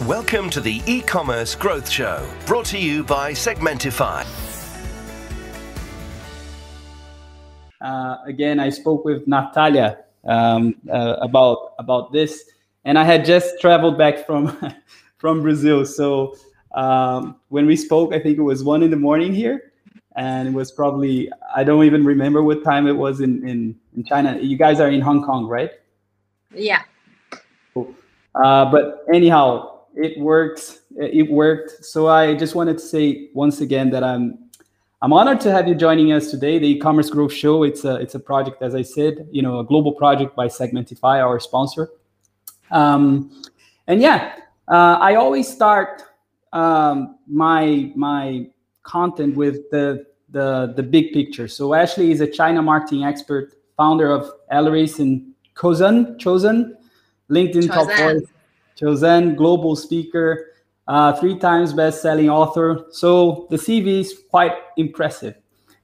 Welcome 0.00 0.50
to 0.50 0.60
the 0.60 0.82
e-commerce 0.86 1.54
growth 1.54 1.88
show, 1.88 2.26
brought 2.44 2.64
to 2.66 2.78
you 2.78 3.04
by 3.04 3.32
Segmentify. 3.32 4.26
Uh, 7.80 8.16
again, 8.26 8.58
I 8.58 8.70
spoke 8.70 9.04
with 9.04 9.28
Natalia 9.28 9.98
um, 10.24 10.74
uh, 10.90 11.18
about 11.20 11.74
about 11.78 12.10
this, 12.10 12.50
and 12.84 12.98
I 12.98 13.04
had 13.04 13.24
just 13.24 13.60
traveled 13.60 13.96
back 13.96 14.26
from 14.26 14.58
from 15.18 15.40
Brazil. 15.40 15.84
So 15.84 16.34
um, 16.74 17.36
when 17.50 17.66
we 17.66 17.76
spoke, 17.76 18.12
I 18.12 18.18
think 18.18 18.38
it 18.38 18.42
was 18.42 18.64
one 18.64 18.82
in 18.82 18.90
the 18.90 18.96
morning 18.96 19.32
here, 19.32 19.72
and 20.16 20.48
it 20.48 20.54
was 20.54 20.72
probably 20.72 21.30
I 21.54 21.62
don't 21.62 21.84
even 21.84 22.04
remember 22.04 22.42
what 22.42 22.64
time 22.64 22.88
it 22.88 22.96
was 22.96 23.20
in 23.20 23.46
in, 23.46 23.78
in 23.94 24.02
China. 24.02 24.36
You 24.40 24.56
guys 24.56 24.80
are 24.80 24.88
in 24.88 25.00
Hong 25.00 25.22
Kong, 25.22 25.46
right? 25.46 25.70
Yeah. 26.52 26.82
Cool. 27.72 27.94
Uh, 28.34 28.64
but 28.70 29.04
anyhow, 29.12 29.71
it 29.94 30.18
worked. 30.18 30.80
It 30.96 31.30
worked. 31.30 31.84
So 31.84 32.08
I 32.08 32.34
just 32.34 32.54
wanted 32.54 32.78
to 32.78 32.84
say 32.84 33.30
once 33.34 33.60
again 33.60 33.90
that 33.90 34.04
I'm 34.04 34.38
I'm 35.02 35.12
honored 35.12 35.40
to 35.40 35.50
have 35.50 35.66
you 35.66 35.74
joining 35.74 36.12
us 36.12 36.30
today. 36.30 36.58
The 36.58 36.66
e-commerce 36.66 37.10
growth 37.10 37.32
show. 37.32 37.64
It's 37.64 37.84
a 37.84 37.96
it's 37.96 38.14
a 38.14 38.20
project, 38.20 38.62
as 38.62 38.74
I 38.74 38.82
said, 38.82 39.26
you 39.32 39.42
know, 39.42 39.58
a 39.58 39.64
global 39.64 39.92
project 39.92 40.36
by 40.36 40.46
Segmentify, 40.46 41.20
our 41.20 41.40
sponsor. 41.40 41.90
Um, 42.70 43.42
and 43.86 44.00
yeah, 44.00 44.36
uh, 44.68 44.98
I 45.00 45.16
always 45.16 45.52
start 45.52 46.02
um, 46.52 47.18
my 47.26 47.92
my 47.96 48.46
content 48.84 49.36
with 49.36 49.70
the 49.70 50.06
the 50.30 50.72
the 50.76 50.82
big 50.82 51.12
picture. 51.12 51.48
So 51.48 51.74
Ashley 51.74 52.12
is 52.12 52.20
a 52.20 52.26
China 52.26 52.62
marketing 52.62 53.04
expert, 53.04 53.54
founder 53.76 54.10
of 54.10 54.30
Alarice 54.52 55.00
and 55.00 55.32
ChoZan 55.54 56.16
ChoZan, 56.18 56.76
LinkedIn 57.28 57.68
top 57.68 57.88
voice, 57.98 58.22
Chosen 58.82 59.36
global 59.36 59.76
speaker, 59.76 60.48
uh, 60.88 61.12
three 61.12 61.38
times 61.38 61.72
best-selling 61.72 62.28
author. 62.28 62.86
So 62.90 63.46
the 63.50 63.56
CV 63.56 64.00
is 64.00 64.22
quite 64.28 64.54
impressive. 64.76 65.36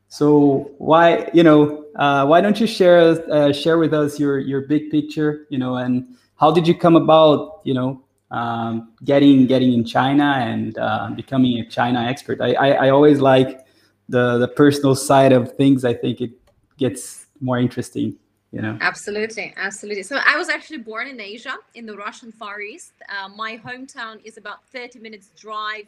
So 0.09 0.73
why 0.79 1.31
you 1.33 1.43
know 1.43 1.85
uh, 1.97 2.27
why 2.27 2.41
don't 2.41 2.59
you 2.59 2.67
share 2.67 2.99
uh, 3.33 3.53
share 3.53 3.79
with 3.79 3.95
us 3.95 4.19
your 4.19 4.39
your 4.39 4.63
big 4.63 4.91
picture 4.91 5.47
you 5.51 5.59
know 5.59 5.77
and 5.77 6.17
how 6.37 6.51
did 6.51 6.67
you 6.67 6.75
come 6.75 6.97
about 6.97 7.61
you 7.65 7.75
know 7.75 8.03
um, 8.31 8.93
getting 9.05 9.47
getting 9.47 9.73
in 9.73 9.85
China 9.85 10.37
and 10.39 10.77
uh, 10.79 11.11
becoming 11.15 11.59
a 11.59 11.69
China 11.69 12.03
expert. 12.03 12.41
I, 12.41 12.55
I, 12.55 12.69
I 12.87 12.91
always 12.91 13.21
like 13.21 13.67
the 14.09 14.39
the 14.39 14.49
personal 14.49 14.95
side 14.95 15.33
of 15.33 15.55
things. 15.57 15.85
I 15.85 15.95
think 15.95 16.21
it 16.21 16.33
gets 16.77 17.27
more 17.41 17.59
interesting. 17.59 18.17
You 18.53 18.63
know. 18.63 18.79
Absolutely, 18.81 19.53
absolutely. 19.57 20.03
So 20.03 20.19
I 20.25 20.37
was 20.39 20.49
actually 20.49 20.79
born 20.79 21.07
in 21.07 21.21
Asia, 21.21 21.57
in 21.75 21.85
the 21.85 21.97
Russian 21.97 22.33
Far 22.33 22.63
East. 22.63 22.93
Uh, 23.09 23.29
my 23.29 23.59
hometown 23.59 24.25
is 24.25 24.39
about 24.39 24.65
30 24.73 25.01
minutes 25.01 25.29
drive 25.39 25.85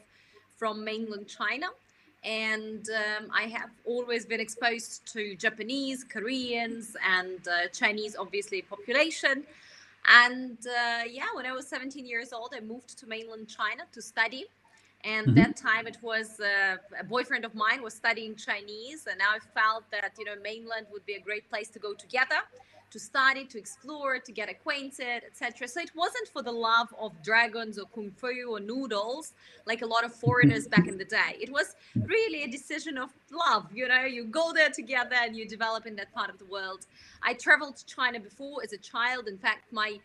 from 0.59 0.85
mainland 0.85 1.27
China. 1.27 1.69
And 2.23 2.87
um, 2.91 3.31
I 3.35 3.45
have 3.45 3.71
always 3.87 4.27
been 4.27 4.41
exposed 4.41 5.11
to 5.15 5.35
Japanese, 5.37 6.05
Koreans, 6.05 6.95
and 7.09 7.41
uh, 7.49 7.69
Chinese, 7.73 8.15
obviously, 8.15 8.61
population. 8.61 9.45
And 10.07 10.59
uh, 10.67 11.05
yeah, 11.11 11.27
when 11.35 11.47
I 11.47 11.53
was 11.53 11.67
17 11.67 12.05
years 12.05 12.35
old, 12.35 12.53
I 12.55 12.61
moved 12.61 12.99
to 12.99 13.07
mainland 13.07 13.49
China 13.49 13.85
to 13.93 14.03
study. 14.03 14.45
And 15.05 15.29
mm-hmm. 15.29 15.37
that 15.37 15.57
time 15.57 15.87
it 15.87 15.99
was 16.03 16.41
uh, 16.41 16.77
a 16.99 17.05
boyfriend 17.05 17.45
of 17.45 17.55
mine 17.55 17.83
was 17.83 17.95
studying 17.95 18.37
Chinese. 18.37 19.07
And 19.11 19.21
I 19.23 19.39
felt 19.59 19.85
that, 19.93 20.13
you 20.19 20.25
know, 20.25 20.35
mainland 20.43 20.87
would 20.93 21.07
be 21.07 21.15
a 21.15 21.21
great 21.21 21.49
place 21.49 21.69
to 21.71 21.79
go 21.79 21.95
together 21.95 22.37
to 22.91 22.99
study, 22.99 23.45
to 23.45 23.59
explore, 23.59 24.19
to 24.19 24.33
get 24.33 24.49
acquainted, 24.49 25.23
etc. 25.25 25.69
So 25.69 25.81
it 25.81 25.93
wasn't 25.95 26.29
for 26.29 26.43
the 26.43 26.53
love 26.53 26.89
of 26.99 27.13
dragons 27.23 27.79
or 27.79 27.87
kung 27.95 28.11
fu 28.11 28.51
or 28.51 28.61
noodles 28.61 29.33
like 29.67 29.83
a 29.83 29.87
lot 29.87 30.05
of 30.05 30.13
foreigners 30.15 30.67
back 30.67 30.89
in 30.89 30.99
the 30.99 31.05
day. 31.05 31.37
It 31.41 31.51
was 31.51 31.77
really 31.95 32.43
a 32.43 32.49
decision 32.49 32.99
of 32.99 33.11
love. 33.31 33.67
You 33.73 33.89
know, 33.89 34.05
you 34.05 34.25
go 34.25 34.53
there 34.53 34.71
together 34.71 35.17
and 35.21 35.37
you 35.37 35.47
develop 35.47 35.87
in 35.87 35.97
that 35.97 36.13
part 36.13 36.31
of 36.31 36.39
the 36.39 36.47
world. 36.47 36.87
I 37.23 37.35
traveled 37.35 37.77
to 37.77 37.87
China 37.87 38.19
before 38.19 38.63
as 38.65 38.73
a 38.73 38.79
child. 38.79 39.29
In 39.29 39.39
fact, 39.39 39.73
my 39.73 39.99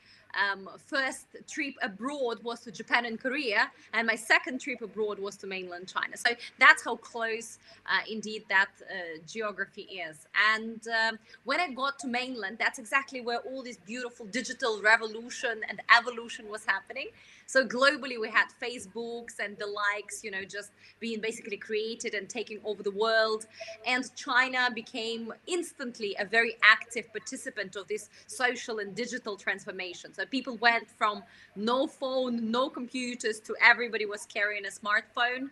um, 0.43 0.69
first 0.77 1.27
trip 1.47 1.75
abroad 1.81 2.43
was 2.43 2.61
to 2.61 2.71
Japan 2.71 3.05
and 3.05 3.19
Korea, 3.19 3.71
and 3.93 4.07
my 4.07 4.15
second 4.15 4.61
trip 4.61 4.81
abroad 4.81 5.19
was 5.19 5.35
to 5.37 5.47
mainland 5.47 5.87
China. 5.87 6.17
So 6.17 6.31
that's 6.59 6.83
how 6.83 6.95
close, 6.97 7.59
uh, 7.87 8.01
indeed, 8.09 8.43
that 8.49 8.69
uh, 8.81 9.19
geography 9.27 9.83
is. 9.83 10.27
And 10.53 10.81
um, 10.87 11.19
when 11.43 11.59
I 11.59 11.71
got 11.71 11.99
to 11.99 12.07
mainland, 12.07 12.57
that's 12.59 12.79
exactly 12.79 13.21
where 13.21 13.39
all 13.39 13.63
this 13.63 13.77
beautiful 13.77 14.25
digital 14.25 14.81
revolution 14.81 15.61
and 15.69 15.81
evolution 15.97 16.49
was 16.49 16.65
happening. 16.65 17.07
So 17.47 17.65
globally, 17.65 18.19
we 18.19 18.29
had 18.29 18.47
Facebooks 18.61 19.39
and 19.39 19.57
the 19.57 19.67
likes, 19.67 20.23
you 20.23 20.31
know, 20.31 20.43
just 20.43 20.71
being 20.99 21.21
basically 21.21 21.57
created 21.57 22.13
and 22.13 22.27
taking 22.27 22.59
over 22.65 22.81
the 22.83 22.91
world. 22.91 23.45
And 23.85 24.03
China 24.15 24.69
became 24.73 25.33
instantly 25.47 26.15
a 26.19 26.25
very 26.25 26.55
active 26.63 27.11
participant 27.11 27.75
of 27.75 27.87
this 27.87 28.09
social 28.27 28.79
and 28.79 28.95
digital 28.95 29.37
transformation. 29.37 30.13
So 30.13 30.25
people 30.25 30.57
went 30.57 30.89
from 30.89 31.23
no 31.55 31.87
phone, 31.87 32.51
no 32.51 32.69
computers 32.69 33.39
to 33.41 33.55
everybody 33.61 34.05
was 34.05 34.25
carrying 34.25 34.65
a 34.65 34.69
smartphone. 34.69 35.49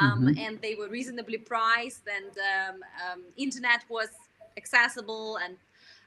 Um, 0.00 0.26
mm-hmm. 0.26 0.38
And 0.38 0.60
they 0.60 0.74
were 0.74 0.88
reasonably 0.88 1.38
priced, 1.38 2.02
and 2.08 2.36
um, 2.36 2.80
um, 3.12 3.22
internet 3.36 3.84
was 3.88 4.08
accessible, 4.56 5.36
and 5.36 5.56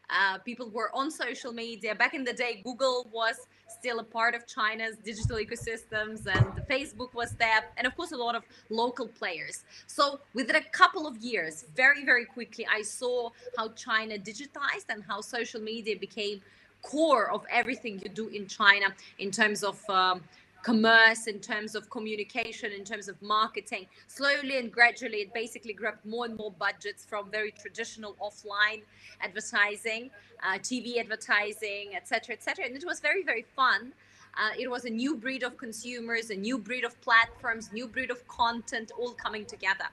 uh, 0.10 0.38
people 0.40 0.70
were 0.70 0.90
on 0.94 1.12
social 1.12 1.52
media. 1.52 1.94
Back 1.96 2.14
in 2.14 2.24
the 2.24 2.34
day, 2.34 2.62
Google 2.64 3.08
was 3.12 3.36
still 3.68 4.00
a 4.00 4.04
part 4.04 4.34
of 4.34 4.48
China's 4.48 4.96
digital 5.04 5.38
ecosystems, 5.38 6.26
and 6.26 6.46
Facebook 6.70 7.14
was 7.14 7.32
there, 7.32 7.66
and 7.78 7.86
of 7.86 7.96
course, 7.96 8.12
a 8.12 8.18
lot 8.18 8.36
of 8.36 8.44
local 8.70 9.08
players. 9.08 9.64
So, 9.88 10.20
within 10.34 10.56
a 10.56 10.64
couple 10.72 11.08
of 11.08 11.18
years, 11.18 11.66
very, 11.76 12.06
very 12.06 12.26
quickly, 12.26 12.66
I 12.72 12.82
saw 12.82 13.32
how 13.58 13.70
China 13.70 14.18
digitized 14.18 14.88
and 14.90 15.04
how 15.04 15.22
social 15.22 15.62
media 15.62 15.98
became 15.98 16.42
core 16.82 17.30
of 17.32 17.46
everything 17.52 18.00
you 18.04 18.10
do 18.10 18.28
in 18.30 18.48
China 18.48 18.94
in 19.20 19.32
terms 19.32 19.64
of 19.64 19.78
um, 19.90 20.22
commerce, 20.64 21.28
in 21.28 21.40
terms 21.40 21.76
of 21.76 21.90
communication, 21.90 22.72
in 22.72 22.84
terms 22.84 23.08
of 23.08 23.22
marketing. 23.22 23.88
Slowly 24.08 24.58
and 24.58 24.72
gradually, 24.72 25.18
it 25.18 25.34
basically 25.34 25.74
grabbed 25.74 26.06
more 26.06 26.26
and 26.26 26.36
more 26.36 26.52
budgets 26.52 27.06
from 27.06 27.32
very 27.32 27.52
traditional 27.52 28.16
offline 28.22 28.82
advertising, 29.22 30.10
uh, 30.44 30.58
TV 30.60 30.98
advertising, 31.00 31.96
etc., 31.96 32.36
etc. 32.36 32.66
And 32.66 32.76
it 32.76 32.86
was 32.86 33.00
very, 33.00 33.24
very 33.24 33.46
fun. 33.56 33.94
Uh, 34.36 34.52
it 34.60 34.70
was 34.70 34.86
a 34.86 34.90
new 34.90 35.16
breed 35.16 35.44
of 35.44 35.58
consumers, 35.58 36.30
a 36.30 36.36
new 36.36 36.58
breed 36.58 36.84
of 36.84 37.00
platforms, 37.02 37.72
new 37.74 37.88
breed 37.88 38.12
of 38.12 38.28
content, 38.28 38.92
all 38.98 39.14
coming 39.14 39.46
together. 39.46 39.86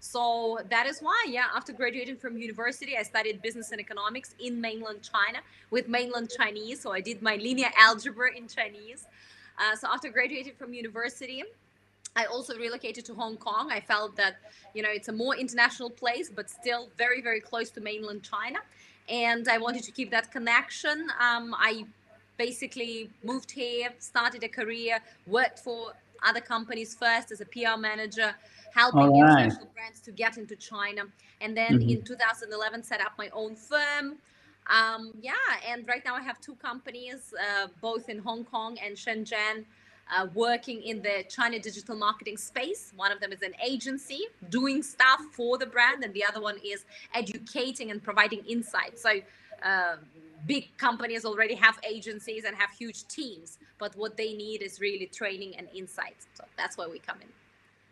So 0.00 0.58
that 0.68 0.86
is 0.86 0.98
why, 0.98 1.26
yeah, 1.28 1.44
after 1.54 1.72
graduating 1.72 2.16
from 2.16 2.36
university, 2.36 2.96
I 2.98 3.04
studied 3.04 3.40
business 3.40 3.70
and 3.70 3.80
economics 3.80 4.34
in 4.40 4.60
mainland 4.60 5.00
China 5.02 5.38
with 5.70 5.86
mainland 5.86 6.32
Chinese. 6.36 6.80
So 6.80 6.92
I 6.92 7.00
did 7.00 7.22
my 7.22 7.36
linear 7.36 7.70
algebra 7.78 8.36
in 8.36 8.48
Chinese. 8.48 9.06
Uh, 9.62 9.76
so 9.76 9.86
after 9.88 10.08
graduating 10.08 10.54
from 10.54 10.74
university, 10.74 11.44
I 12.16 12.24
also 12.24 12.58
relocated 12.58 13.04
to 13.06 13.14
Hong 13.14 13.36
Kong. 13.36 13.70
I 13.70 13.80
felt 13.80 14.16
that, 14.16 14.36
you 14.74 14.82
know, 14.82 14.90
it's 14.90 15.08
a 15.08 15.12
more 15.12 15.36
international 15.36 15.88
place, 15.88 16.30
but 16.34 16.50
still 16.50 16.88
very, 16.98 17.22
very 17.22 17.40
close 17.40 17.70
to 17.70 17.80
mainland 17.80 18.22
China. 18.22 18.58
And 19.08 19.48
I 19.48 19.58
wanted 19.58 19.84
to 19.84 19.92
keep 19.92 20.10
that 20.10 20.30
connection. 20.30 21.06
Um, 21.20 21.54
I 21.58 21.84
basically 22.38 23.08
moved 23.22 23.50
here, 23.50 23.90
started 23.98 24.42
a 24.42 24.48
career, 24.48 24.98
worked 25.26 25.60
for 25.60 25.92
other 26.24 26.40
companies 26.40 26.94
first 26.94 27.30
as 27.30 27.40
a 27.40 27.46
PR 27.46 27.78
manager, 27.78 28.34
helping 28.74 29.00
right. 29.00 29.30
international 29.30 29.68
brands 29.74 30.00
to 30.00 30.10
get 30.12 30.38
into 30.38 30.56
China. 30.56 31.02
And 31.40 31.56
then 31.56 31.78
mm-hmm. 31.78 31.88
in 31.88 32.02
2011, 32.02 32.82
set 32.82 33.00
up 33.00 33.12
my 33.16 33.28
own 33.32 33.54
firm. 33.54 34.16
Um, 34.68 35.12
yeah, 35.20 35.32
and 35.68 35.86
right 35.88 36.04
now 36.04 36.14
I 36.14 36.22
have 36.22 36.40
two 36.40 36.54
companies, 36.54 37.34
uh, 37.38 37.68
both 37.80 38.08
in 38.08 38.18
Hong 38.18 38.44
Kong 38.44 38.78
and 38.84 38.96
Shenzhen, 38.96 39.64
uh, 40.14 40.26
working 40.34 40.82
in 40.82 41.02
the 41.02 41.24
China 41.28 41.58
digital 41.58 41.96
marketing 41.96 42.36
space. 42.36 42.92
One 42.96 43.12
of 43.12 43.20
them 43.20 43.32
is 43.32 43.42
an 43.42 43.54
agency 43.64 44.20
doing 44.50 44.82
stuff 44.82 45.20
for 45.32 45.58
the 45.58 45.66
brand, 45.66 46.04
and 46.04 46.12
the 46.14 46.24
other 46.24 46.40
one 46.40 46.58
is 46.64 46.84
educating 47.14 47.90
and 47.90 48.02
providing 48.02 48.44
insights. 48.46 49.02
So, 49.02 49.20
uh, 49.64 49.96
big 50.46 50.76
companies 50.76 51.24
already 51.24 51.54
have 51.54 51.78
agencies 51.88 52.44
and 52.44 52.56
have 52.56 52.70
huge 52.70 53.06
teams, 53.08 53.58
but 53.78 53.96
what 53.96 54.16
they 54.16 54.34
need 54.34 54.62
is 54.62 54.80
really 54.80 55.06
training 55.06 55.54
and 55.56 55.68
insights. 55.74 56.26
So, 56.34 56.44
that's 56.56 56.76
where 56.76 56.88
we 56.88 56.98
come 56.98 57.18
in. 57.20 57.28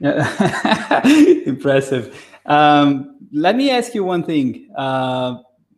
Yeah. 0.01 1.07
Impressive. 1.47 2.27
Um, 2.47 3.17
let 3.33 3.55
me 3.55 3.71
ask 3.71 3.95
you 3.95 4.03
one 4.03 4.25
thing. 4.25 4.71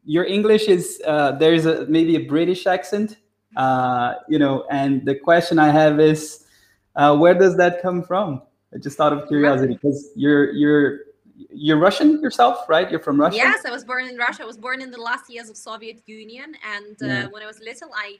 Uh, 0.03 0.09
your 0.11 0.25
English 0.25 0.69
is 0.69 1.01
uh, 1.07 1.33
there's 1.33 1.67
a 1.67 1.87
maybe 1.87 2.17
a 2.17 2.25
British 2.27 2.67
accent, 2.67 3.17
uh, 3.57 4.15
you 4.29 4.39
know, 4.39 4.65
and 4.71 5.05
the 5.07 5.15
question 5.15 5.59
I 5.59 5.71
have 5.71 6.01
is, 6.01 6.45
uh, 6.97 7.17
where 7.17 7.35
does 7.35 7.57
that 7.57 7.83
come 7.83 8.03
from? 8.03 8.43
Just 8.81 9.01
out 9.01 9.13
of 9.13 9.29
curiosity, 9.29 9.75
because 9.75 10.11
you're 10.17 10.51
you're 10.53 11.01
you're 11.51 11.79
Russian 11.79 12.21
yourself, 12.21 12.69
right? 12.69 12.91
You're 12.91 13.01
from 13.01 13.21
Russia. 13.21 13.37
Yes, 13.37 13.65
I 13.67 13.71
was 13.71 13.85
born 13.85 14.07
in 14.07 14.17
Russia. 14.17 14.43
I 14.43 14.47
was 14.47 14.57
born 14.57 14.81
in 14.81 14.91
the 14.91 15.01
last 15.01 15.31
years 15.31 15.51
of 15.51 15.57
Soviet 15.57 16.03
Union, 16.07 16.55
and 16.77 16.97
uh, 17.03 17.07
yeah. 17.07 17.27
when 17.29 17.43
I 17.43 17.47
was 17.47 17.61
little, 17.61 17.91
I 17.95 18.19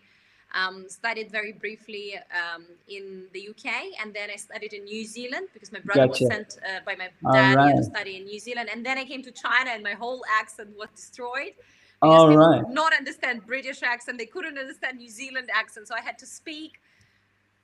Um, 0.55 0.85
studied 0.87 1.31
very 1.31 1.53
briefly 1.53 2.07
um, 2.29 2.67
in 2.87 3.25
the 3.33 3.49
UK, 3.49 3.67
and 4.01 4.13
then 4.13 4.29
I 4.29 4.37
studied 4.37 4.75
in 4.75 4.85
New 4.85 5.07
Zealand 5.07 5.49
because 5.55 5.73
my 5.73 5.81
brother 5.81 6.09
gotcha. 6.09 6.25
was 6.25 6.33
sent 6.35 6.59
uh, 6.61 6.81
by 6.85 6.95
my 6.95 7.09
dad 7.33 7.57
right. 7.57 7.75
to 7.75 7.83
study 7.83 8.17
in 8.19 8.25
New 8.25 8.39
Zealand. 8.39 8.69
And 8.71 8.85
then 8.85 8.99
I 8.99 9.07
came 9.07 9.23
to 9.23 9.33
China, 9.33 9.71
and 9.71 9.83
my 9.83 9.95
whole 9.95 10.23
accent 10.29 10.77
was 10.77 10.91
destroyed. 10.95 11.55
All 12.03 12.29
they 12.29 12.37
right. 12.37 12.63
not 12.69 12.93
understand 12.93 13.47
British 13.47 13.83
accent. 13.83 14.19
They 14.19 14.27
couldn't 14.27 14.59
understand 14.59 14.99
New 14.99 15.09
Zealand 15.09 15.49
accent. 15.55 15.89
So 15.89 15.95
I 15.95 16.01
had 16.01 16.19
to 16.19 16.27
speak 16.27 16.81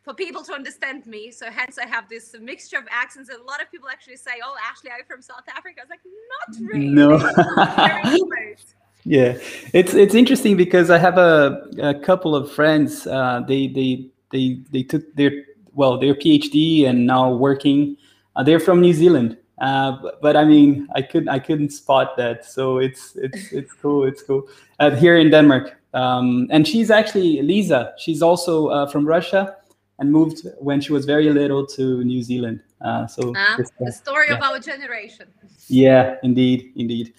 for 0.02 0.14
people 0.14 0.42
to 0.42 0.52
understand 0.54 1.06
me. 1.06 1.30
So 1.30 1.50
hence 1.50 1.76
I 1.76 1.86
have 1.86 2.08
this 2.08 2.34
mixture 2.40 2.78
of 2.78 2.84
accents. 2.90 3.28
And 3.28 3.40
a 3.40 3.44
lot 3.44 3.60
of 3.60 3.70
people 3.70 3.88
actually 3.88 4.16
say, 4.16 4.40
"Oh, 4.42 4.56
Ashley, 4.70 4.90
I'm 4.90 5.04
from 5.06 5.22
South 5.22 5.46
Africa." 5.54 5.80
I 5.80 5.84
was 5.84 5.90
like, 5.90 6.00
"Not 6.34 6.72
really." 6.72 6.88
No. 6.88 7.16
yeah, 9.04 9.36
it's 9.74 9.94
it's 9.94 10.14
interesting 10.14 10.56
because 10.56 10.90
I 10.90 10.98
have 10.98 11.18
a, 11.18 11.66
a 11.82 11.94
couple 11.94 12.34
of 12.34 12.50
friends. 12.50 13.06
Uh, 13.06 13.42
they 13.46 13.66
they 13.66 14.06
they 14.30 14.60
they 14.70 14.82
took 14.82 15.14
their 15.14 15.32
well 15.74 15.98
their 15.98 16.14
PhD 16.14 16.86
and 16.86 17.06
now 17.06 17.34
working. 17.34 17.96
Uh, 18.36 18.44
they're 18.44 18.60
from 18.60 18.80
New 18.80 18.94
Zealand, 18.94 19.36
uh, 19.60 19.98
but, 20.02 20.20
but, 20.20 20.36
I 20.36 20.44
mean, 20.44 20.88
I 20.94 21.02
couldn't 21.02 21.28
I 21.28 21.38
couldn't 21.38 21.70
spot 21.70 22.16
that. 22.16 22.44
So 22.44 22.78
it's 22.78 23.16
it's 23.16 23.52
it's 23.52 23.72
cool. 23.72 24.04
It's 24.04 24.22
cool. 24.22 24.48
Uh, 24.78 24.90
here 24.90 25.16
in 25.16 25.30
Denmark, 25.30 25.80
um, 25.94 26.46
and 26.50 26.66
she's 26.66 26.90
actually 26.90 27.42
Lisa. 27.42 27.94
She's 27.98 28.22
also 28.22 28.68
uh, 28.68 28.86
from 28.88 29.06
Russia 29.06 29.56
and 29.98 30.12
moved 30.12 30.46
when 30.58 30.80
she 30.80 30.92
was 30.92 31.04
very 31.04 31.30
little 31.30 31.66
to 31.66 32.04
New 32.04 32.22
Zealand. 32.22 32.62
Uh, 32.80 33.06
so 33.06 33.34
uh, 33.34 33.56
the 33.80 33.92
story 33.92 34.26
yeah. 34.28 34.36
of 34.36 34.42
our 34.42 34.58
generation. 34.60 35.26
Yeah, 35.66 36.16
indeed, 36.22 36.72
indeed. 36.76 37.14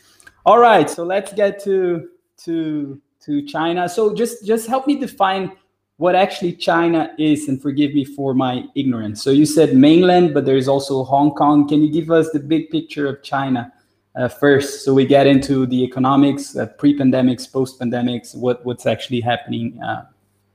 All 0.46 0.60
right, 0.60 0.90
so 0.90 1.04
let's 1.04 1.34
get 1.34 1.62
to 1.66 2.10
to 2.46 3.02
to 3.26 3.46
China. 3.46 3.90
So 3.90 4.14
just 4.14 4.46
just 4.46 4.68
help 4.68 4.88
me 4.88 4.96
define 4.96 5.52
what 6.00 6.16
actually 6.16 6.54
China 6.54 7.14
is, 7.20 7.50
and 7.50 7.62
forgive 7.62 7.94
me 7.94 8.06
for 8.06 8.34
my 8.34 8.64
ignorance. 8.74 9.22
So 9.22 9.32
you 9.32 9.46
said 9.46 9.76
mainland, 9.76 10.34
but 10.34 10.46
there's 10.46 10.70
also 10.70 11.04
Hong 11.04 11.32
Kong. 11.32 11.68
Can 11.68 11.84
you 11.84 11.92
give 11.92 12.10
us 12.10 12.30
the 12.32 12.40
big 12.40 12.70
picture 12.70 13.06
of 13.06 13.22
China 13.22 13.74
uh, 14.16 14.30
first, 14.30 14.86
so 14.86 14.94
we 14.94 15.06
get 15.06 15.28
into 15.28 15.66
the 15.66 15.84
economics, 15.84 16.56
uh, 16.56 16.68
pre-pandemics, 16.78 17.52
post-pandemics, 17.52 18.34
what 18.34 18.66
what's 18.66 18.86
actually 18.86 19.20
happening 19.20 19.78
uh, 19.84 20.06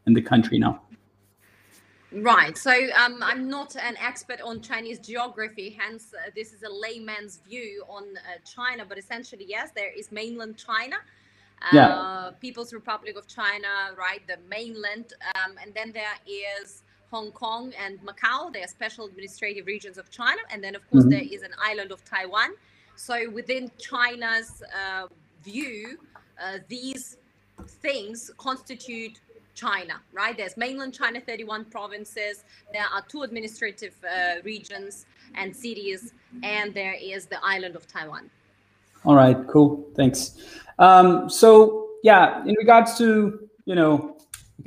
in 0.06 0.14
the 0.14 0.22
country 0.22 0.58
now? 0.58 0.80
Right. 2.10 2.56
So 2.56 2.72
um, 2.96 3.22
I'm 3.22 3.46
not 3.46 3.76
an 3.76 3.96
expert 3.98 4.40
on 4.40 4.62
Chinese 4.62 4.98
geography, 4.98 5.76
hence 5.78 6.14
uh, 6.14 6.30
this 6.34 6.54
is 6.54 6.62
a 6.62 6.72
layman's 6.72 7.40
view 7.46 7.84
on 7.86 8.04
uh, 8.16 8.38
China. 8.46 8.86
But 8.88 8.96
essentially, 8.96 9.44
yes, 9.46 9.72
there 9.76 9.92
is 9.92 10.10
mainland 10.10 10.56
China 10.56 10.96
yeah. 11.72 11.88
Uh, 11.88 12.30
People's 12.40 12.72
Republic 12.72 13.16
of 13.16 13.26
China, 13.26 13.68
right? 13.96 14.26
The 14.26 14.38
mainland, 14.48 15.12
um, 15.34 15.52
and 15.62 15.72
then 15.74 15.92
there 15.92 16.16
is 16.26 16.82
Hong 17.10 17.30
Kong 17.32 17.72
and 17.82 17.98
Macau. 18.00 18.52
They 18.52 18.62
are 18.62 18.68
special 18.68 19.06
administrative 19.06 19.66
regions 19.66 19.98
of 19.98 20.10
China, 20.10 20.40
and 20.50 20.62
then 20.62 20.74
of 20.74 20.88
course 20.90 21.04
mm-hmm. 21.04 21.10
there 21.10 21.28
is 21.30 21.42
an 21.42 21.52
island 21.62 21.92
of 21.92 22.04
Taiwan. 22.04 22.50
So 22.96 23.28
within 23.30 23.70
China's 23.78 24.62
uh, 24.62 25.06
view, 25.42 25.98
uh, 26.42 26.58
these 26.68 27.16
things 27.82 28.30
constitute 28.36 29.20
China, 29.54 30.00
right? 30.12 30.36
There's 30.36 30.56
mainland 30.56 30.94
China, 30.94 31.20
31 31.20 31.66
provinces. 31.66 32.44
There 32.72 32.82
are 32.82 33.02
two 33.08 33.22
administrative 33.22 33.94
uh, 34.04 34.42
regions 34.42 35.06
and 35.34 35.54
cities, 35.54 36.12
and 36.42 36.74
there 36.74 36.96
is 37.00 37.26
the 37.26 37.38
island 37.44 37.76
of 37.76 37.86
Taiwan. 37.86 38.30
All 39.04 39.14
right, 39.14 39.36
cool. 39.48 39.90
Thanks. 39.94 40.36
Um, 40.78 41.28
so 41.28 41.88
yeah, 42.02 42.42
in 42.44 42.54
regards 42.56 42.96
to 42.98 43.48
you 43.64 43.74
know 43.74 44.16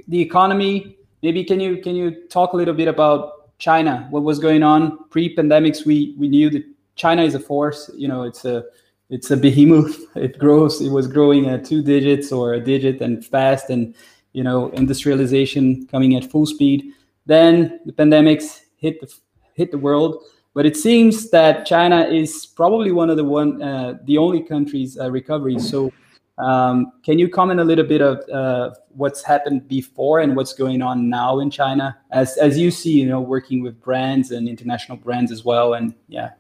the 0.08 0.20
economy, 0.20 0.98
maybe 1.24 1.44
can 1.44 1.60
you 1.60 1.78
can 1.78 1.96
you 1.96 2.28
talk 2.28 2.54
a 2.54 2.58
little 2.58 2.74
bit 2.74 2.88
about 2.88 3.58
China? 3.58 4.08
What 4.10 4.24
was 4.24 4.40
going 4.40 4.64
on 4.64 5.10
pre-pandemics? 5.10 5.86
We 5.86 6.16
we 6.18 6.28
knew 6.28 6.50
that 6.52 6.64
China 6.96 7.24
is 7.24 7.36
a 7.36 7.40
force. 7.40 7.90
You 7.96 8.08
know, 8.08 8.24
it's 8.24 8.46
a 8.46 8.66
it's 9.10 9.32
a 9.32 9.38
behemoth. 9.38 9.98
It 10.16 10.38
grows. 10.38 10.82
It 10.82 10.90
was 10.90 11.08
growing 11.08 11.48
at 11.48 11.66
two 11.66 11.82
digits 11.82 12.32
or 12.32 12.54
a 12.54 12.60
digit 12.60 13.02
and 13.02 13.26
fast, 13.26 13.70
and 13.70 13.96
you 14.34 14.44
know, 14.44 14.70
industrialization 14.70 15.88
coming 15.88 16.16
at 16.16 16.30
full 16.30 16.46
speed. 16.46 16.94
Then 17.26 17.80
the 17.86 17.92
pandemics 17.92 18.62
hit 18.78 19.02
the 19.02 19.12
hit 19.56 19.72
the 19.72 19.78
world 19.78 20.24
but 20.58 20.66
it 20.66 20.76
seems 20.76 21.30
that 21.30 21.68
China 21.68 22.02
is 22.02 22.48
probably 22.48 22.92
one 22.92 23.12
of 23.12 23.18
the 23.18 23.24
one 23.24 23.62
uh, 23.62 24.00
the 24.06 24.18
only 24.18 24.42
countries 24.42 24.98
uh, 24.98 25.12
recovery. 25.12 25.60
So, 25.60 25.94
um, 26.40 26.94
can 27.06 27.20
you 27.20 27.30
comment 27.30 27.60
a 27.60 27.64
little 27.64 27.86
bit 27.86 28.02
of 28.02 28.28
uh, 28.28 28.74
what's 28.96 29.24
happened 29.24 29.68
before 29.68 30.22
and 30.22 30.36
what's 30.36 30.54
going 30.54 30.82
on 30.82 31.12
now 31.12 31.42
in 31.42 31.52
China, 31.52 31.96
as 32.10 32.38
as 32.38 32.58
you 32.58 32.72
see, 32.72 32.94
you 33.02 33.06
know, 33.06 33.22
working 33.22 33.62
with 33.62 33.80
brands 33.80 34.32
and 34.32 34.50
international 34.50 34.98
brands 34.98 35.32
as 35.32 35.46
well, 35.46 35.76
and 35.76 35.94
yeah. 36.08 36.32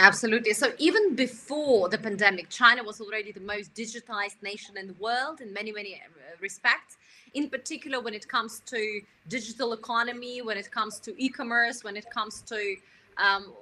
Absolutely. 0.00 0.52
So 0.52 0.72
even 0.78 1.14
before 1.14 1.88
the 1.88 1.98
pandemic, 1.98 2.48
China 2.48 2.82
was 2.82 3.00
already 3.00 3.30
the 3.30 3.46
most 3.54 3.72
digitized 3.72 4.42
nation 4.42 4.76
in 4.76 4.88
the 4.88 4.94
world 4.94 5.40
in 5.40 5.52
many, 5.52 5.70
many 5.70 5.94
uh, 5.94 5.98
respects. 6.40 6.96
In 7.34 7.48
particular, 7.50 8.00
when 8.00 8.14
it 8.14 8.26
comes 8.26 8.62
to 8.66 9.00
digital 9.28 9.72
economy, 9.74 10.40
when 10.42 10.56
it 10.56 10.70
comes 10.70 10.98
to 11.00 11.10
e-commerce, 11.24 11.84
when 11.84 11.96
it 11.96 12.08
comes 12.10 12.42
to 12.42 12.76
um, 13.18 13.52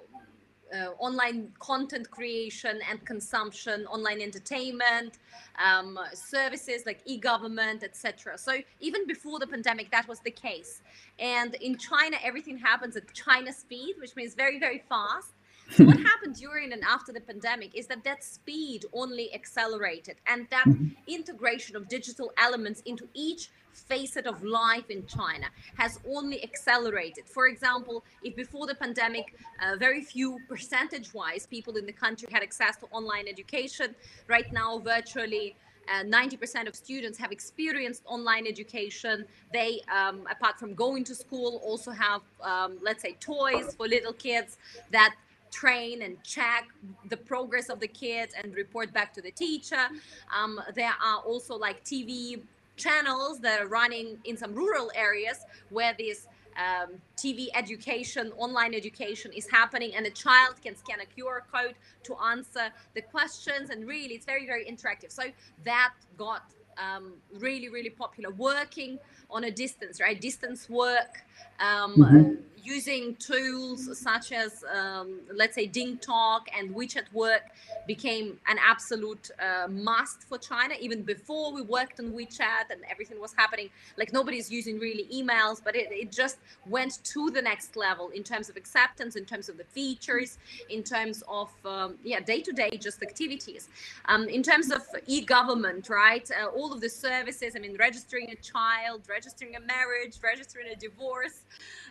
uh, 0.75 0.91
online 0.99 1.53
content 1.59 2.11
creation 2.11 2.81
and 2.91 3.05
consumption, 3.05 3.87
online 3.87 4.21
entertainment, 4.21 5.19
um, 5.65 5.99
services 6.13 6.85
like 6.87 7.01
e-government, 7.05 7.83
etc. 7.83 8.37
So 8.37 8.59
even 8.81 9.07
before 9.07 9.39
the 9.39 9.47
pandemic, 9.47 9.91
that 9.93 10.09
was 10.09 10.21
the 10.21 10.31
case. 10.31 10.83
And 11.19 11.55
in 11.57 11.79
China, 11.79 12.17
everything 12.23 12.59
happens 12.59 12.97
at 12.97 13.13
China 13.15 13.53
speed, 13.53 13.95
which 14.01 14.17
means 14.17 14.35
very, 14.35 14.59
very 14.59 14.83
fast. 14.89 15.35
So 15.71 15.85
what 15.85 15.99
happened 16.13 16.37
during 16.37 16.73
and 16.73 16.83
after 16.85 17.13
the 17.13 17.21
pandemic 17.21 17.75
is 17.75 17.87
that 17.87 18.05
that 18.05 18.23
speed 18.23 18.85
only 18.93 19.33
accelerated, 19.35 20.17
and 20.27 20.47
that 20.51 20.65
mm-hmm. 20.67 20.89
integration 21.07 21.77
of 21.77 21.89
digital 21.89 22.33
elements 22.39 22.83
into 22.87 23.09
each 23.15 23.51
facet 23.77 24.27
of 24.27 24.43
life 24.43 24.91
in 24.91 25.07
China 25.07 25.47
has 25.77 26.01
only 26.09 26.43
accelerated. 26.43 27.25
For 27.27 27.47
example, 27.47 28.05
if 28.23 28.35
before 28.37 28.67
the 28.67 28.75
pandemic, 28.75 29.35
uh, 29.63 29.77
very 29.77 30.03
few 30.03 30.39
percentage 30.49 31.13
wise 31.15 31.47
people 31.47 31.77
in 31.77 31.87
the 31.87 31.93
country 31.93 32.29
had 32.31 32.43
access 32.43 32.77
to 32.79 32.87
online 32.91 33.29
education, 33.29 33.95
right 34.29 34.51
now, 34.53 34.79
virtually 34.79 35.57
uh, 35.89 36.03
90% 36.03 36.67
of 36.67 36.75
students 36.75 37.19
have 37.19 37.31
experienced 37.31 38.03
online 38.07 38.47
education. 38.47 39.25
They, 39.53 39.81
um, 39.95 40.27
apart 40.31 40.59
from 40.59 40.75
going 40.75 41.05
to 41.05 41.15
school, 41.15 41.61
also 41.65 41.93
have, 41.93 42.23
um, 42.43 42.79
let's 42.83 43.03
say, 43.03 43.17
toys 43.21 43.75
for 43.77 43.87
little 43.87 44.13
kids 44.13 44.59
that 44.91 45.15
train 45.53 46.03
and 46.03 46.23
check 46.25 46.67
the 47.09 47.17
progress 47.17 47.69
of 47.69 47.79
the 47.81 47.87
kids 47.87 48.35
and 48.41 48.55
report 48.55 48.93
back 48.93 49.15
to 49.15 49.23
the 49.23 49.31
teacher. 49.31 49.89
Um, 50.37 50.61
there 50.75 50.93
are 51.03 51.21
also 51.21 51.57
like 51.57 51.85
TV 51.85 52.43
channels 52.77 53.41
that 53.41 53.61
are 53.61 53.69
running 53.69 54.19
in 54.25 54.37
some 54.37 54.55
rural 54.55 54.91
areas 54.95 55.45
where 55.71 55.95
this 55.99 56.27
um, 56.57 56.95
TV 57.17 57.49
education, 57.55 58.33
online 58.37 58.75
education 58.75 59.31
is 59.33 59.47
happening, 59.49 59.95
and 59.95 60.07
the 60.07 60.11
child 60.11 60.55
can 60.63 60.77
scan 60.77 60.99
a 61.01 61.21
QR 61.21 61.41
code 61.53 61.75
to 62.05 62.17
answer 62.17 62.71
the 62.95 63.03
questions. 63.03 63.71
And 63.71 63.87
really, 63.87 64.15
it's 64.15 64.25
very, 64.25 64.47
very 64.47 64.65
interactive. 64.65 65.11
So 65.11 65.25
that 65.65 65.93
got 66.17 66.51
um, 66.79 67.13
really, 67.39 67.69
really 67.69 67.91
popular. 67.91 68.31
Working 68.31 68.99
on 69.31 69.45
a 69.45 69.51
distance, 69.51 70.01
right? 70.01 70.21
Distance 70.21 70.69
work, 70.69 71.25
um, 71.61 71.97
mm-hmm. 71.97 72.35
Using 72.67 73.15
tools 73.17 73.99
such 73.99 74.33
as, 74.33 74.65
um, 74.79 75.21
let's 75.35 75.55
say, 75.55 75.69
DingTalk 75.69 76.43
and 76.57 76.75
WeChat 76.75 77.13
Work 77.13 77.45
became 77.87 78.39
an 78.49 78.59
absolute 78.73 79.31
uh, 79.39 79.69
must 79.69 80.23
for 80.29 80.39
China. 80.39 80.75
Even 80.81 81.03
before 81.03 81.53
we 81.55 81.63
worked 81.63 82.01
on 82.01 82.07
WeChat 82.11 82.67
and 82.71 82.81
everything 82.91 83.21
was 83.21 83.33
happening, 83.35 83.71
like 83.97 84.13
nobody's 84.13 84.51
using 84.51 84.79
really 84.79 85.05
emails, 85.15 85.63
but 85.63 85.77
it, 85.77 85.89
it 85.91 86.11
just 86.11 86.39
went 86.67 87.05
to 87.05 87.31
the 87.31 87.41
next 87.41 87.77
level 87.77 88.11
in 88.11 88.25
terms 88.25 88.49
of 88.49 88.57
acceptance, 88.57 89.15
in 89.15 89.25
terms 89.25 89.49
of 89.49 89.57
the 89.57 89.65
features, 89.65 90.39
in 90.69 90.83
terms 90.83 91.23
of, 91.29 91.51
um, 91.65 91.95
yeah, 92.03 92.21
day 92.21 92.41
to 92.41 92.53
day 92.53 92.71
just 92.81 93.03
activities. 93.03 93.69
Um, 94.07 94.29
in 94.29 94.43
terms 94.43 94.71
of 94.71 94.83
e 95.07 95.21
government, 95.21 95.89
right? 95.89 96.29
Uh, 96.31 96.47
all 96.47 96.73
of 96.73 96.81
the 96.81 96.89
services, 96.89 97.55
I 97.57 97.61
mean, 97.61 97.77
registering 97.79 98.31
a 98.31 98.37
child, 98.37 99.03
registering 99.09 99.55
a 99.57 99.61
marriage, 99.61 100.15
registering 100.23 100.69
a 100.69 100.77
divorce 100.77 101.43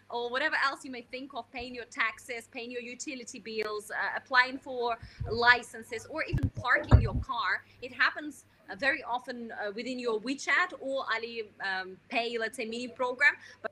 or 0.10 0.30
whatever 0.30 0.56
else 0.64 0.86
you 0.86 0.92
may 0.92 1.02
think 1.02 1.34
of 1.34 1.52
paying 1.52 1.74
your 1.74 1.86
taxes 1.86 2.48
paying 2.52 2.72
your 2.72 2.82
utility 2.82 3.40
bills 3.40 3.92
uh, 3.92 4.18
applying 4.18 4.58
for 4.58 4.98
licenses 5.32 6.06
or 6.10 6.24
even 6.24 6.50
parking 6.62 7.02
your 7.02 7.16
car 7.16 7.64
it 7.82 7.94
happens 7.94 8.46
uh, 8.70 8.76
very 8.76 9.04
often 9.04 9.52
uh, 9.52 9.72
within 9.76 10.00
your 10.00 10.20
WeChat 10.20 10.74
or 10.80 11.06
Ali 11.14 11.44
um, 11.64 11.98
Pay, 12.10 12.38
let's 12.40 12.58
say, 12.58 12.66
mini 12.66 12.88
program. 12.88 13.34
But 13.62 13.72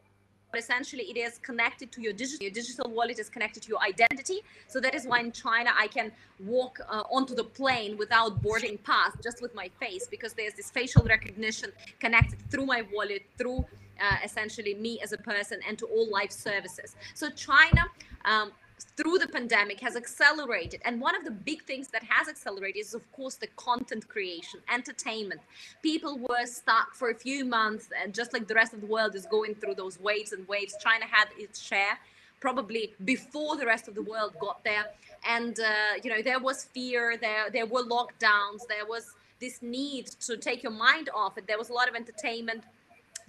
but 0.52 0.60
essentially 0.60 1.06
it 1.06 1.18
is 1.18 1.40
connected 1.40 1.92
to 1.92 2.00
your 2.00 2.14
digital 2.14 2.44
your 2.44 2.52
digital 2.52 2.88
wallet 2.92 3.18
is 3.18 3.28
connected 3.28 3.64
to 3.64 3.70
your 3.70 3.82
identity 3.82 4.42
so 4.68 4.80
that 4.80 4.94
is 4.94 5.04
why 5.08 5.20
in 5.20 5.32
china 5.32 5.72
i 5.80 5.88
can 5.88 6.12
walk 6.46 6.80
uh, 6.88 7.02
onto 7.10 7.34
the 7.34 7.44
plane 7.44 7.98
without 7.98 8.40
boarding 8.40 8.78
pass 8.78 9.12
just 9.24 9.42
with 9.42 9.56
my 9.56 9.68
face 9.80 10.08
because 10.08 10.34
there's 10.34 10.54
this 10.54 10.70
facial 10.70 11.04
recognition 11.06 11.72
connected 12.00 12.38
through 12.52 12.68
my 12.68 12.84
wallet 12.94 13.24
through 13.36 13.66
uh, 14.04 14.18
essentially 14.24 14.74
me 14.76 15.00
as 15.02 15.14
a 15.14 15.18
person 15.18 15.60
and 15.68 15.78
to 15.80 15.86
all 15.86 16.10
life 16.10 16.32
services. 16.32 16.96
So 17.14 17.30
China. 17.30 17.86
Um, 18.26 18.52
through 18.98 19.18
the 19.18 19.28
pandemic 19.28 19.80
has 19.80 19.96
accelerated. 19.96 20.82
And 20.86 21.00
one 21.00 21.16
of 21.16 21.24
the 21.24 21.32
big 21.32 21.64
things 21.64 21.88
that 21.90 22.04
has 22.04 22.28
accelerated 22.28 22.82
is 22.82 22.94
of 22.94 23.10
course 23.12 23.36
the 23.36 23.48
content 23.56 24.08
creation 24.08 24.60
entertainment. 24.72 25.42
People 25.82 26.18
were 26.18 26.46
stuck 26.46 26.94
for 26.94 27.10
a 27.10 27.16
few 27.16 27.46
months 27.46 27.90
and 28.02 28.14
just 28.14 28.34
like 28.34 28.48
the 28.48 28.56
rest 28.56 28.74
of 28.74 28.82
the 28.82 28.88
world 28.88 29.16
is 29.16 29.26
going 29.26 29.56
through 29.56 29.76
those 29.76 30.00
waves 30.00 30.34
and 30.34 30.48
waves. 30.48 30.76
China 30.82 31.06
had 31.10 31.28
its 31.38 31.62
share 31.62 31.98
probably 32.40 32.94
before 33.06 33.56
the 33.56 33.66
rest 33.66 33.88
of 33.88 33.96
the 33.96 34.04
world 34.04 34.34
got 34.40 34.64
there. 34.64 34.86
And 35.28 35.58
uh, 35.60 35.94
you 36.04 36.10
know 36.10 36.22
there 36.22 36.40
was 36.40 36.66
fear 36.66 37.18
there 37.18 37.50
there 37.52 37.66
were 37.66 37.84
lockdowns 37.84 38.68
there 38.68 38.86
was 38.86 39.14
this 39.40 39.62
need 39.62 40.08
to 40.28 40.38
take 40.38 40.64
your 40.64 40.72
mind 40.72 41.10
off 41.14 41.38
it. 41.38 41.48
There 41.48 41.58
was 41.58 41.70
a 41.70 41.74
lot 41.74 41.90
of 41.90 41.96
entertainment 41.96 42.64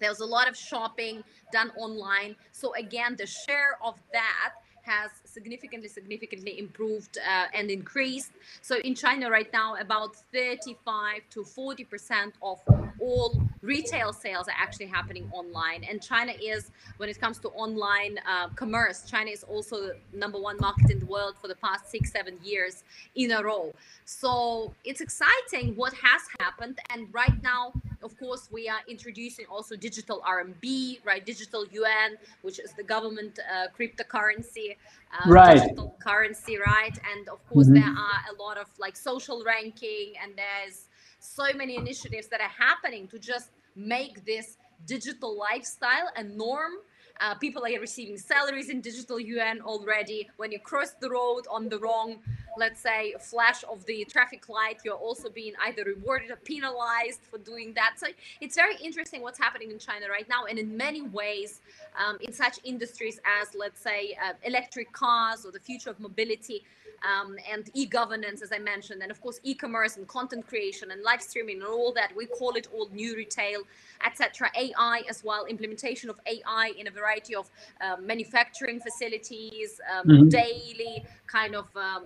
there 0.01 0.11
was 0.11 0.21
a 0.21 0.25
lot 0.25 0.49
of 0.49 0.57
shopping 0.57 1.23
done 1.53 1.71
online. 1.77 2.37
So 2.53 2.75
again 2.75 3.17
the 3.17 3.27
share 3.27 3.79
of 3.83 4.01
that 4.13 4.53
has 4.83 5.11
significantly, 5.35 5.89
significantly 5.89 6.59
improved 6.59 7.19
uh, 7.19 7.47
and 7.53 7.71
increased. 7.71 8.33
So 8.63 8.77
in 8.79 8.95
China 8.95 9.31
right 9.31 9.53
now, 9.53 9.77
about 9.77 10.17
35 10.33 11.23
to 11.31 11.41
40% 11.41 12.33
of 12.43 12.61
all 13.01 13.43
retail 13.61 14.13
sales 14.13 14.47
are 14.49 14.55
actually 14.57 14.87
happening 14.87 15.29
online. 15.33 15.85
And 15.85 16.03
China 16.03 16.33
is, 16.41 16.71
when 16.99 17.09
it 17.09 17.21
comes 17.21 17.39
to 17.39 17.49
online 17.49 18.19
uh, 18.29 18.49
commerce, 18.51 19.05
China 19.07 19.31
is 19.31 19.43
also 19.43 19.77
the 19.89 19.97
number 20.13 20.39
one 20.39 20.57
market 20.61 20.91
in 20.91 20.99
the 21.01 21.07
world 21.07 21.35
for 21.41 21.49
the 21.49 21.57
past 21.57 21.91
six, 21.91 22.13
seven 22.13 22.39
years 22.43 22.85
in 23.15 23.33
a 23.33 23.43
row. 23.43 23.75
So 24.05 24.73
it's 24.85 25.01
exciting 25.01 25.75
what 25.77 25.93
has 25.95 26.23
happened. 26.41 26.79
And 26.91 27.13
right 27.13 27.43
now, 27.43 27.73
of 28.03 28.19
course, 28.19 28.49
we 28.53 28.69
are 28.69 28.81
introducing 28.87 29.47
also 29.47 29.77
digital 29.77 30.23
RMB, 30.29 30.99
right? 31.05 31.25
Digital 31.25 31.67
yuan, 31.67 32.17
which 32.43 32.59
is 32.59 32.73
the 32.73 32.83
government 32.83 33.39
uh, 33.39 33.69
cryptocurrency, 33.77 34.77
uh, 35.15 35.24
right. 35.27 35.61
digital 35.61 35.97
currency, 36.01 36.59
right? 36.59 36.97
And 37.13 37.29
of 37.29 37.47
course, 37.49 37.67
mm-hmm. 37.67 37.75
there 37.75 37.85
are 37.85 38.21
a 38.33 38.43
lot 38.43 38.59
of 38.59 38.67
like 38.79 38.97
social 38.97 39.45
ranking, 39.45 40.15
and 40.23 40.33
there's 40.37 40.89
so 41.19 41.45
many 41.55 41.77
initiatives 41.77 42.29
that 42.29 42.41
are 42.41 42.55
happening 42.69 43.09
to 43.09 43.19
just 43.19 43.51
make 43.77 44.25
this 44.25 44.57
digital 44.87 45.37
lifestyle 45.39 46.11
a 46.17 46.23
norm 46.23 46.73
uh, 47.21 47.35
people 47.35 47.65
are 47.65 47.81
receiving 47.81 48.19
salaries 48.19 48.69
in 48.69 48.81
digital 48.81 49.21
yuan 49.21 49.61
already. 49.61 50.29
When 50.37 50.51
you 50.51 50.59
cross 50.59 50.95
the 51.01 51.11
road 51.11 51.43
on 51.51 51.69
the 51.69 51.79
wrong, 51.79 52.17
let's 52.57 52.81
say, 52.81 53.15
flash 53.21 53.65
of 53.71 53.85
the 53.87 54.05
traffic 54.11 54.49
light, 54.49 54.79
you're 54.85 54.95
also 54.95 55.29
being 55.31 55.53
either 55.67 55.85
rewarded 55.85 56.31
or 56.31 56.37
penalized 56.37 57.21
for 57.31 57.39
doing 57.39 57.73
that. 57.75 57.95
So 57.97 58.09
it's 58.41 58.57
very 58.57 58.77
interesting 58.83 59.23
what's 59.23 59.39
happening 59.39 59.71
in 59.71 59.79
China 59.79 60.07
right 60.11 60.29
now. 60.29 60.45
And 60.45 60.59
in 60.59 60.77
many 60.77 61.03
ways, 61.03 61.61
um, 61.99 62.19
in 62.21 62.33
such 62.33 62.59
industries 62.65 63.21
as, 63.41 63.55
let's 63.55 63.81
say, 63.81 64.17
uh, 64.23 64.33
electric 64.43 64.93
cars 64.93 65.45
or 65.45 65.53
the 65.53 65.61
future 65.61 65.91
of 65.91 66.01
mobility, 66.01 66.65
um, 67.05 67.37
and 67.51 67.71
e-governance, 67.75 68.43
as 68.43 68.53
I 68.53 68.59
mentioned, 68.59 69.03
and 69.03 69.11
of 69.11 69.21
course 69.21 69.39
e-commerce 69.43 69.97
and 69.97 70.07
content 70.09 70.47
creation 70.47 70.91
and 70.91 71.03
live 71.03 71.23
streaming 71.23 71.57
and 71.57 71.67
all 71.67 71.93
that. 71.95 72.13
We 72.17 72.27
call 72.27 72.53
it 72.53 72.69
all 72.73 72.89
new 72.93 73.17
retail, 73.17 73.63
etc. 74.05 74.51
AI 74.57 75.03
as 75.09 75.23
well, 75.23 75.45
implementation 75.45 76.09
of 76.11 76.19
AI 76.27 76.73
in 76.79 76.87
a 76.87 76.91
variety 76.91 77.35
of 77.35 77.51
um, 77.81 78.07
manufacturing 78.07 78.81
facilities, 78.81 79.81
um, 79.93 80.07
mm-hmm. 80.07 80.29
daily 80.29 81.05
kind 81.37 81.55
of. 81.63 81.67
Um, 81.89 82.05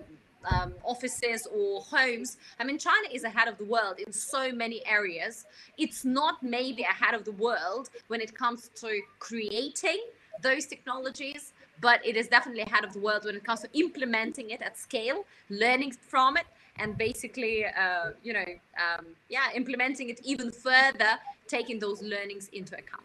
um, 0.55 0.73
offices 0.83 1.41
or 1.53 1.81
homes. 1.81 2.37
I 2.59 2.63
mean, 2.63 2.77
China 2.77 3.07
is 3.11 3.23
ahead 3.25 3.49
of 3.49 3.57
the 3.57 3.65
world 3.65 3.95
in 4.05 4.11
so 4.13 4.43
many 4.53 4.79
areas. 4.87 5.45
It's 5.77 6.05
not 6.05 6.41
maybe 6.41 6.83
ahead 6.83 7.13
of 7.13 7.25
the 7.25 7.33
world 7.33 7.89
when 8.07 8.21
it 8.21 8.33
comes 8.33 8.69
to 8.75 8.89
creating 9.27 10.01
those 10.41 10.65
technologies, 10.65 11.51
but 11.81 11.99
it 12.05 12.15
is 12.15 12.27
definitely 12.27 12.61
ahead 12.61 12.83
of 12.85 12.93
the 12.93 12.99
world 12.99 13.25
when 13.25 13.35
it 13.35 13.43
comes 13.43 13.61
to 13.61 13.69
implementing 13.73 14.51
it 14.51 14.61
at 14.61 14.77
scale, 14.77 15.25
learning 15.49 15.91
from 15.91 16.37
it, 16.37 16.47
and 16.77 16.97
basically, 16.97 17.65
uh, 17.65 18.11
you 18.23 18.33
know, 18.33 18.49
um, 18.85 19.05
yeah, 19.27 19.47
implementing 19.53 20.09
it 20.09 20.19
even 20.23 20.51
further, 20.51 21.11
taking 21.47 21.79
those 21.79 22.01
learnings 22.01 22.49
into 22.53 22.75
account. 22.75 23.03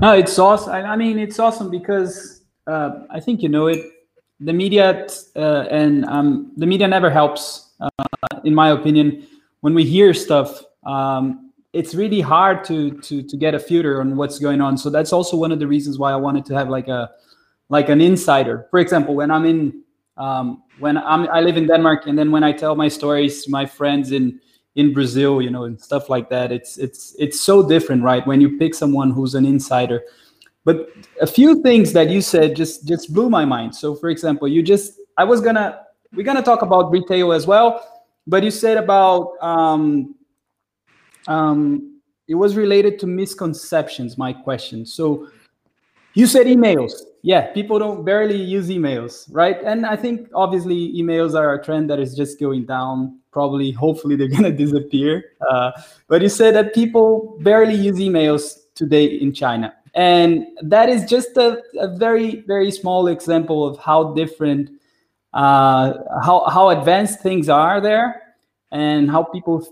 No, 0.00 0.12
it's 0.14 0.38
awesome. 0.38 0.72
I 0.72 0.96
mean, 0.96 1.18
it's 1.18 1.38
awesome 1.38 1.70
because 1.70 2.42
uh, 2.66 2.90
I 3.10 3.20
think 3.20 3.42
you 3.42 3.48
know 3.48 3.66
it. 3.66 3.80
The 4.40 4.52
media 4.52 5.06
uh, 5.36 5.66
and 5.70 6.04
um, 6.06 6.52
the 6.56 6.66
media 6.66 6.88
never 6.88 7.10
helps, 7.10 7.70
uh, 7.80 7.88
in 8.44 8.54
my 8.54 8.70
opinion. 8.70 9.26
When 9.60 9.74
we 9.74 9.84
hear 9.84 10.12
stuff, 10.14 10.62
um, 10.84 11.52
it's 11.72 11.94
really 11.94 12.20
hard 12.20 12.64
to 12.64 12.90
to 13.00 13.22
to 13.22 13.36
get 13.36 13.54
a 13.54 13.58
filter 13.58 14.00
on 14.00 14.16
what's 14.16 14.38
going 14.38 14.60
on. 14.60 14.76
So 14.76 14.90
that's 14.90 15.12
also 15.12 15.36
one 15.36 15.52
of 15.52 15.58
the 15.58 15.66
reasons 15.66 15.98
why 15.98 16.12
I 16.12 16.16
wanted 16.16 16.44
to 16.46 16.54
have 16.54 16.68
like 16.68 16.88
a 16.88 17.10
like 17.68 17.88
an 17.88 18.00
insider. 18.00 18.66
For 18.70 18.80
example, 18.80 19.14
when 19.14 19.30
I'm 19.30 19.44
in 19.44 19.82
um, 20.16 20.62
when 20.78 20.98
I'm 20.98 21.28
I 21.28 21.40
live 21.40 21.56
in 21.56 21.66
Denmark, 21.66 22.06
and 22.06 22.18
then 22.18 22.30
when 22.30 22.44
I 22.44 22.52
tell 22.52 22.74
my 22.74 22.88
stories 22.88 23.44
to 23.44 23.50
my 23.50 23.64
friends 23.64 24.12
in 24.12 24.40
in 24.74 24.92
Brazil, 24.92 25.40
you 25.40 25.50
know, 25.50 25.64
and 25.64 25.80
stuff 25.80 26.08
like 26.08 26.28
that, 26.30 26.52
it's 26.52 26.78
it's 26.78 27.14
it's 27.18 27.40
so 27.40 27.66
different, 27.66 28.02
right? 28.02 28.26
When 28.26 28.40
you 28.40 28.58
pick 28.58 28.74
someone 28.74 29.10
who's 29.10 29.34
an 29.34 29.46
insider. 29.46 30.02
But 30.64 30.90
a 31.20 31.26
few 31.26 31.62
things 31.62 31.92
that 31.92 32.08
you 32.08 32.20
said 32.20 32.54
just 32.54 32.86
just 32.86 33.12
blew 33.12 33.28
my 33.28 33.44
mind. 33.44 33.74
So, 33.74 33.94
for 33.94 34.08
example, 34.10 34.46
you 34.48 34.62
just 34.62 35.00
I 35.18 35.24
was 35.24 35.40
gonna 35.40 35.80
we're 36.12 36.24
gonna 36.24 36.42
talk 36.42 36.62
about 36.62 36.90
retail 36.90 37.32
as 37.32 37.46
well, 37.46 37.84
but 38.26 38.42
you 38.42 38.50
said 38.50 38.76
about 38.76 39.32
um, 39.40 40.14
um, 41.26 42.00
it 42.28 42.34
was 42.34 42.56
related 42.56 42.98
to 43.00 43.06
misconceptions. 43.06 44.16
My 44.16 44.32
question. 44.32 44.86
So, 44.86 45.28
you 46.14 46.26
said 46.26 46.46
emails 46.46 46.92
yeah, 47.22 47.52
people 47.52 47.78
don't 47.78 48.04
barely 48.04 48.36
use 48.36 48.68
emails, 48.68 49.28
right? 49.30 49.56
And 49.62 49.86
I 49.86 49.94
think 49.94 50.28
obviously 50.34 50.92
emails 50.92 51.34
are 51.34 51.54
a 51.54 51.64
trend 51.64 51.88
that 51.90 52.00
is 52.00 52.16
just 52.16 52.38
going 52.40 52.66
down. 52.66 53.20
Probably, 53.30 53.70
hopefully, 53.70 54.16
they're 54.16 54.28
gonna 54.36 54.50
disappear. 54.50 55.24
Uh, 55.48 55.70
but 56.08 56.20
you 56.20 56.28
said 56.28 56.54
that 56.56 56.74
people 56.74 57.38
barely 57.40 57.74
use 57.74 57.98
emails 57.98 58.56
today 58.74 59.04
in 59.04 59.32
China, 59.32 59.72
and 59.94 60.46
that 60.62 60.88
is 60.88 61.04
just 61.04 61.36
a, 61.36 61.62
a 61.78 61.88
very, 61.88 62.40
very 62.46 62.70
small 62.70 63.08
example 63.08 63.66
of 63.66 63.78
how 63.78 64.12
different, 64.14 64.70
uh, 65.34 65.94
how 66.22 66.48
how 66.48 66.70
advanced 66.70 67.20
things 67.20 67.48
are 67.48 67.80
there, 67.80 68.22
and 68.70 69.10
how 69.10 69.22
people 69.22 69.66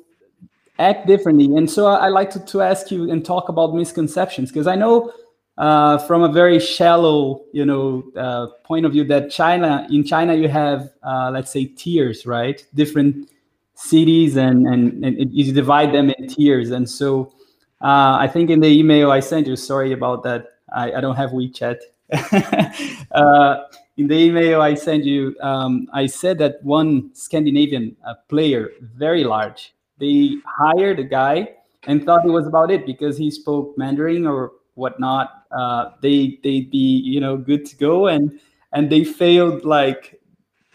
act 0.78 1.06
differently. 1.06 1.54
And 1.56 1.70
so 1.70 1.86
I, 1.86 2.06
I 2.06 2.08
like 2.08 2.30
to, 2.30 2.40
to 2.46 2.62
ask 2.62 2.90
you 2.90 3.10
and 3.10 3.24
talk 3.24 3.48
about 3.48 3.74
misconceptions 3.74 4.50
because 4.50 4.66
I 4.66 4.76
know 4.76 5.12
uh, 5.58 5.98
from 5.98 6.22
a 6.22 6.32
very 6.32 6.58
shallow, 6.58 7.44
you 7.52 7.66
know, 7.66 8.02
uh, 8.16 8.46
point 8.64 8.86
of 8.86 8.92
view 8.92 9.04
that 9.04 9.30
China, 9.30 9.86
in 9.90 10.02
China, 10.04 10.34
you 10.34 10.48
have, 10.48 10.90
uh, 11.02 11.30
let's 11.30 11.50
say, 11.50 11.66
tiers, 11.66 12.24
right? 12.24 12.64
Different 12.74 13.30
cities, 13.74 14.36
and, 14.36 14.66
and, 14.66 15.04
and 15.04 15.32
you 15.32 15.52
divide 15.52 15.92
them 15.92 16.10
in 16.10 16.28
tiers. 16.28 16.70
And 16.70 16.88
so, 16.88 17.32
uh, 17.80 18.16
I 18.20 18.28
think 18.28 18.50
in 18.50 18.60
the 18.60 18.68
email 18.68 19.10
I 19.10 19.20
sent 19.20 19.46
you, 19.46 19.56
sorry 19.56 19.92
about 19.92 20.22
that, 20.24 20.46
I, 20.72 20.92
I 20.92 21.00
don't 21.00 21.16
have 21.16 21.30
WeChat. 21.30 21.78
Uh, 23.12 23.64
in 23.96 24.06
the 24.06 24.14
email 24.14 24.60
I 24.62 24.74
sent 24.74 25.04
you, 25.04 25.36
um, 25.42 25.88
I 25.92 26.06
said 26.06 26.38
that 26.38 26.62
one 26.62 27.10
Scandinavian 27.12 27.96
uh, 28.06 28.14
player, 28.28 28.70
very 28.80 29.24
large, 29.24 29.74
they 29.98 30.36
hired 30.46 31.00
a 31.00 31.04
guy 31.04 31.48
and 31.88 32.04
thought 32.04 32.24
it 32.24 32.30
was 32.30 32.46
about 32.46 32.70
it 32.70 32.86
because 32.86 33.18
he 33.18 33.32
spoke 33.32 33.76
Mandarin 33.76 34.26
or 34.26 34.52
whatnot, 34.74 35.44
uh, 35.50 35.90
they 36.02 36.38
they'd 36.42 36.70
be 36.70 37.02
you 37.04 37.20
know 37.20 37.36
good 37.36 37.66
to 37.66 37.76
go, 37.76 38.06
and 38.06 38.38
and 38.72 38.88
they 38.90 39.04
failed 39.04 39.64
like 39.64 40.20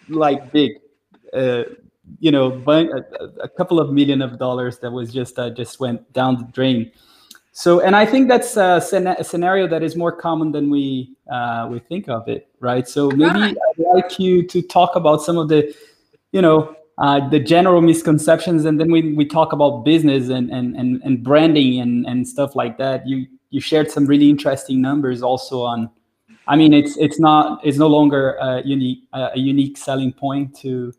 like 0.10 0.52
big. 0.52 0.74
You 2.20 2.32
know, 2.32 2.64
a, 2.68 3.44
a, 3.44 3.50
couple 3.50 3.80
of 3.80 3.92
million 3.92 4.22
of 4.22 4.38
dollars 4.40 4.80
that 4.80 4.92
was 4.92 5.14
just 5.14 5.38
uh, 5.40 5.50
just 5.50 5.80
went 5.80 6.12
down 6.14 6.38
the 6.38 6.44
drain. 6.52 6.92
So, 7.52 7.80
and 7.80 7.96
I 7.96 8.06
think 8.06 8.28
that's 8.28 8.58
a, 8.58 8.82
a 9.18 9.24
scenario 9.24 9.68
that 9.68 9.82
is 9.82 9.96
more 9.96 10.12
common 10.12 10.52
than 10.52 10.70
we 10.70 11.16
uh, 11.32 11.68
we 11.70 11.80
think 11.80 12.10
of 12.10 12.28
it, 12.28 12.48
right? 12.60 12.88
So 12.88 13.10
maybe 13.10 13.40
I'd 13.40 13.56
like 13.78 14.20
you 14.20 14.46
to 14.48 14.62
talk 14.62 14.96
about 14.96 15.22
some 15.22 15.38
of 15.38 15.50
the, 15.50 15.74
you 16.32 16.42
know, 16.42 16.76
uh, 16.98 17.28
the 17.30 17.40
general 17.40 17.82
misconceptions, 17.82 18.66
and 18.66 18.80
then 18.80 18.92
we, 18.92 19.14
we 19.14 19.26
talk 19.26 19.54
about 19.54 19.84
business 19.84 20.30
and, 20.30 20.50
and, 20.50 20.76
and, 20.76 21.02
and 21.04 21.24
branding 21.24 21.82
and, 21.82 22.06
and 22.06 22.28
stuff 22.28 22.56
like 22.56 22.78
that. 22.78 23.08
You 23.08 23.26
you 23.56 23.62
shared 23.62 23.90
some 23.90 24.06
really 24.06 24.30
interesting 24.30 24.82
numbers 24.82 25.22
also 25.22 25.62
on 25.62 25.90
i 26.48 26.58
mean 26.58 26.74
it's 26.74 26.98
it's 26.98 27.20
not 27.20 27.66
it's 27.66 27.78
no 27.78 27.88
longer 27.88 28.34
a 28.34 28.62
unique 28.66 29.08
a 29.14 29.40
unique 29.40 29.78
selling 29.78 30.12
point 30.12 30.54
to 30.54 30.94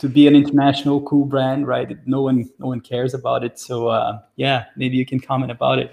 to 0.00 0.08
be 0.08 0.26
an 0.26 0.34
international 0.34 1.00
cool 1.02 1.24
brand 1.24 1.66
right? 1.66 1.96
No 2.06 2.22
one 2.22 2.50
no 2.58 2.66
one 2.66 2.80
cares 2.80 3.14
about 3.14 3.44
it. 3.44 3.58
So 3.58 3.88
uh, 3.88 4.20
yeah 4.36 4.64
maybe 4.76 4.96
you 4.96 5.06
can 5.06 5.20
comment 5.20 5.52
about 5.52 5.78
it. 5.78 5.92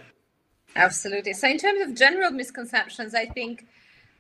Absolutely. 0.76 1.34
So 1.34 1.48
in 1.48 1.58
terms 1.58 1.82
of 1.82 1.96
general 1.96 2.32
misconceptions 2.32 3.14
i 3.14 3.26
think 3.26 3.66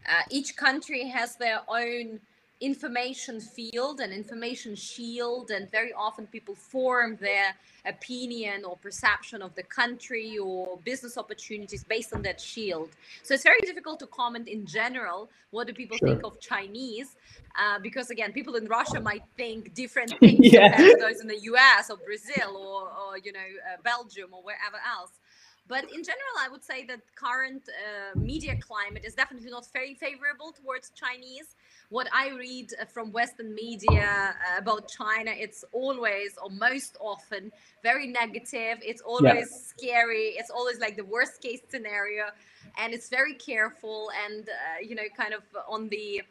uh, 0.07 0.23
each 0.29 0.55
country 0.55 1.07
has 1.07 1.35
their 1.35 1.59
own 1.67 2.19
information 2.59 3.39
field 3.39 3.99
and 3.99 4.11
information 4.11 4.75
shield 4.75 5.51
and 5.51 5.69
very 5.69 5.93
often 5.93 6.25
people 6.27 6.55
form 6.55 7.15
their 7.17 7.55
opinion 7.85 8.65
or 8.65 8.75
perception 8.77 9.43
of 9.43 9.53
the 9.53 9.61
country 9.63 10.37
or 10.39 10.77
business 10.83 11.17
opportunities 11.17 11.83
based 11.83 12.13
on 12.13 12.21
that 12.23 12.41
shield 12.41 12.89
so 13.21 13.35
it's 13.35 13.43
very 13.43 13.59
difficult 13.61 13.99
to 13.99 14.07
comment 14.07 14.47
in 14.47 14.65
general 14.65 15.29
what 15.51 15.67
do 15.67 15.73
people 15.73 15.95
sure. 15.97 16.07
think 16.07 16.23
of 16.23 16.39
chinese 16.39 17.15
uh, 17.59 17.77
because 17.79 18.09
again 18.09 18.33
people 18.33 18.55
in 18.55 18.65
russia 18.65 18.99
might 18.99 19.23
think 19.37 19.73
different 19.75 20.11
things 20.19 20.39
yeah. 20.41 20.69
compared 20.69 20.99
to 20.99 21.05
those 21.05 21.21
in 21.21 21.27
the 21.27 21.37
us 21.37 21.91
or 21.91 21.97
brazil 21.97 22.57
or, 22.57 22.89
or 22.89 23.17
you 23.23 23.31
know 23.31 23.39
uh, 23.39 23.77
belgium 23.83 24.29
or 24.33 24.41
wherever 24.41 24.77
else 24.97 25.11
but 25.67 25.83
in 25.83 26.03
general, 26.03 26.35
I 26.39 26.47
would 26.49 26.63
say 26.63 26.85
that 26.85 27.01
current 27.15 27.63
uh, 27.67 28.17
media 28.17 28.55
climate 28.57 29.03
is 29.05 29.13
definitely 29.13 29.51
not 29.51 29.67
very 29.73 29.93
favorable 29.95 30.53
towards 30.53 30.91
Chinese. 30.91 31.55
What 31.89 32.07
I 32.13 32.29
read 32.29 32.71
uh, 32.79 32.85
from 32.85 33.11
Western 33.11 33.53
media 33.53 34.35
uh, 34.35 34.57
about 34.57 34.87
China, 34.87 35.31
it's 35.33 35.65
always 35.73 36.37
or 36.41 36.49
most 36.49 36.97
often 36.99 37.51
very 37.83 38.07
negative. 38.07 38.77
It's 38.81 39.01
always 39.01 39.23
yeah. 39.25 39.45
scary. 39.45 40.35
It's 40.37 40.49
always 40.49 40.79
like 40.79 40.95
the 40.95 41.05
worst 41.05 41.41
case 41.41 41.61
scenario, 41.67 42.25
and 42.77 42.93
it's 42.93 43.09
very 43.09 43.33
careful 43.33 44.09
and 44.25 44.47
uh, 44.47 44.79
you 44.81 44.95
know 44.95 45.07
kind 45.15 45.33
of 45.33 45.43
on 45.67 45.89
the. 45.89 46.21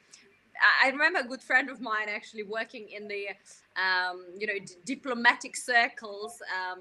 I 0.83 0.88
remember 0.88 1.19
a 1.19 1.25
good 1.25 1.43
friend 1.43 1.69
of 1.69 1.83
mine 1.83 2.09
actually 2.09 2.43
working 2.43 2.88
in 2.88 3.09
the 3.09 3.26
um, 3.76 4.25
you 4.38 4.47
know 4.47 4.59
diplomatic 4.87 5.55
circles 5.55 6.40
um, 6.57 6.81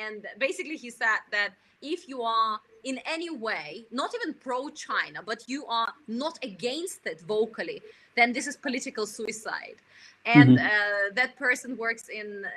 and 0.00 0.26
basically 0.38 0.76
he 0.76 0.90
said 0.90 1.18
that 1.32 1.50
if 1.92 2.08
you 2.08 2.22
are 2.22 2.60
in 2.84 3.00
any 3.06 3.30
way 3.30 3.84
not 3.90 4.10
even 4.16 4.34
pro 4.34 4.68
China, 4.70 5.22
but 5.24 5.44
you 5.46 5.66
are 5.66 5.92
not 6.06 6.38
against 6.42 7.06
it 7.06 7.20
vocally, 7.22 7.82
then 8.16 8.32
this 8.32 8.46
is 8.46 8.56
political 8.56 9.06
suicide. 9.06 9.76
And 10.24 10.58
mm-hmm. 10.58 10.66
uh, 10.66 11.14
that 11.14 11.36
person 11.36 11.76
works 11.76 12.08
in 12.08 12.44
uh, 12.44 12.50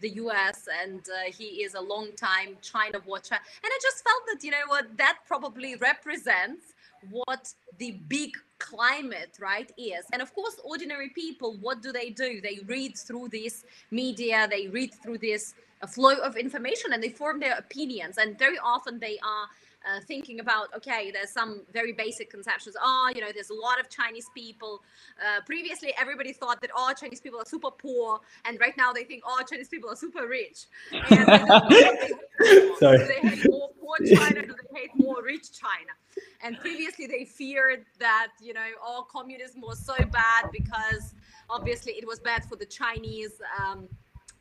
the 0.00 0.10
US 0.22 0.66
and 0.82 1.00
uh, 1.00 1.30
he 1.30 1.62
is 1.64 1.74
a 1.74 1.80
long 1.80 2.08
time 2.16 2.56
China 2.62 2.98
watcher. 3.06 3.34
And 3.64 3.70
I 3.76 3.78
just 3.82 4.02
felt 4.02 4.22
that, 4.28 4.42
you 4.44 4.50
know 4.50 4.66
what, 4.68 4.96
that 4.96 5.18
probably 5.26 5.76
represents 5.76 6.72
what 7.10 7.52
the 7.78 7.92
big 8.08 8.30
climate 8.58 9.36
right 9.40 9.72
is 9.76 10.04
and 10.12 10.22
of 10.22 10.32
course 10.34 10.54
ordinary 10.62 11.08
people 11.08 11.56
what 11.60 11.82
do 11.82 11.90
they 11.90 12.10
do 12.10 12.40
they 12.40 12.60
read 12.66 12.96
through 12.96 13.28
this 13.28 13.64
media 13.90 14.46
they 14.48 14.68
read 14.68 14.94
through 15.02 15.18
this 15.18 15.54
flow 15.86 16.14
of 16.16 16.36
information 16.36 16.92
and 16.92 17.02
they 17.02 17.08
form 17.08 17.40
their 17.40 17.56
opinions. 17.56 18.18
And 18.18 18.38
very 18.38 18.58
often 18.58 18.98
they 18.98 19.18
are 19.18 19.48
uh, 19.84 20.00
thinking 20.06 20.40
about 20.40 20.68
okay 20.76 21.10
there's 21.10 21.30
some 21.30 21.62
very 21.72 21.92
basic 21.92 22.30
conceptions. 22.30 22.76
Oh 22.80 23.10
you 23.14 23.20
know 23.20 23.30
there's 23.32 23.50
a 23.50 23.54
lot 23.54 23.80
of 23.80 23.88
chinese 23.88 24.26
people. 24.34 24.82
Uh, 25.20 25.40
previously 25.44 25.92
everybody 25.98 26.32
thought 26.32 26.60
that 26.60 26.70
all 26.76 26.90
oh, 26.90 26.94
chinese 26.94 27.20
people 27.20 27.40
are 27.40 27.44
super 27.46 27.70
poor 27.70 28.20
and 28.44 28.60
right 28.60 28.76
now 28.76 28.92
they 28.92 29.04
think 29.04 29.22
all 29.26 29.38
oh, 29.40 29.44
chinese 29.44 29.68
people 29.68 29.90
are 29.90 29.96
super 29.96 30.26
rich. 30.26 30.66
And 30.92 31.26
Sorry. 32.78 32.98
do 32.98 33.06
they 33.06 33.28
hate 33.28 33.50
more 33.50 33.70
poor 33.80 33.96
china 34.06 34.42
do 34.42 34.54
they 34.72 34.80
hate 34.80 34.90
more 34.94 35.22
rich 35.22 35.52
china. 35.52 35.92
And 36.42 36.58
previously 36.58 37.06
they 37.06 37.24
feared 37.24 37.84
that 37.98 38.28
you 38.40 38.52
know 38.52 38.68
all 38.84 39.08
oh, 39.08 39.20
communism 39.20 39.62
was 39.62 39.84
so 39.84 39.96
bad 39.96 40.50
because 40.52 41.14
obviously 41.50 41.94
it 41.94 42.06
was 42.06 42.20
bad 42.20 42.44
for 42.44 42.56
the 42.56 42.66
chinese 42.66 43.40
um, 43.60 43.88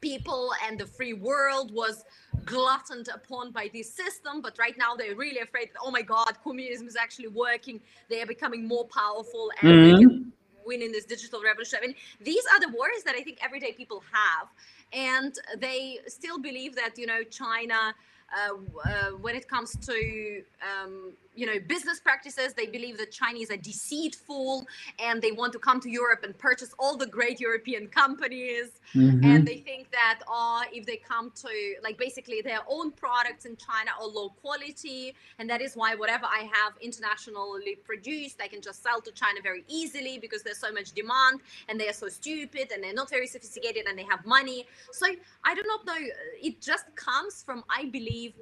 people 0.02 0.52
and 0.66 0.80
the 0.80 0.86
free 0.86 1.14
world 1.14 1.74
was 1.74 2.04
gluttoned 2.46 3.08
upon 3.14 3.52
by 3.52 3.70
this 3.74 3.94
system 3.94 4.42
but 4.42 4.58
right 4.58 4.78
now 4.78 4.96
they're 4.96 5.16
really 5.16 5.40
afraid 5.40 5.70
that, 5.70 5.80
oh 5.84 5.92
my 5.92 6.02
god 6.02 6.34
communism 6.44 6.88
is 6.88 6.96
actually 6.96 7.28
working. 7.28 7.80
They 8.10 8.22
are 8.22 8.26
becoming 8.26 8.68
more 8.68 8.86
powerful 8.86 9.52
and 9.62 9.72
mm-hmm. 9.72 9.92
they 9.92 10.04
can 10.04 10.34
win 10.66 10.82
in 10.82 10.92
this 10.92 11.06
digital 11.06 11.42
revolution. 11.44 11.80
I 11.82 11.88
mean 11.88 11.96
these 12.20 12.44
are 12.52 12.60
the 12.60 12.70
worries 12.78 13.04
that 13.04 13.16
i 13.16 13.22
think 13.22 13.38
everyday 13.42 13.74
people 13.74 14.04
have. 14.12 14.48
And 14.94 15.34
they 15.58 16.00
still 16.08 16.40
believe 16.40 16.76
that 16.76 16.98
you 16.98 17.06
know 17.06 17.24
china 17.24 17.94
uh, 18.38 18.54
uh, 18.86 19.10
when 19.22 19.36
it 19.36 19.48
comes 19.48 19.76
to 19.76 20.42
um, 20.62 21.14
you 21.36 21.46
know 21.46 21.60
business 21.68 22.00
practices. 22.00 22.54
They 22.54 22.68
believe 22.68 22.98
that 22.98 23.12
chinese 23.12 23.50
are 23.52 23.58
deceitful 23.58 24.66
and 25.00 25.22
they 25.22 25.32
want 25.32 25.54
to 25.54 25.60
come 25.60 25.80
to 25.82 25.90
europe 25.90 26.24
and 26.24 26.38
purchase 26.38 26.74
all 26.78 26.98
the 26.98 27.08
great 27.08 27.40
european 27.40 27.88
companies. 27.88 28.72
Mm-hmm. 28.96 29.24
and 29.24 29.48
they 29.48 29.58
think 29.58 29.90
that 29.92 30.20
oh 30.28 30.64
if 30.74 30.86
they 30.86 30.98
come 30.98 31.32
to 31.44 31.76
like 31.82 31.98
basically 31.98 32.42
their 32.42 32.60
own 32.68 32.92
products 32.92 33.46
in 33.46 33.56
china 33.56 33.92
are 34.00 34.08
low 34.08 34.30
quality. 34.30 35.16
And 35.40 35.50
that 35.50 35.62
is 35.62 35.76
why 35.76 35.96
whatever 35.96 36.26
i 36.26 36.50
have 36.54 36.74
internationally 36.82 37.76
produced 37.84 38.42
i 38.42 38.48
can 38.48 38.62
just 38.62 38.84
sell 38.84 39.02
to 39.02 39.12
china 39.12 39.40
very 39.42 39.64
easily 39.68 40.18
because 40.20 40.44
there's 40.44 40.60
so 40.60 40.72
much 40.72 40.92
demand 40.92 41.40
and 41.70 41.80
they 41.80 41.88
are 41.88 41.94
so 41.94 42.10
stupid 42.10 42.72
and 42.74 42.84
they're 42.84 42.94
not 42.94 43.10
very 43.10 43.28
sophisticated 43.28 43.86
and 43.88 43.98
they 43.98 44.04
have 44.04 44.26
money. 44.26 44.66
So 44.92 45.08
i 45.44 45.56
do 45.56 45.64
not 45.66 45.86
know. 45.86 45.98
It 46.42 46.62
just 46.62 46.86
comes 46.96 47.44
from 47.44 47.64
i 47.70 47.86
believe 47.86 48.34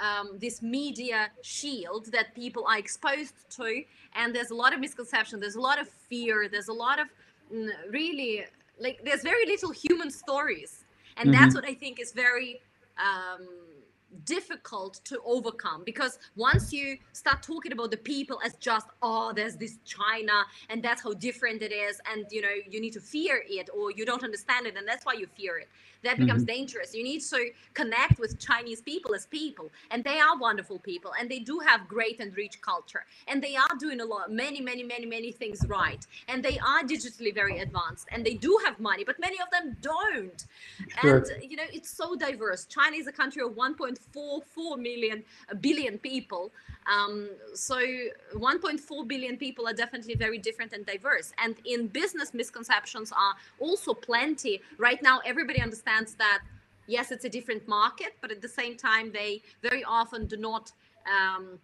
um, 0.00 0.38
this 0.38 0.62
media 0.62 1.30
shield 1.42 2.10
that 2.12 2.34
people 2.34 2.66
are 2.66 2.78
exposed 2.78 3.34
to 3.50 3.82
and 4.14 4.34
there's 4.34 4.50
a 4.50 4.54
lot 4.54 4.72
of 4.72 4.80
misconception 4.80 5.40
there's 5.40 5.54
a 5.54 5.60
lot 5.60 5.80
of 5.80 5.88
fear 5.88 6.48
there's 6.50 6.68
a 6.68 6.72
lot 6.72 6.98
of 6.98 7.08
mm, 7.52 7.68
really 7.90 8.44
like 8.80 9.00
there's 9.04 9.22
very 9.22 9.46
little 9.46 9.70
human 9.70 10.10
stories 10.10 10.84
and 11.16 11.30
mm-hmm. 11.30 11.40
that's 11.40 11.54
what 11.54 11.64
i 11.64 11.74
think 11.74 12.00
is 12.00 12.12
very 12.12 12.60
um, 12.98 13.46
difficult 14.24 15.00
to 15.04 15.18
overcome 15.24 15.82
because 15.84 16.18
once 16.36 16.72
you 16.72 16.96
start 17.12 17.42
talking 17.42 17.72
about 17.72 17.90
the 17.90 17.96
people 17.96 18.38
as 18.44 18.54
just 18.54 18.86
oh 19.02 19.32
there's 19.34 19.56
this 19.56 19.78
china 19.84 20.44
and 20.70 20.82
that's 20.82 21.02
how 21.02 21.12
different 21.14 21.62
it 21.62 21.72
is 21.72 22.00
and 22.12 22.24
you 22.30 22.40
know 22.40 22.54
you 22.70 22.80
need 22.80 22.92
to 22.92 23.00
fear 23.00 23.42
it 23.48 23.68
or 23.76 23.90
you 23.90 24.06
don't 24.06 24.22
understand 24.22 24.66
it 24.66 24.76
and 24.76 24.86
that's 24.86 25.04
why 25.04 25.12
you 25.12 25.26
fear 25.36 25.58
it 25.58 25.68
that 26.04 26.18
becomes 26.18 26.42
mm-hmm. 26.42 26.56
dangerous. 26.56 26.94
You 26.94 27.04
need 27.04 27.20
to 27.22 27.50
connect 27.74 28.18
with 28.18 28.38
Chinese 28.38 28.80
people 28.80 29.14
as 29.14 29.26
people, 29.26 29.72
and 29.90 30.04
they 30.04 30.18
are 30.18 30.36
wonderful 30.38 30.78
people, 30.78 31.12
and 31.18 31.30
they 31.30 31.40
do 31.40 31.58
have 31.60 31.88
great 31.88 32.20
and 32.20 32.36
rich 32.36 32.60
culture, 32.60 33.04
and 33.28 33.42
they 33.42 33.56
are 33.56 33.76
doing 33.78 34.00
a 34.00 34.04
lot, 34.04 34.30
many, 34.30 34.60
many, 34.60 34.82
many, 34.82 35.06
many 35.06 35.32
things 35.32 35.66
right, 35.66 36.06
and 36.28 36.44
they 36.44 36.58
are 36.58 36.82
digitally 36.82 37.34
very 37.34 37.58
advanced, 37.58 38.06
and 38.12 38.24
they 38.24 38.34
do 38.34 38.58
have 38.64 38.78
money, 38.78 39.04
but 39.04 39.18
many 39.18 39.38
of 39.40 39.50
them 39.50 39.76
don't. 39.80 40.46
Sure. 41.00 41.18
And 41.18 41.50
you 41.50 41.56
know, 41.56 41.64
it's 41.72 41.90
so 41.90 42.14
diverse. 42.14 42.64
China 42.66 42.96
is 42.96 43.06
a 43.06 43.12
country 43.12 43.42
of 43.42 43.52
1.44 43.52 44.78
million 44.78 45.24
billion 45.60 45.98
people. 45.98 46.52
Um, 46.86 47.30
so 47.54 47.76
1.4 48.34 49.08
billion 49.08 49.36
people 49.36 49.66
are 49.66 49.72
definitely 49.72 50.14
very 50.14 50.38
different 50.38 50.72
and 50.72 50.84
diverse. 50.84 51.32
And 51.42 51.56
in 51.64 51.86
business, 51.88 52.34
misconceptions 52.34 53.12
are 53.12 53.34
also 53.58 53.94
plenty. 53.94 54.60
Right 54.78 55.02
now, 55.02 55.20
everybody 55.24 55.60
understands 55.60 56.14
that 56.16 56.40
yes, 56.86 57.10
it's 57.10 57.24
a 57.24 57.30
different 57.30 57.66
market, 57.66 58.14
but 58.20 58.30
at 58.30 58.42
the 58.42 58.48
same 58.48 58.76
time, 58.76 59.10
they 59.12 59.42
very 59.62 59.84
often 59.84 60.26
do 60.26 60.36
not. 60.36 60.72
Um, 61.06 61.58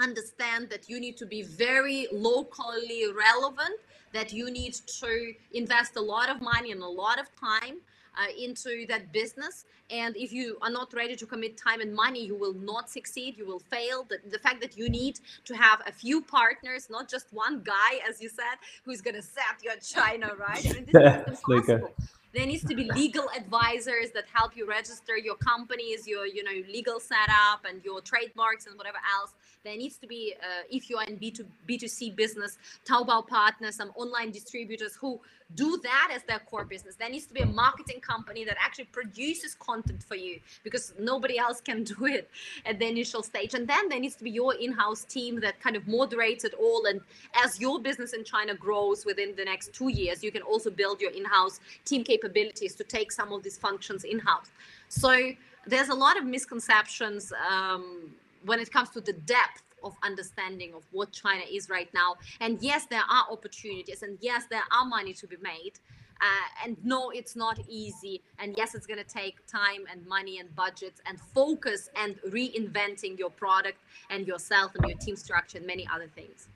understand 0.00 0.68
that 0.70 0.88
you 0.88 0.98
need 0.98 1.16
to 1.16 1.24
be 1.24 1.42
very 1.42 2.08
locally 2.10 3.04
relevant 3.16 3.78
that 4.12 4.32
you 4.32 4.50
need 4.50 4.74
to 4.74 5.32
invest 5.52 5.96
a 5.96 6.00
lot 6.00 6.28
of 6.28 6.40
money 6.40 6.72
and 6.72 6.82
a 6.82 6.86
lot 6.86 7.20
of 7.20 7.26
time 7.36 7.76
uh, 8.18 8.26
into 8.38 8.86
that 8.86 9.12
business. 9.12 9.64
And 9.90 10.16
if 10.16 10.32
you 10.32 10.56
are 10.62 10.70
not 10.70 10.92
ready 10.94 11.14
to 11.16 11.26
commit 11.26 11.56
time 11.56 11.80
and 11.80 11.94
money, 11.94 12.24
you 12.24 12.36
will 12.36 12.54
not 12.54 12.88
succeed. 12.88 13.36
You 13.36 13.46
will 13.46 13.58
fail. 13.58 14.06
The, 14.08 14.18
the 14.30 14.38
fact 14.38 14.60
that 14.62 14.76
you 14.76 14.88
need 14.88 15.20
to 15.44 15.54
have 15.54 15.82
a 15.86 15.92
few 15.92 16.22
partners, 16.22 16.88
not 16.90 17.08
just 17.08 17.26
one 17.32 17.62
guy, 17.62 18.00
as 18.08 18.20
you 18.22 18.28
said, 18.28 18.56
who's 18.84 19.00
going 19.00 19.16
to 19.16 19.22
set 19.22 19.62
your 19.62 19.76
China 19.76 20.30
right. 20.38 20.64
I 20.68 20.72
mean, 20.72 20.86
this 20.90 21.28
is 21.28 21.42
impossible. 21.48 21.94
there 22.34 22.46
needs 22.46 22.64
to 22.64 22.74
be 22.74 22.90
legal 22.92 23.28
advisors 23.36 24.10
that 24.10 24.24
help 24.32 24.56
you 24.56 24.66
register 24.66 25.16
your 25.16 25.36
companies 25.36 26.06
your 26.06 26.26
you 26.26 26.42
know 26.42 26.62
legal 26.68 26.98
setup 26.98 27.64
and 27.68 27.84
your 27.84 28.00
trademarks 28.00 28.66
and 28.66 28.76
whatever 28.76 28.98
else 29.16 29.32
there 29.64 29.76
needs 29.76 29.96
to 29.96 30.06
be 30.06 30.34
uh, 30.42 30.62
if 30.70 30.90
you 30.90 30.96
are 30.96 31.04
in 31.04 31.18
b2 31.18 31.44
b2c 31.68 32.14
business 32.14 32.58
taobao 32.86 33.26
partners 33.26 33.76
some 33.76 33.90
online 33.96 34.30
distributors 34.30 34.94
who 34.94 35.20
do 35.54 35.78
that 35.82 36.10
as 36.14 36.22
their 36.24 36.40
core 36.40 36.64
business. 36.64 36.96
There 36.96 37.08
needs 37.08 37.26
to 37.26 37.34
be 37.34 37.40
a 37.40 37.46
marketing 37.46 38.00
company 38.00 38.44
that 38.44 38.56
actually 38.60 38.86
produces 38.86 39.54
content 39.54 40.02
for 40.02 40.16
you 40.16 40.40
because 40.62 40.94
nobody 40.98 41.38
else 41.38 41.60
can 41.60 41.84
do 41.94 42.06
it 42.06 42.30
at 42.66 42.78
the 42.78 42.88
initial 42.88 43.22
stage. 43.22 43.54
And 43.54 43.66
then 43.68 43.88
there 43.88 44.00
needs 44.00 44.16
to 44.16 44.24
be 44.24 44.30
your 44.30 44.54
in 44.54 44.72
house 44.72 45.04
team 45.04 45.40
that 45.40 45.60
kind 45.60 45.76
of 45.76 45.86
moderates 45.86 46.44
it 46.44 46.54
all. 46.54 46.86
And 46.86 47.00
as 47.34 47.60
your 47.60 47.80
business 47.80 48.12
in 48.12 48.24
China 48.24 48.54
grows 48.54 49.04
within 49.04 49.34
the 49.36 49.44
next 49.44 49.72
two 49.72 49.88
years, 49.88 50.22
you 50.24 50.32
can 50.32 50.42
also 50.42 50.70
build 50.70 51.00
your 51.00 51.12
in 51.12 51.24
house 51.24 51.60
team 51.84 52.04
capabilities 52.04 52.74
to 52.76 52.84
take 52.84 53.12
some 53.12 53.32
of 53.32 53.42
these 53.42 53.58
functions 53.58 54.04
in 54.04 54.18
house. 54.18 54.50
So 54.88 55.32
there's 55.66 55.88
a 55.88 55.94
lot 55.94 56.18
of 56.18 56.24
misconceptions 56.24 57.32
um, 57.50 58.12
when 58.44 58.60
it 58.60 58.70
comes 58.72 58.90
to 58.90 59.00
the 59.00 59.12
depth 59.12 59.62
of 59.82 59.94
understanding 60.02 60.72
of 60.74 60.82
what 60.92 61.12
China 61.12 61.42
is 61.50 61.68
right 61.68 61.92
now. 61.94 62.16
And 62.40 62.58
yes, 62.60 62.86
there 62.86 63.02
are 63.10 63.24
opportunities, 63.30 64.02
and 64.02 64.18
yes, 64.20 64.44
there 64.50 64.62
are 64.72 64.84
money 64.84 65.12
to 65.14 65.26
be 65.26 65.36
made. 65.42 65.72
Uh, 66.20 66.64
and 66.64 66.76
no, 66.84 67.10
it's 67.10 67.36
not 67.36 67.58
easy. 67.68 68.22
And 68.38 68.54
yes, 68.56 68.74
it's 68.74 68.86
going 68.86 69.02
to 69.02 69.04
take 69.04 69.44
time 69.46 69.84
and 69.90 70.06
money 70.06 70.38
and 70.38 70.54
budgets 70.54 71.00
and 71.06 71.20
focus 71.20 71.90
and 71.96 72.16
reinventing 72.28 73.18
your 73.18 73.30
product 73.30 73.78
and 74.10 74.26
yourself 74.26 74.72
and 74.76 74.88
your 74.88 74.98
team 74.98 75.16
structure 75.16 75.58
and 75.58 75.66
many 75.66 75.86
other 75.92 76.08
things. 76.14 76.48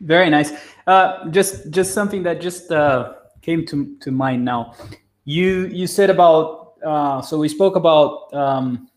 Very 0.00 0.28
nice. 0.28 0.52
Uh, 0.86 1.28
just 1.28 1.70
just 1.70 1.94
something 1.94 2.22
that 2.22 2.40
just 2.40 2.70
uh, 2.72 3.14
came 3.42 3.64
to, 3.66 3.96
to 4.00 4.10
mind 4.10 4.44
now. 4.44 4.74
You 5.24 5.66
you 5.66 5.86
said 5.86 6.10
about 6.10 6.74
uh, 6.84 7.22
so 7.22 7.38
we 7.38 7.48
spoke 7.48 7.76
about 7.76 8.32
um, 8.34 8.88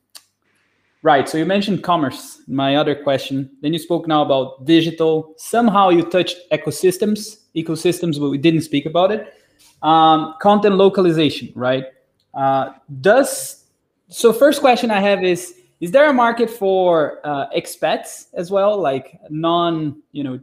right. 1.03 1.27
So 1.27 1.37
you 1.37 1.45
mentioned 1.45 1.83
commerce. 1.83 2.41
My 2.47 2.75
other 2.75 2.95
question. 2.95 3.49
Then 3.61 3.73
you 3.73 3.79
spoke 3.79 4.07
now 4.07 4.21
about 4.23 4.65
digital. 4.65 5.33
Somehow 5.37 5.89
you 5.89 6.03
touched 6.03 6.37
ecosystems, 6.51 7.37
ecosystems, 7.55 8.19
but 8.19 8.29
we 8.29 8.37
didn't 8.37 8.61
speak 8.61 8.85
about 8.85 9.11
it. 9.11 9.33
Um, 9.81 10.35
content 10.41 10.75
localization, 10.75 11.51
right? 11.55 11.85
Uh, 12.33 12.73
does 13.01 13.65
so? 14.09 14.33
First 14.33 14.61
question 14.61 14.91
I 14.91 14.99
have 14.99 15.23
is: 15.23 15.55
Is 15.79 15.91
there 15.91 16.09
a 16.09 16.13
market 16.13 16.49
for 16.49 17.19
uh, 17.23 17.49
expats 17.55 18.27
as 18.33 18.51
well, 18.51 18.77
like 18.77 19.19
non, 19.29 20.01
you 20.11 20.23
know, 20.23 20.39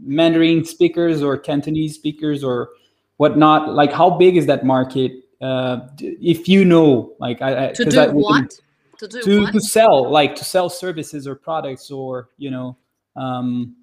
Mandarin 0.00 0.64
speakers 0.64 1.22
or 1.22 1.36
Cantonese 1.36 1.94
speakers 1.94 2.44
or 2.44 2.70
whatnot? 3.16 3.74
Like, 3.74 3.92
how 3.92 4.10
big 4.10 4.36
is 4.36 4.46
that 4.46 4.64
market? 4.64 5.12
Uh, 5.40 5.88
if 5.98 6.48
you 6.48 6.64
know, 6.64 7.12
like, 7.18 7.42
I, 7.42 7.72
to 7.72 7.84
do 7.84 8.00
I, 8.00 8.06
what? 8.08 8.58
To 8.98 9.08
do 9.08 9.20
to, 9.22 9.52
to 9.52 9.60
sell, 9.60 10.10
like, 10.10 10.34
to 10.36 10.44
sell 10.44 10.68
services 10.68 11.26
or 11.26 11.34
products, 11.34 11.90
or 11.90 12.28
you 12.38 12.50
know, 12.50 12.76
um, 13.16 13.76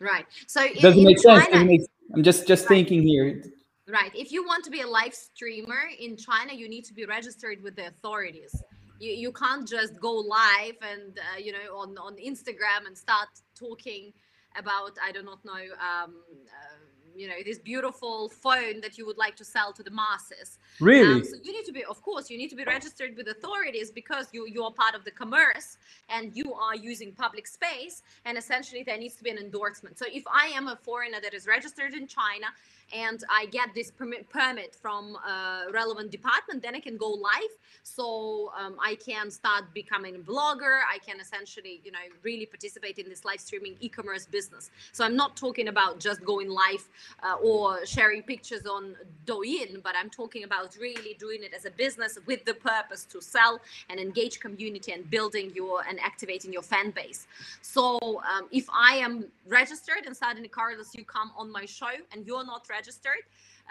right. 0.00 0.26
So 0.46 0.64
in, 0.64 0.74
doesn't 0.80 1.02
make 1.02 1.18
sense. 1.18 1.44
China, 1.44 1.52
Doesn't 1.52 1.66
make, 1.66 1.80
I'm 2.14 2.22
just 2.22 2.46
just 2.46 2.64
Right. 2.64 2.68
thinking 2.68 3.02
here. 3.02 3.42
Right. 3.88 4.10
If 4.14 4.32
you 4.32 4.44
want 4.44 4.64
to 4.64 4.70
be 4.70 4.80
a 4.80 4.86
live 4.86 5.14
streamer 5.14 5.82
in 5.98 6.16
China, 6.16 6.52
you 6.52 6.68
need 6.68 6.84
to 6.86 6.94
be 6.94 7.04
registered 7.04 7.62
with 7.62 7.76
the 7.76 7.86
authorities. 7.86 8.54
You, 8.98 9.12
you 9.12 9.32
can't 9.32 9.66
just 9.68 10.00
go 10.00 10.12
live 10.12 10.76
and 10.82 11.18
uh, 11.18 11.38
you 11.38 11.52
know 11.52 11.76
on 11.76 11.96
on 11.98 12.16
Instagram 12.16 12.86
and 12.86 12.96
start 12.96 13.28
talking 13.58 14.12
about 14.58 14.92
I 15.04 15.12
do 15.12 15.22
not 15.22 15.44
know 15.44 15.52
um, 15.52 16.14
uh, 16.48 16.85
you 17.18 17.28
know 17.28 17.34
this 17.44 17.58
beautiful 17.58 18.28
phone 18.28 18.80
that 18.80 18.98
you 18.98 19.06
would 19.06 19.18
like 19.18 19.36
to 19.36 19.44
sell 19.44 19.72
to 19.72 19.82
the 19.82 19.90
masses. 19.90 20.58
Really? 20.80 21.14
Um, 21.14 21.24
so 21.24 21.36
you 21.42 21.52
need 21.52 21.64
to 21.64 21.72
be, 21.72 21.84
of 21.84 22.02
course, 22.02 22.30
you 22.30 22.38
need 22.38 22.48
to 22.48 22.56
be 22.56 22.64
registered 22.64 23.16
with 23.16 23.28
authorities 23.28 23.90
because 23.90 24.28
you 24.32 24.46
you 24.46 24.62
are 24.64 24.72
part 24.72 24.94
of 24.94 25.04
the 25.04 25.10
commerce 25.10 25.78
and 26.08 26.36
you 26.36 26.52
are 26.54 26.76
using 26.76 27.12
public 27.12 27.46
space, 27.46 28.02
and 28.24 28.36
essentially 28.38 28.82
there 28.82 28.98
needs 28.98 29.16
to 29.16 29.24
be 29.24 29.30
an 29.30 29.38
endorsement. 29.38 29.98
So 29.98 30.06
if 30.12 30.24
I 30.26 30.46
am 30.48 30.68
a 30.68 30.76
foreigner 30.76 31.20
that 31.20 31.34
is 31.34 31.46
registered 31.46 31.94
in 31.94 32.06
China 32.06 32.46
and 32.94 33.22
I 33.30 33.46
get 33.46 33.74
this 33.74 33.90
permit 33.90 34.28
permit 34.30 34.74
from 34.74 35.16
a 35.16 35.66
relevant 35.72 36.10
department, 36.10 36.62
then 36.62 36.74
I 36.74 36.80
can 36.80 36.96
go 36.96 37.08
live. 37.10 37.54
So 37.82 38.52
um, 38.58 38.76
I 38.82 38.96
can 38.96 39.30
start 39.30 39.64
becoming 39.74 40.16
a 40.16 40.18
blogger. 40.18 40.80
I 40.90 40.98
can 40.98 41.20
essentially, 41.20 41.80
you 41.84 41.92
know, 41.92 41.98
really 42.22 42.46
participate 42.46 42.98
in 42.98 43.08
this 43.08 43.24
live 43.24 43.40
streaming 43.40 43.76
e-commerce 43.80 44.26
business. 44.26 44.70
So 44.92 45.04
I'm 45.04 45.16
not 45.16 45.36
talking 45.36 45.68
about 45.68 46.00
just 46.00 46.24
going 46.24 46.48
live 46.48 46.88
uh, 47.22 47.36
or 47.42 47.84
sharing 47.86 48.22
pictures 48.22 48.66
on 48.66 48.96
Douyin, 49.24 49.82
but 49.82 49.94
I'm 49.96 50.10
talking 50.10 50.44
about 50.44 50.76
really 50.80 51.14
doing 51.14 51.42
it 51.42 51.54
as 51.54 51.64
a 51.64 51.70
business 51.70 52.18
with 52.26 52.44
the 52.44 52.54
purpose 52.54 53.04
to 53.06 53.20
sell 53.20 53.60
and 53.88 53.98
engage 54.00 54.40
community 54.40 54.92
and 54.92 55.08
building 55.10 55.52
your 55.54 55.82
and 55.88 55.98
activating 56.00 56.52
your 56.52 56.62
fan 56.62 56.90
base. 56.90 57.26
So 57.62 57.98
um, 58.02 58.48
if 58.50 58.66
I 58.70 58.96
am 58.96 59.26
registered 59.48 60.06
and 60.06 60.16
suddenly 60.16 60.48
Carlos, 60.48 60.94
you 60.94 61.04
come 61.04 61.32
on 61.36 61.50
my 61.50 61.66
show 61.66 61.94
and 62.12 62.26
you're 62.26 62.44
not 62.44 62.62
registered, 62.68 62.75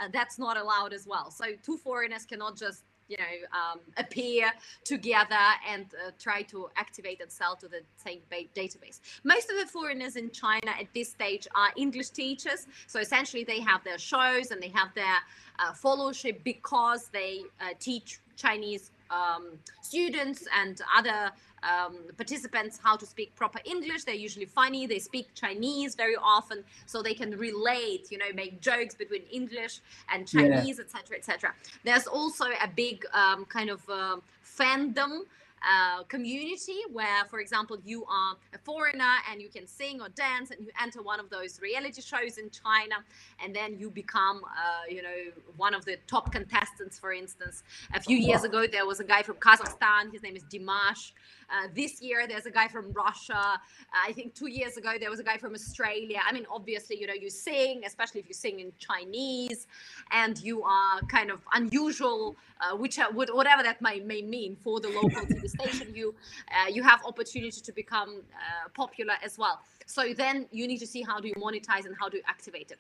uh, 0.02 0.10
that's 0.12 0.38
not 0.38 0.58
allowed 0.58 0.94
as 0.94 1.06
well. 1.08 1.32
So 1.32 1.46
two 1.64 1.78
foreigners 1.78 2.26
cannot 2.26 2.58
just 2.58 2.84
you 3.08 3.18
know 3.18 3.60
um, 3.60 3.80
appear 3.98 4.52
together 4.84 5.36
and 5.70 5.86
uh, 6.06 6.12
try 6.20 6.42
to 6.42 6.70
activate 6.76 7.22
and 7.22 7.32
sell 7.32 7.56
to 7.56 7.68
the 7.68 7.82
same 7.98 8.20
ba- 8.30 8.50
database 8.56 9.00
most 9.24 9.50
of 9.52 9.58
the 9.60 9.66
foreigners 9.68 10.16
in 10.16 10.32
china 10.32 10.72
at 10.80 10.88
this 10.94 11.10
stage 11.10 11.48
are 11.54 11.70
english 11.76 12.10
teachers 12.10 12.68
so 12.88 13.00
essentially 13.00 13.44
they 13.44 13.60
have 13.60 13.84
their 13.84 14.00
shows 14.00 14.52
and 14.52 14.62
they 14.62 14.70
have 14.70 14.94
their 14.96 15.18
uh, 15.60 15.72
fellowship 15.74 16.44
because 16.44 17.10
they 17.14 17.42
uh, 17.62 17.66
teach 17.80 18.20
chinese 18.36 18.92
um, 19.16 19.44
students 19.82 20.48
and 20.62 20.82
other 20.98 21.32
um, 21.64 21.98
participants 22.18 22.80
how 22.82 22.96
to 22.96 23.06
speak 23.06 23.36
proper 23.36 23.60
English. 23.66 24.04
They're 24.04 24.24
usually 24.30 24.46
funny. 24.46 24.86
They 24.86 25.00
speak 25.00 25.34
Chinese 25.34 25.96
very 25.96 26.16
often, 26.16 26.64
so 26.86 27.02
they 27.02 27.14
can 27.14 27.32
relate. 27.38 28.12
You 28.12 28.20
know, 28.20 28.32
make 28.34 28.62
jokes 28.62 28.96
between 28.96 29.24
English 29.32 29.82
and 30.12 30.28
Chinese, 30.28 30.80
etc., 30.80 31.18
etc. 31.18 31.54
There's 31.84 32.08
also 32.08 32.46
a 32.46 32.68
big 32.68 33.06
um, 33.14 33.46
kind 33.46 33.70
of 33.70 33.88
um 33.90 34.22
fandom. 34.44 35.22
Uh, 35.68 36.04
community 36.04 36.80
where, 36.94 37.26
for 37.30 37.40
example, 37.40 37.78
you 37.84 38.06
are 38.06 38.36
a 38.54 38.58
foreigner 38.60 39.16
and 39.32 39.42
you 39.42 39.50
can 39.50 39.66
sing 39.66 40.00
or 40.00 40.10
dance, 40.10 40.52
and 40.52 40.60
you 40.62 40.70
enter 40.82 41.02
one 41.02 41.20
of 41.20 41.30
those 41.32 41.60
reality 41.60 42.02
shows 42.02 42.38
in 42.38 42.50
China, 42.52 42.96
and 43.44 43.56
then 43.56 43.78
you 43.80 43.90
become, 43.90 44.42
uh, 44.46 44.84
you 44.88 45.02
know, 45.02 45.20
one 45.58 45.74
of 45.74 45.84
the 45.86 45.98
top 46.08 46.32
contestants. 46.32 47.00
For 47.00 47.14
instance, 47.14 47.64
a 47.94 48.00
few 48.00 48.18
years 48.18 48.44
ago 48.44 48.68
there 48.68 48.86
was 48.86 49.00
a 49.00 49.04
guy 49.04 49.24
from 49.24 49.38
Kazakhstan. 49.38 50.12
His 50.12 50.22
name 50.22 50.36
is 50.36 50.44
Dimash. 50.44 51.14
Uh, 51.50 51.68
this 51.76 52.02
year 52.02 52.28
there's 52.28 52.46
a 52.46 52.52
guy 52.52 52.68
from 52.68 52.92
Russia. 52.94 53.60
I 54.08 54.12
think 54.14 54.34
two 54.34 54.48
years 54.48 54.78
ago 54.78 54.94
there 55.00 55.10
was 55.10 55.20
a 55.20 55.24
guy 55.24 55.38
from 55.38 55.54
Australia. 55.54 56.20
I 56.28 56.32
mean, 56.34 56.46
obviously, 56.50 57.00
you 57.00 57.08
know, 57.08 57.14
you 57.14 57.30
sing, 57.30 57.84
especially 57.86 58.22
if 58.22 58.28
you 58.28 58.34
sing 58.34 58.60
in 58.60 58.72
Chinese, 58.80 59.68
and 60.12 60.38
you 60.40 60.64
are 60.64 61.00
kind 61.02 61.30
of 61.32 61.40
unusual, 61.54 62.36
uh, 62.62 62.76
which 62.76 63.00
would- 63.14 63.34
whatever 63.34 63.64
that 63.64 63.82
may, 63.82 64.00
may 64.00 64.22
mean 64.22 64.56
for 64.56 64.80
the 64.80 64.90
local 64.90 65.22
TV 65.26 65.48
station. 65.48 65.94
You 65.96 66.16
uh, 66.52 66.68
you 66.70 66.84
have 66.84 67.04
opportunity 67.06 67.62
to 67.62 67.72
become 67.72 68.22
uh, 68.34 68.70
popular 68.74 69.16
as 69.24 69.38
well. 69.38 69.60
So 69.86 70.14
then 70.14 70.48
you 70.52 70.68
need 70.68 70.80
to 70.80 70.88
see 70.88 71.02
how 71.02 71.20
do 71.20 71.28
you 71.28 71.36
monetize 71.36 71.86
and 71.86 71.96
how 72.00 72.10
do 72.10 72.18
you 72.18 72.24
activate 72.28 72.72
it. 72.72 72.80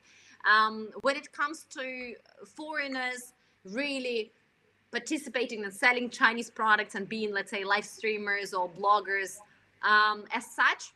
Um, 0.49 0.89
when 1.01 1.15
it 1.15 1.31
comes 1.31 1.65
to 1.77 2.13
foreigners, 2.45 3.33
really 3.63 4.31
participating 4.91 5.63
and 5.63 5.73
selling 5.73 6.09
Chinese 6.09 6.49
products 6.49 6.95
and 6.95 7.07
being, 7.09 7.33
let's 7.33 7.51
say, 7.51 7.63
live 7.63 7.85
streamers 7.85 8.53
or 8.53 8.69
bloggers 8.69 9.37
um, 9.85 10.25
as 10.33 10.45
such, 10.45 10.93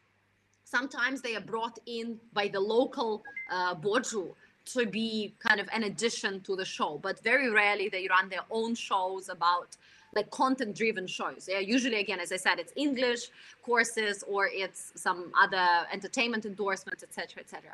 sometimes 0.64 1.22
they 1.22 1.36
are 1.36 1.42
brought 1.42 1.78
in 1.86 2.20
by 2.34 2.48
the 2.48 2.60
local 2.60 3.24
uh, 3.52 3.76
boju 3.76 4.34
to 4.66 4.86
be 4.86 5.34
kind 5.40 5.60
of 5.60 5.68
an 5.74 5.84
addition 5.84 6.42
to 6.42 6.56
the 6.56 6.66
show, 6.66 7.00
but 7.02 7.22
very 7.24 7.50
rarely 7.50 7.90
they 7.90 8.08
run 8.08 8.30
their 8.30 8.46
own 8.52 8.76
shows 8.76 9.30
about 9.30 9.78
like 10.16 10.30
content 10.32 10.76
driven 10.76 11.06
shows. 11.06 11.50
Are 11.50 11.62
usually, 11.62 12.00
again, 12.00 12.20
as 12.20 12.32
I 12.32 12.38
said, 12.38 12.60
it's 12.60 12.74
English 12.76 13.30
courses 13.64 14.24
or 14.28 14.48
it's 14.48 14.92
some 14.96 15.32
other 15.40 15.68
entertainment 15.94 16.46
endorsements, 16.46 17.04
etc., 17.04 17.42
etc. 17.42 17.72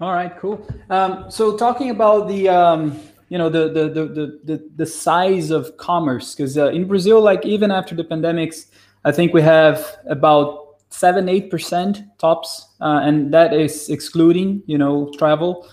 All 0.00 0.12
right, 0.12 0.36
cool. 0.38 0.66
Um, 0.90 1.30
so 1.30 1.56
talking 1.56 1.90
about 1.90 2.28
the 2.28 2.48
um, 2.48 3.00
you 3.28 3.38
know 3.38 3.48
the 3.48 3.68
the 3.68 3.88
the 3.88 4.40
the 4.44 4.70
the, 4.76 4.86
size 4.86 5.50
of 5.50 5.76
commerce, 5.76 6.34
because 6.34 6.56
uh, 6.56 6.68
in 6.68 6.86
Brazil, 6.86 7.20
like 7.20 7.44
even 7.44 7.70
after 7.70 7.94
the 7.94 8.04
pandemics, 8.04 8.66
I 9.04 9.12
think 9.12 9.34
we 9.34 9.42
have 9.42 9.98
about 10.08 10.76
seven 10.90 11.28
eight 11.28 11.50
percent 11.50 12.02
tops, 12.18 12.68
uh, 12.80 13.00
and 13.02 13.32
that 13.34 13.52
is 13.52 13.88
excluding 13.88 14.62
you 14.66 14.78
know 14.78 15.10
travel. 15.18 15.68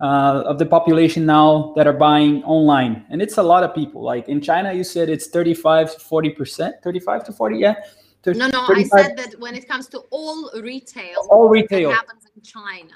Uh, 0.00 0.44
of 0.46 0.60
the 0.60 0.64
population 0.64 1.26
now 1.26 1.72
that 1.74 1.84
are 1.84 1.92
buying 1.92 2.44
online, 2.44 3.04
and 3.10 3.20
it's 3.20 3.36
a 3.36 3.42
lot 3.42 3.64
of 3.64 3.74
people. 3.74 4.00
Like 4.00 4.28
in 4.28 4.40
China, 4.40 4.72
you 4.72 4.84
said 4.84 5.08
it's 5.08 5.26
thirty-five 5.26 5.92
to 5.92 5.98
forty 5.98 6.30
percent, 6.30 6.76
thirty-five 6.84 7.24
to 7.24 7.32
forty, 7.32 7.58
yeah. 7.58 7.74
Thir- 8.22 8.34
No, 8.34 8.46
no, 8.46 8.64
I 8.68 8.84
said 8.84 9.16
that 9.16 9.34
when 9.40 9.56
it 9.56 9.66
comes 9.66 9.88
to 9.88 9.98
all 10.10 10.52
retail, 10.62 11.26
all 11.30 11.48
retail. 11.48 11.90
happens 11.90 12.26
in 12.32 12.42
China. 12.42 12.94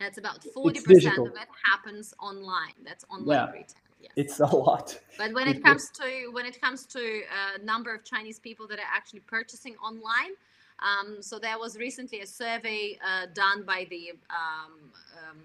That's 0.00 0.18
about 0.18 0.40
40% 0.42 1.18
of 1.18 1.34
it 1.34 1.48
happens 1.64 2.14
online. 2.20 2.74
That's 2.84 3.04
online 3.10 3.36
Yeah. 3.36 3.50
retail. 3.52 3.82
Yes. 4.00 4.12
It's 4.14 4.40
a 4.40 4.46
lot. 4.46 4.98
But 5.16 5.32
when 5.32 5.48
it 5.48 5.62
comes 5.62 5.90
to 5.90 6.28
when 6.30 6.46
it 6.46 6.60
comes 6.60 6.86
to 6.86 7.02
uh, 7.24 7.58
number 7.64 7.92
of 7.92 8.04
Chinese 8.04 8.38
people 8.38 8.68
that 8.68 8.78
are 8.78 8.92
actually 8.98 9.20
purchasing 9.20 9.76
online, 9.78 10.34
um, 10.78 11.20
so 11.20 11.38
there 11.40 11.58
was 11.58 11.76
recently 11.76 12.20
a 12.20 12.26
survey 12.26 12.96
uh, 13.04 13.26
done 13.34 13.64
by 13.64 13.86
the 13.90 14.12
um, 14.30 14.72
um, 15.18 15.38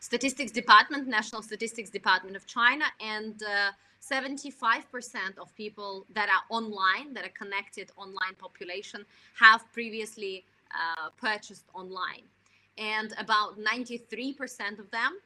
Statistics 0.00 0.52
Department, 0.52 1.08
National 1.08 1.42
Statistics 1.42 1.88
Department 1.88 2.36
of 2.36 2.46
China, 2.46 2.84
and 3.00 3.42
uh, 3.42 3.72
75% 4.02 5.38
of 5.38 5.54
people 5.56 6.06
that 6.12 6.28
are 6.28 6.44
online, 6.48 7.14
that 7.14 7.24
are 7.24 7.36
connected 7.42 7.90
online 7.96 8.34
population, 8.38 9.04
have 9.34 9.64
previously 9.72 10.44
uh, 10.70 11.08
purchased 11.20 11.64
online, 11.74 12.22
and 12.78 13.12
about 13.18 13.58
93% 13.58 14.78
of 14.78 14.90
them 14.90 15.18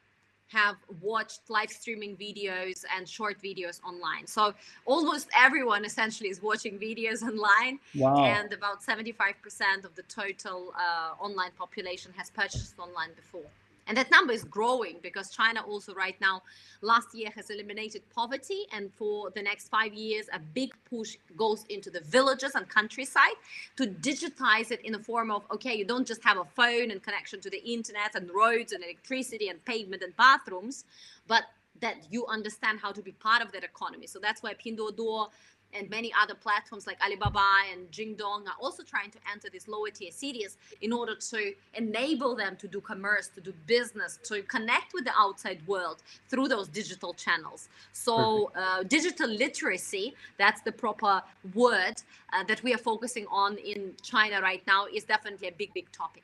have 0.47 0.75
watched 1.01 1.41
live 1.49 1.69
streaming 1.69 2.17
videos 2.17 2.83
and 2.97 3.07
short 3.07 3.41
videos 3.41 3.79
online. 3.83 4.27
So 4.27 4.53
almost 4.85 5.29
everyone 5.37 5.85
essentially 5.85 6.29
is 6.29 6.41
watching 6.41 6.77
videos 6.77 7.21
online, 7.31 7.79
Wow. 7.95 8.23
and 8.25 8.51
about 8.51 8.83
75% 8.83 9.85
of 9.85 9.95
the 9.95 10.03
total 10.03 10.73
uh, 10.77 11.13
online 11.23 11.51
population 11.57 12.11
has 12.17 12.29
purchased 12.29 12.77
online 12.79 13.13
before. 13.15 13.49
And 13.87 13.97
that 13.97 14.11
number 14.11 14.33
is 14.33 14.43
growing 14.43 14.97
because 15.01 15.29
China 15.29 15.61
also 15.67 15.93
right 15.93 16.19
now, 16.21 16.43
last 16.81 17.13
year 17.13 17.29
has 17.35 17.49
eliminated 17.49 18.03
poverty. 18.13 18.65
And 18.71 18.93
for 18.93 19.31
the 19.31 19.41
next 19.41 19.69
five 19.69 19.93
years, 19.93 20.27
a 20.31 20.39
big 20.39 20.71
push 20.89 21.17
goes 21.35 21.65
into 21.69 21.89
the 21.89 22.01
villages 22.01 22.55
and 22.55 22.67
countryside 22.69 23.35
to 23.77 23.87
digitize 23.87 24.71
it 24.71 24.81
in 24.83 24.93
the 24.93 24.99
form 24.99 25.31
of, 25.31 25.43
okay, 25.51 25.75
you 25.75 25.85
don't 25.85 26.07
just 26.07 26.23
have 26.23 26.37
a 26.37 26.45
phone 26.45 26.91
and 26.91 27.01
connection 27.01 27.41
to 27.41 27.49
the 27.49 27.63
internet 27.63 28.15
and 28.15 28.29
roads 28.33 28.71
and 28.71 28.83
electricity 28.83 29.49
and 29.49 29.63
pavement 29.65 30.03
and 30.03 30.15
bathrooms, 30.15 30.85
but 31.27 31.43
that 31.79 31.97
you 32.11 32.25
understand 32.27 32.79
how 32.79 32.91
to 32.91 33.01
be 33.01 33.11
part 33.13 33.41
of 33.41 33.51
that 33.51 33.63
economy. 33.63 34.05
So 34.05 34.19
that's 34.19 34.43
why 34.43 34.53
Pinduoduo 34.53 35.29
and 35.73 35.89
many 35.89 36.11
other 36.21 36.33
platforms 36.33 36.87
like 36.87 36.97
Alibaba 37.03 37.47
and 37.71 37.89
Jingdong 37.91 38.47
are 38.47 38.59
also 38.61 38.83
trying 38.83 39.11
to 39.11 39.17
enter 39.31 39.49
these 39.49 39.67
lower 39.67 39.89
tier 39.89 40.11
cities 40.11 40.57
in 40.81 40.93
order 40.93 41.15
to 41.15 41.53
enable 41.75 42.35
them 42.35 42.55
to 42.57 42.67
do 42.67 42.81
commerce, 42.81 43.29
to 43.35 43.41
do 43.41 43.53
business, 43.67 44.19
to 44.23 44.41
connect 44.43 44.93
with 44.93 45.05
the 45.05 45.13
outside 45.17 45.59
world 45.67 46.03
through 46.29 46.47
those 46.47 46.67
digital 46.67 47.13
channels. 47.13 47.69
So, 47.93 48.51
uh, 48.55 48.83
digital 48.83 49.29
literacy, 49.29 50.15
that's 50.37 50.61
the 50.61 50.71
proper 50.71 51.21
word 51.53 52.01
uh, 52.33 52.43
that 52.45 52.63
we 52.63 52.73
are 52.73 52.77
focusing 52.77 53.25
on 53.31 53.57
in 53.57 53.93
China 54.01 54.41
right 54.41 54.63
now, 54.67 54.85
is 54.85 55.03
definitely 55.03 55.47
a 55.47 55.51
big, 55.51 55.73
big 55.73 55.91
topic. 55.91 56.23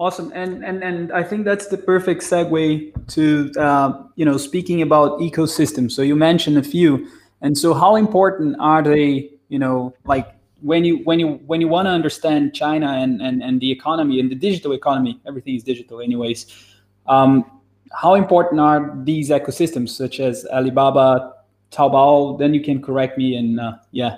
Awesome, 0.00 0.32
and 0.34 0.64
and 0.64 0.82
and 0.82 1.12
I 1.12 1.22
think 1.22 1.44
that's 1.44 1.66
the 1.66 1.76
perfect 1.76 2.22
segue 2.22 3.06
to 3.08 3.52
uh, 3.60 4.02
you 4.16 4.24
know 4.24 4.38
speaking 4.38 4.80
about 4.80 5.20
ecosystems. 5.20 5.92
So 5.92 6.00
you 6.00 6.16
mentioned 6.16 6.56
a 6.56 6.62
few 6.62 7.06
and 7.42 7.56
so 7.56 7.74
how 7.74 7.96
important 7.96 8.56
are 8.60 8.82
they 8.82 9.30
you 9.48 9.58
know 9.58 9.94
like 10.04 10.34
when 10.60 10.84
you 10.84 10.98
when 11.04 11.18
you 11.18 11.40
when 11.46 11.60
you 11.60 11.68
want 11.68 11.86
to 11.86 11.90
understand 11.90 12.54
china 12.54 12.92
and, 13.02 13.20
and 13.22 13.42
and 13.42 13.60
the 13.60 13.70
economy 13.70 14.20
and 14.20 14.30
the 14.30 14.34
digital 14.34 14.72
economy 14.72 15.20
everything 15.26 15.54
is 15.54 15.62
digital 15.62 16.00
anyways 16.00 16.46
um, 17.06 17.60
how 17.92 18.14
important 18.14 18.60
are 18.60 18.94
these 19.04 19.30
ecosystems 19.30 19.90
such 19.90 20.20
as 20.20 20.46
alibaba 20.52 21.34
taobao 21.70 22.38
then 22.38 22.52
you 22.52 22.62
can 22.62 22.80
correct 22.82 23.16
me 23.16 23.36
and 23.36 23.58
uh, 23.58 23.76
yeah 23.90 24.16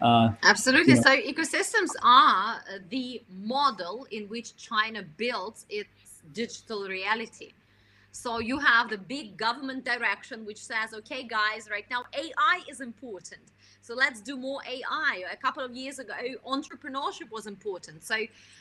uh, 0.00 0.30
Absolutely. 0.44 0.94
You 0.94 1.00
know. 1.00 1.02
So 1.02 1.16
ecosystems 1.16 1.90
are 2.02 2.60
the 2.88 3.22
model 3.28 4.06
in 4.10 4.28
which 4.28 4.56
China 4.56 5.02
builds 5.16 5.66
its 5.68 6.22
digital 6.32 6.86
reality. 6.86 7.52
So 8.12 8.38
you 8.38 8.58
have 8.58 8.90
the 8.90 8.98
big 8.98 9.36
government 9.36 9.84
direction 9.84 10.44
which 10.44 10.58
says, 10.58 10.92
okay, 10.94 11.22
guys, 11.22 11.68
right 11.70 11.84
now 11.90 12.04
AI 12.12 12.60
is 12.68 12.80
important. 12.80 13.40
So 13.80 13.94
let's 13.94 14.20
do 14.20 14.36
more 14.36 14.60
AI. 14.68 15.24
A 15.32 15.36
couple 15.36 15.62
of 15.64 15.74
years 15.74 15.98
ago, 15.98 16.12
entrepreneurship 16.46 17.30
was 17.30 17.46
important. 17.46 18.02
So 18.02 18.16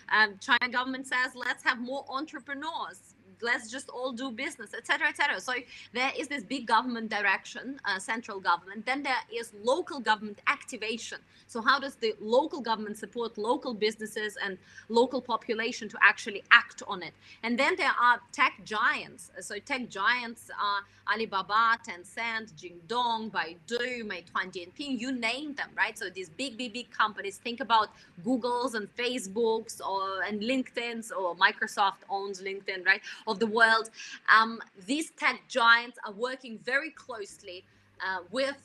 um, 0.10 0.36
China 0.40 0.72
government 0.72 1.08
says, 1.08 1.34
let's 1.36 1.64
have 1.64 1.80
more 1.80 2.06
entrepreneurs 2.10 3.16
let's 3.42 3.70
just 3.72 3.90
all 3.90 4.12
do 4.12 4.32
business, 4.32 4.74
etc., 4.74 5.08
etc. 5.10 5.40
So 5.40 5.54
there 5.94 6.12
is 6.18 6.28
this 6.28 6.44
big 6.44 6.68
government 6.68 7.10
direction, 7.10 7.80
uh, 7.86 8.00
central 8.00 8.40
government. 8.40 8.86
Then 8.86 9.04
there 9.04 9.24
is 9.34 9.52
local 9.64 10.00
government 10.00 10.40
activation. 10.48 11.20
So 11.48 11.62
how 11.62 11.80
does 11.80 11.96
the 11.96 12.14
local 12.20 12.62
government 12.62 12.98
support 12.98 13.38
local 13.38 13.74
businesses 13.74 14.38
and 14.44 14.58
local 14.90 15.22
population 15.22 15.88
to 15.90 15.98
actually 16.02 16.44
act 16.52 16.84
on 16.88 17.02
it? 17.02 17.14
And 17.44 17.58
then 17.58 17.76
there 17.78 17.94
are 18.02 18.20
tech 18.32 18.54
giants. 18.66 19.32
So 19.40 19.58
tech 19.60 19.90
giants 19.90 20.50
are 20.52 20.82
Alibaba, 21.12 21.78
Tencent, 21.88 22.52
Jingdong, 22.54 23.32
Baidu, 23.32 24.04
Meituan 24.04 24.52
Dianping, 24.52 25.00
you 25.00 25.12
name 25.12 25.56
them, 25.56 25.70
right? 25.76 25.98
So 25.98 26.10
these 26.10 26.30
big, 26.30 26.58
big, 26.58 26.74
big 26.74 26.92
companies. 26.92 27.38
Think 27.38 27.62
about 27.62 27.90
Google's 28.24 28.74
and 28.74 28.94
Facebook's 28.96 29.80
or 29.80 30.22
and 30.24 30.42
LinkedIn's 30.42 31.12
or 31.12 31.36
Microsoft 31.36 32.04
owns 32.10 32.42
LinkedIn, 32.42 32.86
right? 32.86 33.02
Of 33.28 33.40
the 33.40 33.48
world. 33.48 33.90
Um, 34.34 34.60
these 34.86 35.12
tech 35.12 35.42
giants 35.50 35.98
are 36.06 36.14
working 36.14 36.60
very 36.64 36.92
closely 36.92 37.66
uh, 38.02 38.20
with 38.32 38.56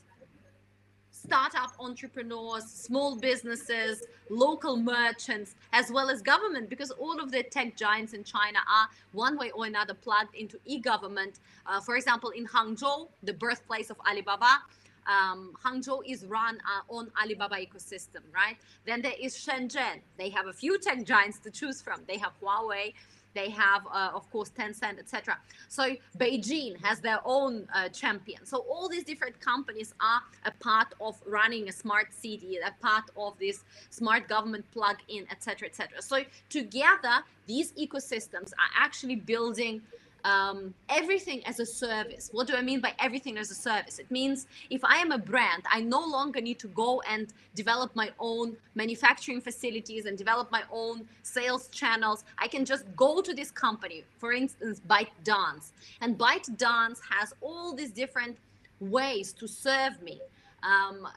startup 1.11 1.72
entrepreneurs, 1.79 2.64
small 2.64 3.16
businesses, 3.16 4.05
local 4.31 4.77
merchants, 4.77 5.55
as 5.72 5.90
well 5.90 6.11
as 6.11 6.22
government, 6.22 6.68
because 6.68 6.90
all 6.92 7.20
of 7.20 7.31
the 7.31 7.42
tech 7.42 7.77
giants 7.77 8.12
in 8.12 8.25
China 8.25 8.59
are 8.68 8.88
one 9.12 9.37
way 9.37 9.51
or 9.51 9.66
another 9.66 9.94
plugged 9.94 10.35
into 10.35 10.59
e-government. 10.64 11.40
Uh, 11.66 11.81
for 11.81 11.96
example, 11.96 12.31
in 12.31 12.46
Hangzhou, 12.46 13.09
the 13.22 13.33
birthplace 13.33 13.90
of 13.90 13.96
Alibaba, 14.09 14.62
um, 15.07 15.53
Hangzhou 15.64 16.03
is 16.07 16.25
run 16.27 16.59
uh, 16.61 16.94
on 16.96 17.11
Alibaba 17.20 17.57
ecosystem, 17.57 18.22
right? 18.35 18.57
Then 18.87 19.03
there 19.03 19.14
is 19.20 19.35
Shenzhen. 19.35 20.01
They 20.16 20.31
have 20.31 20.46
a 20.46 20.53
few 20.53 20.79
tech 20.79 21.05
giants 21.05 21.38
to 21.40 21.51
choose 21.51 21.83
from. 21.83 22.03
They 22.07 22.18
have 22.18 22.33
Huawei, 22.40 22.94
they 23.35 23.51
have, 23.51 23.83
uh, 23.87 24.11
of 24.14 24.31
course, 24.31 24.51
Tencent, 24.51 24.99
etc. 24.99 25.38
So 25.68 25.97
Beijing 26.18 26.81
has 26.83 27.01
their 27.01 27.21
own 27.25 27.66
uh, 27.75 27.88
champion. 27.88 28.45
So 28.45 28.59
all 28.59 28.88
these 28.88 29.05
different 29.05 29.40
companies 29.40 29.95
are 30.01 30.21
a 30.45 30.51
part 30.62 30.88
of 31.01 31.21
running 31.27 31.68
a 31.68 31.73
smart 31.73 32.12
city, 32.12 32.59
a 32.64 32.73
part 32.83 33.05
of 33.16 33.38
this 33.38 33.64
smart 33.90 34.29
government 34.29 34.64
plug-in, 34.73 35.27
etc., 35.31 35.68
etc. 35.68 36.03
So 36.03 36.25
together, 36.49 37.25
these 37.47 37.73
ecosystems 37.73 38.53
are 38.53 38.73
actually 38.79 39.16
building 39.16 39.83
um, 40.25 40.75
everything 40.89 41.45
as 41.47 41.61
a 41.61 41.67
service. 41.67 42.31
What 42.33 42.47
do 42.47 42.55
I 42.55 42.63
mean 42.63 42.81
by 42.81 42.95
everything 42.99 43.39
as 43.39 43.51
a 43.51 43.55
service? 43.55 43.99
It 43.99 44.11
means 44.11 44.47
if 44.71 44.85
I 44.85 44.97
am 44.97 45.13
a 45.13 45.19
brand, 45.19 45.65
I 45.71 45.81
no 45.81 46.05
longer 46.05 46.41
need 46.41 46.59
to 46.61 46.69
go 46.69 47.03
and 47.09 47.33
develop 47.55 47.95
my 47.95 48.11
own 48.19 48.57
manufacturing 48.75 49.41
facilities 49.41 50.07
and 50.07 50.17
develop 50.17 50.51
my 50.51 50.63
own 50.73 51.07
sales 51.23 51.69
channels. 51.69 52.25
I 52.39 52.49
can 52.49 52.65
just 52.65 52.85
go 52.97 53.21
to 53.21 53.35
this 53.35 53.51
company, 53.51 54.05
for 54.19 54.33
instance, 54.33 54.81
ByteDance. 54.89 55.73
And 56.01 56.19
ByteDance 56.19 57.01
has 57.11 57.35
all 57.41 57.75
these 57.75 57.91
different 57.91 58.37
ways 58.81 59.33
to 59.35 59.47
serve 59.47 60.01
me. 60.03 60.21
Um, 60.63 61.09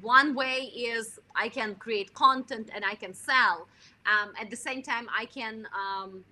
one 0.00 0.34
way 0.34 0.72
is 0.74 1.20
I 1.36 1.48
can 1.48 1.76
create 1.76 2.12
content 2.14 2.70
and 2.74 2.84
I 2.84 2.94
can 2.96 3.14
sell. 3.14 3.68
Um, 4.06 4.32
at 4.40 4.50
the 4.50 4.56
same 4.56 4.82
time, 4.82 5.06
I 5.16 5.26
can 5.26 5.68
um, 5.72 6.24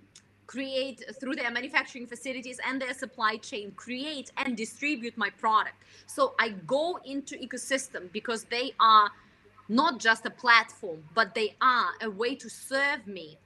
create 0.47 1.03
through 1.19 1.35
their 1.35 1.51
manufacturing 1.51 2.07
facilities 2.07 2.59
and 2.65 2.81
their 2.81 2.93
supply 2.93 3.37
chain 3.37 3.71
create 3.75 4.31
and 4.37 4.57
distribute 4.57 5.17
my 5.17 5.29
product. 5.29 5.75
So 6.07 6.33
i 6.39 6.49
go 6.65 6.99
into 7.05 7.35
ecosystem 7.37 8.11
because 8.11 8.45
they 8.45 8.73
are 8.79 9.09
not 9.67 9.99
just 9.99 10.25
a 10.25 10.29
platform 10.29 11.03
but 11.13 11.35
they 11.35 11.55
are 11.61 11.89
a 12.01 12.09
way 12.09 12.33
to 12.35 12.49
serve 12.49 13.05
me 13.05 13.37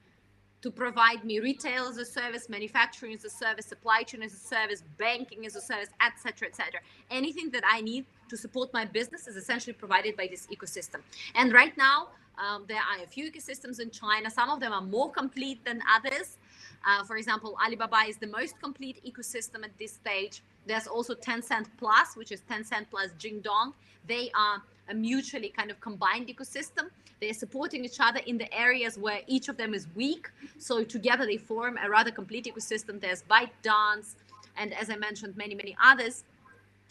to 0.62 0.70
provide 0.70 1.26
me 1.26 1.40
retail 1.40 1.86
as 1.88 1.98
a 1.98 2.06
service 2.06 2.48
manufacturing 2.48 3.16
as 3.16 3.26
a 3.26 3.30
service 3.30 3.66
supply 3.66 4.04
chain 4.04 4.22
as 4.22 4.34
a 4.34 4.44
service 4.56 4.84
banking 5.00 5.48
as 5.48 5.56
a 5.56 5.62
service 5.62 5.90
etc 6.00 6.48
etc 6.48 6.80
anything 7.10 7.50
that 7.50 7.64
i 7.66 7.82
need 7.82 8.06
to 8.32 8.38
support 8.38 8.72
my 8.74 8.86
business 8.86 9.28
is 9.28 9.36
essentially 9.36 9.74
provided 9.74 10.16
by 10.16 10.26
this 10.26 10.48
ecosystem. 10.48 11.00
And 11.36 11.52
right 11.52 11.76
now 11.78 12.08
um, 12.38 12.64
there 12.68 12.84
are 12.90 13.04
a 13.04 13.08
few 13.16 13.30
ecosystems 13.30 13.80
in 13.82 13.92
china. 13.92 14.32
Some 14.32 14.50
of 14.50 14.60
them 14.62 14.72
are 14.72 14.86
more 14.98 15.12
complete 15.12 15.60
than 15.66 15.82
others 15.96 16.38
uh, 16.86 17.04
for 17.04 17.18
example, 17.18 17.58
Alibaba 17.64 18.04
is 18.08 18.18
the 18.18 18.28
most 18.28 18.60
complete 18.60 19.04
ecosystem 19.06 19.64
at 19.64 19.78
this 19.78 19.94
stage. 19.94 20.42
There's 20.66 20.88
also 20.88 21.14
Tencent 21.14 21.68
Plus, 21.78 22.16
which 22.16 22.32
is 22.32 22.42
Tencent 22.50 22.86
plus 22.90 23.10
Jingdong. 23.20 23.74
They 24.08 24.32
are 24.36 24.62
a 24.90 24.94
mutually 24.94 25.50
kind 25.50 25.70
of 25.70 25.80
combined 25.80 26.28
ecosystem. 26.28 26.90
They're 27.20 27.34
supporting 27.34 27.86
each 27.86 28.00
other 28.00 28.20
in 28.26 28.38
the 28.38 28.52
areas 28.54 28.98
where 28.98 29.22
each 29.28 29.48
of 29.48 29.58
them 29.58 29.74
is 29.74 29.88
weak. 29.96 30.30
So 30.58 30.84
together 30.84 31.26
they 31.26 31.38
form 31.38 31.78
a 31.84 31.90
rather 31.90 32.12
complete 32.12 32.46
ecosystem. 32.46 33.00
There's 33.00 33.24
ByteDance, 33.24 34.16
and 34.58 34.74
as 34.74 34.90
I 34.90 34.96
mentioned, 34.96 35.38
many, 35.38 35.54
many 35.54 35.76
others. 35.84 36.24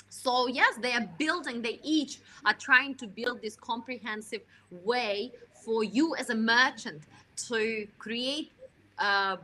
So 0.09 0.47
yes, 0.47 0.77
they 0.81 0.93
are 0.93 1.09
building, 1.19 1.63
they 1.63 1.81
each 1.83 2.19
are 2.45 2.55
trying 2.55 2.95
to 2.97 3.07
build 3.07 3.43
this 3.43 3.57
comprehensive 3.57 4.43
way 4.85 5.33
for 5.65 5.85
you 5.85 6.15
as 6.17 6.31
a 6.31 6.35
merchant 6.35 7.03
to 7.49 7.87
create 7.99 8.51
uh, 8.99 9.37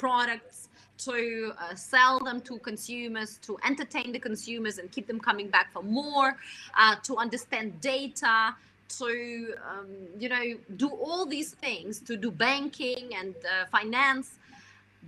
products 0.00 0.68
to 0.96 1.52
uh, 1.58 1.74
sell 1.74 2.18
them 2.20 2.40
to 2.40 2.58
consumers, 2.58 3.38
to 3.42 3.58
entertain 3.70 4.12
the 4.12 4.18
consumers 4.18 4.78
and 4.78 4.90
keep 4.90 5.06
them 5.06 5.20
coming 5.20 5.48
back 5.48 5.72
for 5.72 5.82
more, 5.82 6.36
uh, 6.78 6.96
to 7.02 7.16
understand 7.16 7.80
data, 7.80 8.54
to 8.98 9.54
um, 9.70 9.88
you 10.18 10.28
know 10.28 10.46
do 10.76 10.88
all 10.88 11.24
these 11.26 11.50
things, 11.64 12.00
to 12.00 12.16
do 12.16 12.30
banking 12.30 13.04
and 13.20 13.34
uh, 13.44 13.66
finance. 13.70 14.28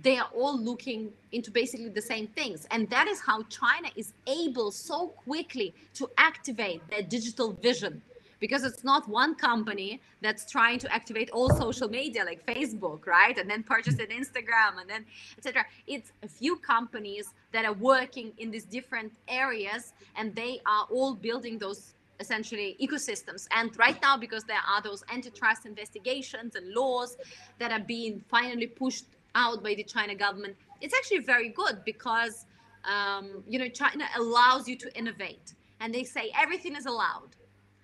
They 0.01 0.17
are 0.17 0.29
all 0.39 0.57
looking 0.69 1.11
into 1.31 1.51
basically 1.51 1.89
the 1.89 2.07
same 2.13 2.27
things, 2.39 2.67
and 2.71 2.89
that 2.89 3.07
is 3.07 3.19
how 3.19 3.43
China 3.43 3.89
is 3.95 4.13
able 4.25 4.71
so 4.71 4.97
quickly 5.27 5.73
to 5.99 6.09
activate 6.17 6.79
their 6.89 7.03
digital 7.03 7.53
vision 7.67 8.01
because 8.43 8.65
it's 8.65 8.83
not 8.83 9.07
one 9.07 9.33
company 9.35 10.01
that's 10.19 10.43
trying 10.51 10.77
to 10.77 10.93
activate 10.93 11.29
all 11.29 11.49
social 11.49 11.87
media 11.87 12.25
like 12.25 12.45
Facebook, 12.45 13.07
right? 13.07 13.37
And 13.37 13.49
then 13.49 13.63
purchase 13.63 13.97
an 13.99 14.07
Instagram 14.07 14.81
and 14.81 14.89
then 14.89 15.05
etc. 15.37 15.65
It's 15.87 16.11
a 16.23 16.27
few 16.27 16.57
companies 16.57 17.25
that 17.53 17.63
are 17.63 17.77
working 17.93 18.33
in 18.39 18.51
these 18.51 18.65
different 18.65 19.13
areas 19.29 19.93
and 20.17 20.35
they 20.35 20.59
are 20.65 20.85
all 20.91 21.15
building 21.15 21.57
those 21.57 21.93
essentially 22.19 22.75
ecosystems. 22.85 23.47
And 23.51 23.69
right 23.79 23.97
now, 24.01 24.17
because 24.17 24.43
there 24.43 24.63
are 24.71 24.81
those 24.81 25.05
antitrust 25.09 25.65
investigations 25.65 26.55
and 26.57 26.65
laws 26.73 27.15
that 27.59 27.71
are 27.71 27.85
being 27.95 28.21
finally 28.27 28.67
pushed 28.67 29.05
out 29.35 29.63
by 29.63 29.73
the 29.73 29.85
China 29.85 30.15
government, 30.15 30.57
it's 30.81 30.93
actually 30.93 31.19
very 31.19 31.47
good 31.47 31.75
because 31.85 32.45
um, 32.83 33.41
you 33.47 33.57
know 33.57 33.69
China 33.69 34.03
allows 34.17 34.67
you 34.67 34.75
to 34.83 34.87
innovate, 34.97 35.53
and 35.79 35.95
they 35.95 36.03
say 36.03 36.29
everything 36.37 36.75
is 36.75 36.87
allowed 36.87 37.29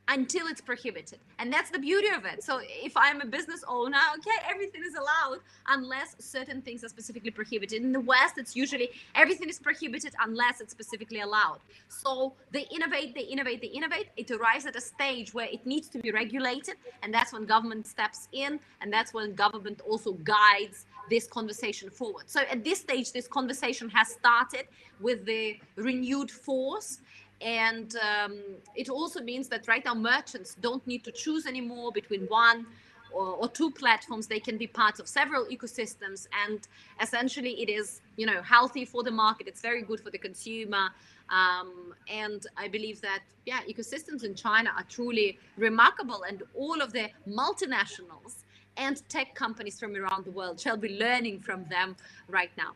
until 0.10 0.48
it's 0.48 0.60
prohibited. 0.60 1.20
And 1.38 1.54
that's 1.54 1.70
the 1.70 1.78
beauty 1.78 2.10
of 2.10 2.26
it. 2.26 2.44
So 2.44 2.60
if 2.64 2.98
I'm 2.98 3.22
a 3.22 3.26
business 3.26 3.64
owner, 3.68 4.00
okay, 4.18 4.38
everything 4.50 4.82
is 4.84 4.96
allowed 4.96 5.40
unless 5.68 6.16
certain 6.20 6.62
things 6.64 6.84
are 6.84 6.90
specifically 6.90 7.30
prohibited. 7.30 7.84
In 7.84 7.92
the 7.92 8.00
West, 8.00 8.38
it's 8.38 8.56
usually 8.56 8.90
everything 9.14 9.50
is 9.50 9.60
prohibited 9.60 10.16
unless 10.20 10.62
it's 10.62 10.72
specifically 10.72 11.22
allowed. 11.22 11.60
So 11.90 12.34
they 12.52 12.66
innovate, 12.72 13.14
they 13.14 13.22
innovate, 13.22 13.62
they 13.62 13.68
innovate. 13.68 14.08
It 14.18 14.32
arrives 14.32 14.66
at 14.66 14.76
a 14.76 14.82
stage 14.82 15.34
where 15.34 15.48
it 15.48 15.64
needs 15.66 15.88
to 15.90 16.00
be 16.00 16.12
regulated. 16.12 16.76
And 17.04 17.14
that's 17.14 17.32
when 17.32 17.46
government 17.46 17.86
steps 17.86 18.28
in. 18.32 18.60
And 18.82 18.92
that's 18.92 19.14
when 19.14 19.36
government 19.36 19.82
also 19.88 20.14
guides 20.14 20.88
this 21.12 21.28
conversation 21.28 21.92
forward. 21.92 22.24
So 22.28 22.42
at 22.52 22.64
this 22.64 22.80
stage, 22.80 23.12
this 23.12 23.28
conversation 23.28 23.90
has 23.90 24.10
started 24.10 24.66
with 25.00 25.26
the 25.26 25.60
renewed 25.76 26.32
force 26.32 27.00
and 27.42 27.96
um, 27.98 28.40
it 28.76 28.90
also 28.90 29.22
means 29.22 29.48
that 29.48 29.68
right 29.68 29.84
now 29.86 29.96
merchants 29.96 30.56
don't 30.56 30.86
need 30.86 31.04
to 31.06 31.12
choose 31.12 31.46
anymore 31.46 31.92
between 31.92 32.22
one 32.28 32.66
or, 33.12 33.36
or, 33.36 33.48
two 33.48 33.72
platforms. 33.72 34.28
They 34.28 34.40
can 34.40 34.58
be 34.58 34.68
part 34.68 35.00
of 35.00 35.08
several 35.08 35.46
ecosystems, 35.46 36.28
and 36.46 36.60
essentially, 37.02 37.62
it 37.62 37.70
is 37.70 38.02
you 38.18 38.26
know 38.26 38.42
healthy 38.42 38.86
for 38.86 39.04
the 39.04 39.12
market. 39.12 39.48
It's 39.48 39.62
very 39.62 39.82
good 39.82 40.00
for 40.00 40.12
the 40.12 40.18
consumer, 40.18 40.90
um, 41.30 41.94
and 42.12 42.46
I 42.58 42.68
believe 42.68 43.02
that 43.02 43.22
yeah, 43.46 43.62
ecosystems 43.68 44.24
in 44.24 44.36
China 44.36 44.72
are 44.78 44.86
truly 44.90 45.40
remarkable, 45.58 46.24
and 46.24 46.44
all 46.54 46.82
of 46.82 46.94
the 46.94 47.10
multinationals 47.28 48.44
and 48.78 49.02
tech 49.10 49.34
companies 49.36 49.80
from 49.80 49.96
around 49.96 50.26
the 50.26 50.32
world 50.32 50.60
shall 50.60 50.78
be 50.78 50.98
learning 51.00 51.40
from 51.40 51.66
them 51.66 51.96
right 52.28 52.52
now. 52.58 52.74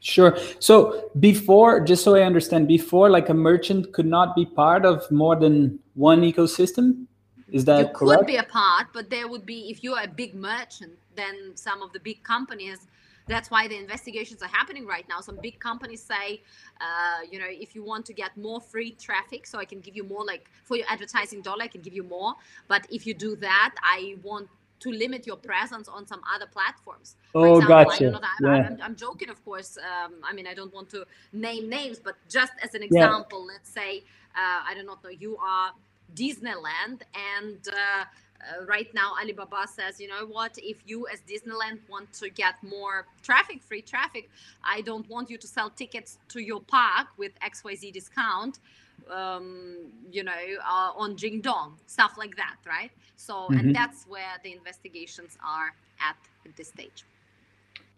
Sure. 0.00 0.36
So 0.60 1.10
before, 1.18 1.80
just 1.80 2.04
so 2.04 2.14
I 2.14 2.22
understand, 2.22 2.68
before 2.68 3.10
like 3.10 3.28
a 3.28 3.34
merchant 3.34 3.92
could 3.92 4.06
not 4.06 4.36
be 4.36 4.46
part 4.46 4.84
of 4.84 5.10
more 5.10 5.36
than 5.36 5.78
one 5.94 6.22
ecosystem. 6.22 7.06
Is 7.50 7.64
that 7.64 7.78
you 7.78 7.92
correct? 7.94 8.20
could 8.20 8.26
be 8.26 8.36
a 8.36 8.42
part, 8.42 8.88
but 8.92 9.08
there 9.08 9.26
would 9.26 9.46
be 9.46 9.70
if 9.70 9.82
you're 9.82 10.00
a 10.00 10.06
big 10.06 10.34
merchant, 10.34 10.92
then 11.16 11.52
some 11.54 11.82
of 11.82 11.92
the 11.92 12.00
big 12.00 12.22
companies. 12.22 12.86
That's 13.26 13.50
why 13.50 13.68
the 13.68 13.76
investigations 13.76 14.42
are 14.42 14.48
happening 14.48 14.86
right 14.86 15.06
now. 15.06 15.20
Some 15.20 15.38
big 15.42 15.58
companies 15.60 16.02
say, 16.02 16.42
uh, 16.80 17.20
you 17.30 17.38
know, 17.38 17.46
if 17.48 17.74
you 17.74 17.84
want 17.84 18.06
to 18.06 18.14
get 18.14 18.34
more 18.38 18.58
free 18.58 18.92
traffic, 18.92 19.46
so 19.46 19.58
I 19.58 19.66
can 19.66 19.80
give 19.80 19.94
you 19.94 20.04
more, 20.04 20.24
like 20.24 20.48
for 20.64 20.76
your 20.76 20.86
advertising 20.88 21.42
dollar, 21.42 21.64
I 21.64 21.68
can 21.68 21.82
give 21.82 21.92
you 21.92 22.04
more. 22.04 22.34
But 22.68 22.86
if 22.90 23.06
you 23.06 23.12
do 23.12 23.36
that, 23.36 23.74
I 23.82 24.16
want 24.22 24.48
to 24.80 24.90
limit 24.90 25.26
your 25.26 25.36
presence 25.36 25.88
on 25.88 26.06
some 26.06 26.20
other 26.34 26.46
platforms. 26.46 27.16
For 27.32 27.46
oh, 27.46 27.58
example, 27.58 27.90
gotcha. 27.90 28.10
Not, 28.10 28.22
I'm, 28.22 28.46
yeah. 28.46 28.68
I'm, 28.68 28.78
I'm, 28.82 28.96
joking, 28.96 29.28
of 29.30 29.44
course. 29.44 29.78
Um, 29.78 30.14
I 30.22 30.32
mean, 30.32 30.46
I 30.46 30.54
don't 30.54 30.72
want 30.72 30.88
to 30.90 31.04
name 31.32 31.68
names, 31.68 31.98
but 31.98 32.16
just 32.28 32.52
as 32.62 32.74
an 32.74 32.82
example, 32.82 33.40
yeah. 33.46 33.54
let's 33.54 33.70
say, 33.70 33.98
uh, 34.36 34.62
I 34.68 34.74
don't 34.74 34.86
know, 34.86 34.98
you 35.10 35.36
are 35.38 35.72
Disneyland 36.14 37.02
and 37.36 37.58
uh, 37.68 38.04
uh, 38.40 38.64
right 38.66 38.92
now 38.94 39.14
Alibaba 39.20 39.66
says, 39.66 40.00
you 40.00 40.08
know 40.08 40.26
what, 40.26 40.56
if 40.58 40.78
you 40.86 41.06
as 41.08 41.20
Disneyland 41.20 41.80
want 41.88 42.12
to 42.14 42.30
get 42.30 42.54
more 42.62 43.06
traffic, 43.22 43.60
free 43.62 43.82
traffic, 43.82 44.30
I 44.62 44.80
don't 44.82 45.08
want 45.08 45.28
you 45.28 45.38
to 45.38 45.46
sell 45.46 45.70
tickets 45.70 46.18
to 46.28 46.40
your 46.40 46.60
park 46.60 47.08
with 47.16 47.32
XYZ 47.40 47.92
discount 47.92 48.60
um, 49.10 49.90
you 50.10 50.22
know, 50.22 50.32
uh, 50.64 50.92
on 50.96 51.16
Jingdong, 51.16 51.72
stuff 51.86 52.14
like 52.18 52.36
that, 52.36 52.56
right? 52.66 52.90
So, 53.18 53.34
mm-hmm. 53.34 53.58
and 53.58 53.74
that's 53.74 54.04
where 54.06 54.38
the 54.44 54.52
investigations 54.52 55.36
are 55.44 55.74
at 56.00 56.16
at 56.46 56.56
this 56.56 56.68
stage. 56.68 57.04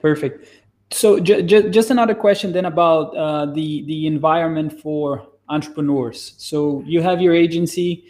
Perfect. 0.01 0.49
So, 0.91 1.21
j- 1.21 1.43
j- 1.43 1.69
just 1.69 1.91
another 1.91 2.15
question 2.15 2.53
then 2.53 2.65
about 2.65 3.17
uh, 3.17 3.47
the 3.47 3.83
the 3.83 4.07
environment 4.07 4.81
for 4.81 5.29
entrepreneurs. 5.49 6.35
So, 6.39 6.83
you 6.87 7.03
have 7.03 7.21
your 7.21 7.35
agency. 7.35 8.05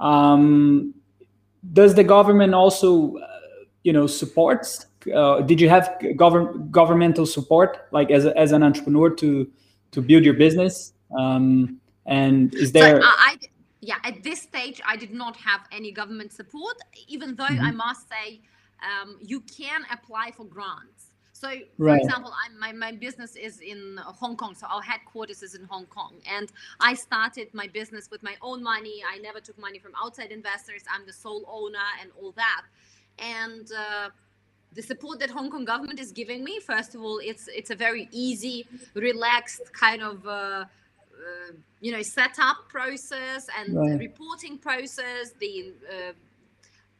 Um, 0.00 0.94
does 1.72 1.94
the 1.94 2.04
government 2.04 2.54
also, 2.54 3.16
uh, 3.16 3.28
you 3.84 3.92
know, 3.92 4.06
supports? 4.06 4.86
Uh, 5.14 5.40
did 5.42 5.60
you 5.60 5.68
have 5.68 5.96
government 6.16 6.72
governmental 6.72 7.24
support, 7.24 7.86
like 7.92 8.10
as 8.10 8.24
a, 8.24 8.36
as 8.36 8.50
an 8.50 8.64
entrepreneur, 8.64 9.10
to 9.10 9.48
to 9.92 10.02
build 10.02 10.24
your 10.24 10.34
business? 10.34 10.92
Um, 11.16 11.80
and 12.04 12.52
is 12.56 12.72
there? 12.72 13.00
So, 13.00 13.06
uh, 13.06 13.10
I, 13.16 13.36
yeah, 13.80 13.96
at 14.04 14.22
this 14.22 14.42
stage, 14.42 14.80
I 14.86 14.96
did 14.96 15.12
not 15.12 15.36
have 15.36 15.60
any 15.70 15.92
government 15.92 16.32
support, 16.32 16.76
even 17.06 17.34
though 17.36 17.44
mm-hmm. 17.44 17.64
I 17.64 17.70
must 17.70 18.08
say 18.08 18.40
um, 18.82 19.18
you 19.20 19.40
can 19.40 19.82
apply 19.92 20.32
for 20.36 20.44
grants. 20.44 21.12
So, 21.32 21.48
for 21.76 21.84
right. 21.84 22.02
example, 22.02 22.32
I'm, 22.44 22.58
my, 22.58 22.72
my 22.72 22.90
business 22.90 23.36
is 23.36 23.60
in 23.60 23.96
Hong 24.02 24.36
Kong, 24.36 24.56
so 24.56 24.66
our 24.66 24.82
headquarters 24.82 25.44
is 25.44 25.54
in 25.54 25.64
Hong 25.64 25.86
Kong. 25.86 26.14
And 26.28 26.50
I 26.80 26.94
started 26.94 27.54
my 27.54 27.68
business 27.68 28.10
with 28.10 28.24
my 28.24 28.34
own 28.42 28.60
money. 28.60 29.04
I 29.08 29.18
never 29.18 29.38
took 29.38 29.56
money 29.56 29.78
from 29.78 29.92
outside 30.02 30.32
investors. 30.32 30.82
I'm 30.92 31.06
the 31.06 31.12
sole 31.12 31.44
owner 31.48 31.78
and 32.00 32.10
all 32.20 32.32
that. 32.32 32.62
And 33.20 33.70
uh, 33.70 34.08
the 34.74 34.82
support 34.82 35.20
that 35.20 35.30
Hong 35.30 35.48
Kong 35.48 35.64
government 35.64 36.00
is 36.00 36.10
giving 36.10 36.42
me, 36.42 36.58
first 36.58 36.96
of 36.96 37.02
all, 37.02 37.20
it's 37.22 37.48
it's 37.48 37.70
a 37.70 37.76
very 37.76 38.08
easy, 38.10 38.66
relaxed 38.94 39.72
kind 39.72 40.02
of 40.02 40.26
uh, 40.26 40.64
uh, 41.18 41.52
you 41.80 41.92
know 41.92 42.02
setup 42.02 42.68
process 42.68 43.46
and 43.58 43.76
right. 43.76 43.98
reporting 43.98 44.58
process 44.58 45.32
the 45.40 45.72
uh, 45.90 46.12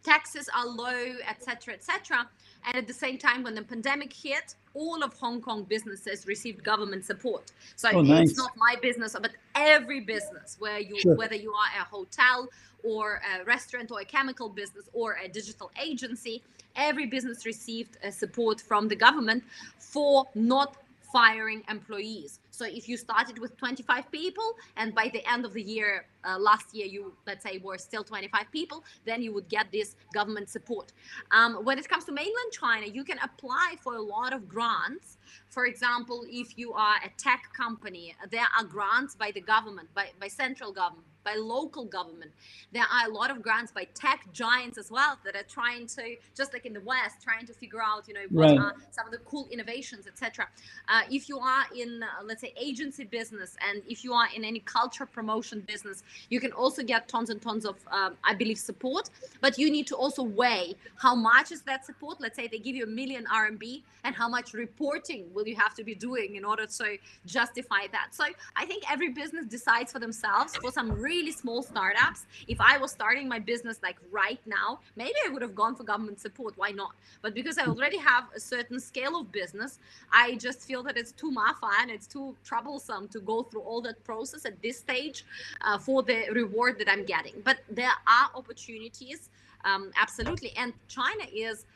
taxes 0.02 0.48
are 0.54 0.66
low 0.66 1.14
etc 1.28 1.74
etc 1.74 2.28
and 2.66 2.76
at 2.76 2.86
the 2.86 2.94
same 2.94 3.18
time 3.18 3.42
when 3.42 3.54
the 3.54 3.62
pandemic 3.62 4.12
hit 4.12 4.54
all 4.74 5.02
of 5.02 5.12
hong 5.14 5.40
kong 5.40 5.64
businesses 5.64 6.26
received 6.26 6.62
government 6.64 7.04
support 7.04 7.52
so 7.76 7.90
oh, 7.92 8.02
nice. 8.02 8.30
it's 8.30 8.38
not 8.38 8.50
my 8.56 8.76
business 8.80 9.16
but 9.20 9.32
every 9.54 10.00
business 10.00 10.56
where 10.58 10.78
you 10.78 10.98
sure. 11.00 11.16
whether 11.16 11.34
you 11.34 11.52
are 11.52 11.80
a 11.80 11.84
hotel 11.84 12.48
or 12.84 13.20
a 13.40 13.44
restaurant 13.44 13.90
or 13.90 14.00
a 14.00 14.04
chemical 14.04 14.48
business 14.48 14.84
or 14.92 15.18
a 15.24 15.28
digital 15.28 15.70
agency 15.82 16.42
every 16.76 17.06
business 17.06 17.44
received 17.44 17.96
support 18.10 18.60
from 18.60 18.88
the 18.88 18.96
government 18.96 19.42
for 19.78 20.26
not 20.34 20.76
firing 21.12 21.62
employees. 21.68 22.40
So 22.58 22.64
if 22.64 22.88
you 22.88 22.96
started 22.96 23.38
with 23.38 23.56
25 23.56 24.10
people 24.10 24.56
and 24.76 24.92
by 24.92 25.10
the 25.12 25.24
end 25.30 25.44
of 25.44 25.52
the 25.52 25.62
year, 25.62 26.06
uh, 26.24 26.36
last 26.40 26.74
year, 26.74 26.86
you, 26.86 27.12
let's 27.24 27.44
say, 27.44 27.58
were 27.58 27.78
still 27.78 28.02
25 28.02 28.46
people, 28.50 28.82
then 29.06 29.22
you 29.22 29.32
would 29.32 29.48
get 29.48 29.70
this 29.70 29.94
government 30.12 30.48
support. 30.48 30.92
Um, 31.30 31.64
when 31.64 31.78
it 31.78 31.88
comes 31.88 32.04
to 32.06 32.12
mainland 32.12 32.50
China, 32.50 32.86
you 32.86 33.04
can 33.04 33.18
apply 33.22 33.76
for 33.80 33.94
a 33.94 34.02
lot 34.02 34.32
of 34.32 34.48
grants 34.48 35.18
for 35.50 35.66
example, 35.66 36.24
if 36.28 36.58
you 36.58 36.72
are 36.72 36.96
a 37.04 37.08
tech 37.16 37.42
company, 37.56 38.14
there 38.30 38.46
are 38.58 38.64
grants 38.64 39.14
by 39.14 39.30
the 39.30 39.40
government, 39.40 39.88
by, 39.94 40.08
by 40.20 40.28
central 40.28 40.72
government, 40.72 41.06
by 41.24 41.34
local 41.36 41.84
government. 41.84 42.30
There 42.72 42.82
are 42.82 43.08
a 43.08 43.12
lot 43.12 43.30
of 43.30 43.42
grants 43.42 43.72
by 43.72 43.84
tech 43.94 44.28
giants 44.32 44.78
as 44.78 44.90
well 44.90 45.18
that 45.24 45.34
are 45.34 45.48
trying 45.48 45.86
to, 45.88 46.16
just 46.36 46.52
like 46.52 46.66
in 46.66 46.74
the 46.74 46.80
West, 46.80 47.16
trying 47.22 47.46
to 47.46 47.54
figure 47.54 47.82
out, 47.82 48.08
you 48.08 48.14
know, 48.14 48.26
what 48.30 48.50
right. 48.50 48.58
are 48.58 48.74
some 48.90 49.06
of 49.06 49.12
the 49.12 49.18
cool 49.18 49.48
innovations, 49.50 50.06
etc. 50.06 50.46
Uh, 50.88 51.02
if 51.10 51.28
you 51.28 51.38
are 51.38 51.64
in, 51.74 52.02
uh, 52.02 52.24
let's 52.24 52.40
say, 52.40 52.47
agency 52.56 53.04
business, 53.04 53.56
and 53.68 53.82
if 53.88 54.04
you 54.04 54.12
are 54.12 54.28
in 54.34 54.44
any 54.44 54.60
culture 54.60 55.06
promotion 55.06 55.60
business, 55.66 56.02
you 56.30 56.40
can 56.40 56.52
also 56.52 56.82
get 56.82 57.08
tons 57.08 57.30
and 57.30 57.40
tons 57.40 57.64
of, 57.64 57.76
um, 57.90 58.16
I 58.24 58.34
believe, 58.34 58.58
support. 58.58 59.10
But 59.40 59.58
you 59.58 59.70
need 59.70 59.86
to 59.88 59.96
also 59.96 60.22
weigh 60.22 60.74
how 60.96 61.14
much 61.14 61.52
is 61.52 61.62
that 61.62 61.84
support. 61.84 62.20
Let's 62.20 62.36
say 62.36 62.48
they 62.48 62.58
give 62.58 62.76
you 62.76 62.84
a 62.84 62.88
million 62.88 63.24
RMB, 63.26 63.82
and 64.04 64.14
how 64.14 64.28
much 64.28 64.54
reporting 64.54 65.26
will 65.34 65.46
you 65.46 65.56
have 65.56 65.74
to 65.74 65.84
be 65.84 65.94
doing 65.94 66.36
in 66.36 66.44
order 66.44 66.66
to 66.66 66.98
justify 67.26 67.86
that? 67.92 68.08
So 68.12 68.24
I 68.56 68.64
think 68.66 68.90
every 68.90 69.10
business 69.10 69.46
decides 69.46 69.92
for 69.92 69.98
themselves. 69.98 70.56
For 70.56 70.70
some 70.70 70.90
really 70.92 71.32
small 71.32 71.62
startups, 71.62 72.26
if 72.46 72.60
I 72.60 72.78
was 72.78 72.90
starting 72.90 73.28
my 73.28 73.38
business 73.38 73.78
like 73.82 73.96
right 74.10 74.40
now, 74.46 74.80
maybe 74.96 75.14
I 75.26 75.30
would 75.30 75.42
have 75.42 75.54
gone 75.54 75.74
for 75.74 75.84
government 75.84 76.20
support. 76.20 76.54
Why 76.56 76.70
not? 76.70 76.92
But 77.22 77.34
because 77.34 77.58
I 77.58 77.66
already 77.66 77.98
have 77.98 78.24
a 78.34 78.40
certain 78.40 78.80
scale 78.80 79.20
of 79.20 79.32
business, 79.32 79.78
I 80.12 80.36
just 80.36 80.62
feel 80.62 80.82
that 80.84 80.96
it's 80.96 81.12
too 81.12 81.30
mafia 81.30 81.70
and 81.80 81.90
it's 81.90 82.06
too 82.06 82.34
troublesome 82.44 83.08
to 83.08 83.20
go 83.20 83.42
through 83.42 83.62
all 83.62 83.80
that 83.82 84.02
process 84.04 84.44
at 84.44 84.60
this 84.62 84.78
stage 84.78 85.24
uh, 85.62 85.78
for 85.78 86.02
the 86.02 86.24
reward 86.32 86.78
that 86.78 86.88
I'm 86.88 87.04
getting. 87.04 87.34
But 87.44 87.58
there 87.70 87.90
are 88.06 88.30
opportunities, 88.34 89.30
um, 89.64 89.90
absolutely. 89.96 90.52
And 90.56 90.72
China 90.88 91.24
is 91.32 91.66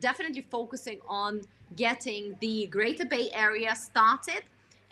definitely 0.00 0.44
focusing 0.50 1.00
on 1.08 1.42
getting 1.76 2.36
the 2.40 2.66
Greater 2.66 3.04
Bay 3.04 3.30
Area 3.32 3.74
started. 3.74 4.42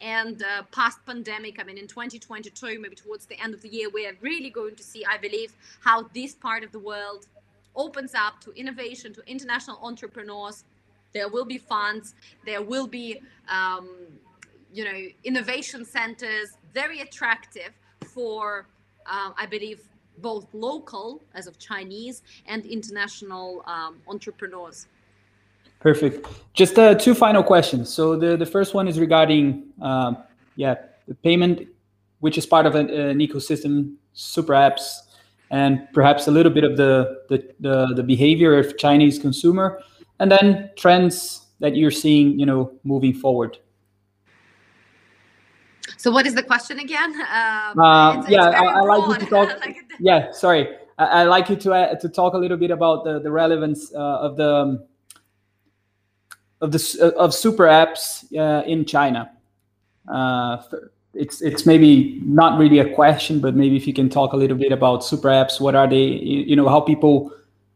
And 0.01 0.43
uh, 0.43 0.65
past 0.73 0.99
pandemic, 1.07 1.61
I 1.61 1.65
mean, 1.65 1.79
in 1.79 1.87
2022, 1.87 2.81
maybe 2.81 2.97
towards 2.97 3.27
the 3.27 3.41
end 3.41 3.55
of 3.55 3.63
the 3.63 3.69
year, 3.69 3.89
we 3.89 4.07
are 4.07 4.15
really 4.21 4.51
going 4.51 4.75
to 4.75 4.83
see, 4.83 5.05
I 5.05 5.17
believe, 5.17 5.55
how 5.81 6.09
this 6.13 6.35
part 6.35 6.65
of 6.65 6.73
the 6.73 6.81
world 6.81 7.29
opens 7.77 8.15
up 8.15 8.41
to 8.41 8.53
innovation, 8.53 9.15
to 9.15 9.23
international 9.27 9.79
entrepreneurs. 9.83 10.65
There 11.15 11.29
will 11.29 11.45
be 11.45 11.59
funds. 11.59 12.15
There 12.45 12.63
will 12.63 12.87
be, 12.87 13.21
um, 13.49 13.89
you 14.73 14.85
know, 14.85 15.07
innovation 15.25 15.85
centers, 15.85 16.57
very 16.73 17.01
attractive 17.01 17.73
for, 18.07 18.67
uh, 19.07 19.31
I 19.37 19.47
believe, 19.47 19.81
both 20.19 20.47
local, 20.53 21.23
as 21.35 21.47
of 21.47 21.59
Chinese, 21.59 22.23
and 22.47 22.65
international 22.67 23.63
um, 23.67 23.99
entrepreneurs. 24.09 24.87
Perfect. 25.81 26.27
Just 26.55 26.79
uh, 26.79 26.95
two 26.95 27.15
final 27.15 27.43
questions. 27.43 27.93
So 27.93 28.17
the, 28.17 28.37
the 28.37 28.47
first 28.47 28.73
one 28.73 28.87
is 28.87 29.01
regarding, 29.01 29.65
uh, 29.81 30.15
yeah, 30.55 30.77
the 31.09 31.15
payment, 31.15 31.67
which 32.21 32.39
is 32.39 32.47
part 32.47 32.67
of 32.67 32.75
an, 32.77 32.89
an, 32.91 33.19
ecosystem, 33.19 33.95
super 34.13 34.53
apps, 34.53 34.99
and 35.51 35.89
perhaps 35.93 36.29
a 36.29 36.31
little 36.31 36.53
bit 36.53 36.65
of 36.65 36.77
the, 36.77 37.23
the, 37.29 37.53
the, 37.61 37.95
the 37.97 38.03
behavior 38.03 38.59
of 38.59 38.79
Chinese 38.79 39.19
consumer, 39.19 39.81
and 40.21 40.31
then 40.31 40.71
trends 40.77 41.47
that 41.59 41.75
you're 41.75 41.91
seeing, 41.91 42.39
you 42.39 42.47
know, 42.47 42.73
moving 42.85 43.13
forward. 43.13 43.59
So 45.97 46.11
what 46.11 46.27
is 46.27 46.35
the 46.35 46.43
question 46.43 46.79
again? 46.79 47.21
Uh, 47.21 47.75
uh, 47.81 48.17
it's, 48.19 48.29
yeah, 48.29 48.49
it's 48.49 48.57
I, 48.57 48.65
I 48.65 48.81
like 48.81 49.09
you 49.09 49.27
to 49.27 49.31
talk. 49.31 49.61
like 49.61 49.77
yeah, 50.01 50.31
sorry. 50.33 50.69
I, 50.99 51.05
I 51.05 51.25
like 51.25 51.49
you 51.49 51.57
to 51.57 51.73
uh, 51.73 51.95
to 51.97 52.09
talk 52.09 52.35
a 52.35 52.39
little 52.39 52.57
bit 52.57 52.71
about 52.71 53.05
the, 53.05 53.21
the 53.21 53.31
relevance 53.31 53.93
uh, 53.95 53.99
of 53.99 54.37
the 54.37 54.55
um, 54.55 54.85
of 56.61 56.73
the 56.73 57.15
of 57.17 57.35
super 57.35 57.65
apps 57.65 58.25
uh, 58.37 58.65
in 58.65 58.85
China. 58.85 59.31
Uh, 60.09 60.63
it's 61.15 61.43
it's 61.43 61.67
maybe 61.67 62.21
not 62.25 62.59
really 62.59 62.79
a 62.79 62.95
question, 62.95 63.41
but 63.41 63.55
maybe 63.55 63.77
if 63.77 63.87
you 63.87 63.93
can 63.93 64.09
talk 64.09 64.33
a 64.33 64.37
little 64.37 64.57
bit 64.57 64.73
about 64.73 65.05
super 65.05 65.29
apps, 65.29 65.61
what 65.61 65.75
are 65.75 65.89
they? 65.89 66.05
You 66.05 66.57
know, 66.57 66.69
how 66.69 66.81
people 66.81 67.33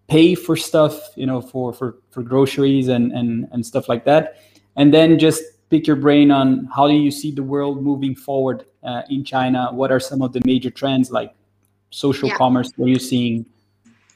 pay 0.08 0.34
for 0.34 0.56
stuff, 0.56 1.10
you 1.16 1.26
know, 1.26 1.40
for 1.40 1.72
for 1.72 1.98
for 2.10 2.22
groceries 2.22 2.88
and 2.88 3.12
and 3.12 3.48
and 3.52 3.66
stuff 3.66 3.88
like 3.88 4.04
that, 4.04 4.40
and 4.76 4.94
then 4.94 5.18
just 5.18 5.42
pick 5.70 5.86
your 5.86 5.96
brain 5.96 6.30
on 6.30 6.68
how 6.74 6.86
do 6.86 6.94
you 6.94 7.10
see 7.10 7.30
the 7.30 7.42
world 7.42 7.82
moving 7.82 8.14
forward 8.14 8.66
uh, 8.82 9.02
in 9.10 9.24
China? 9.24 9.68
What 9.72 9.90
are 9.90 10.00
some 10.00 10.22
of 10.22 10.32
the 10.32 10.40
major 10.44 10.70
trends 10.70 11.10
like 11.10 11.34
social 11.90 12.28
yeah. 12.28 12.36
commerce? 12.36 12.72
What 12.76 12.86
are 12.86 12.90
you 12.90 12.98
seeing? 12.98 13.46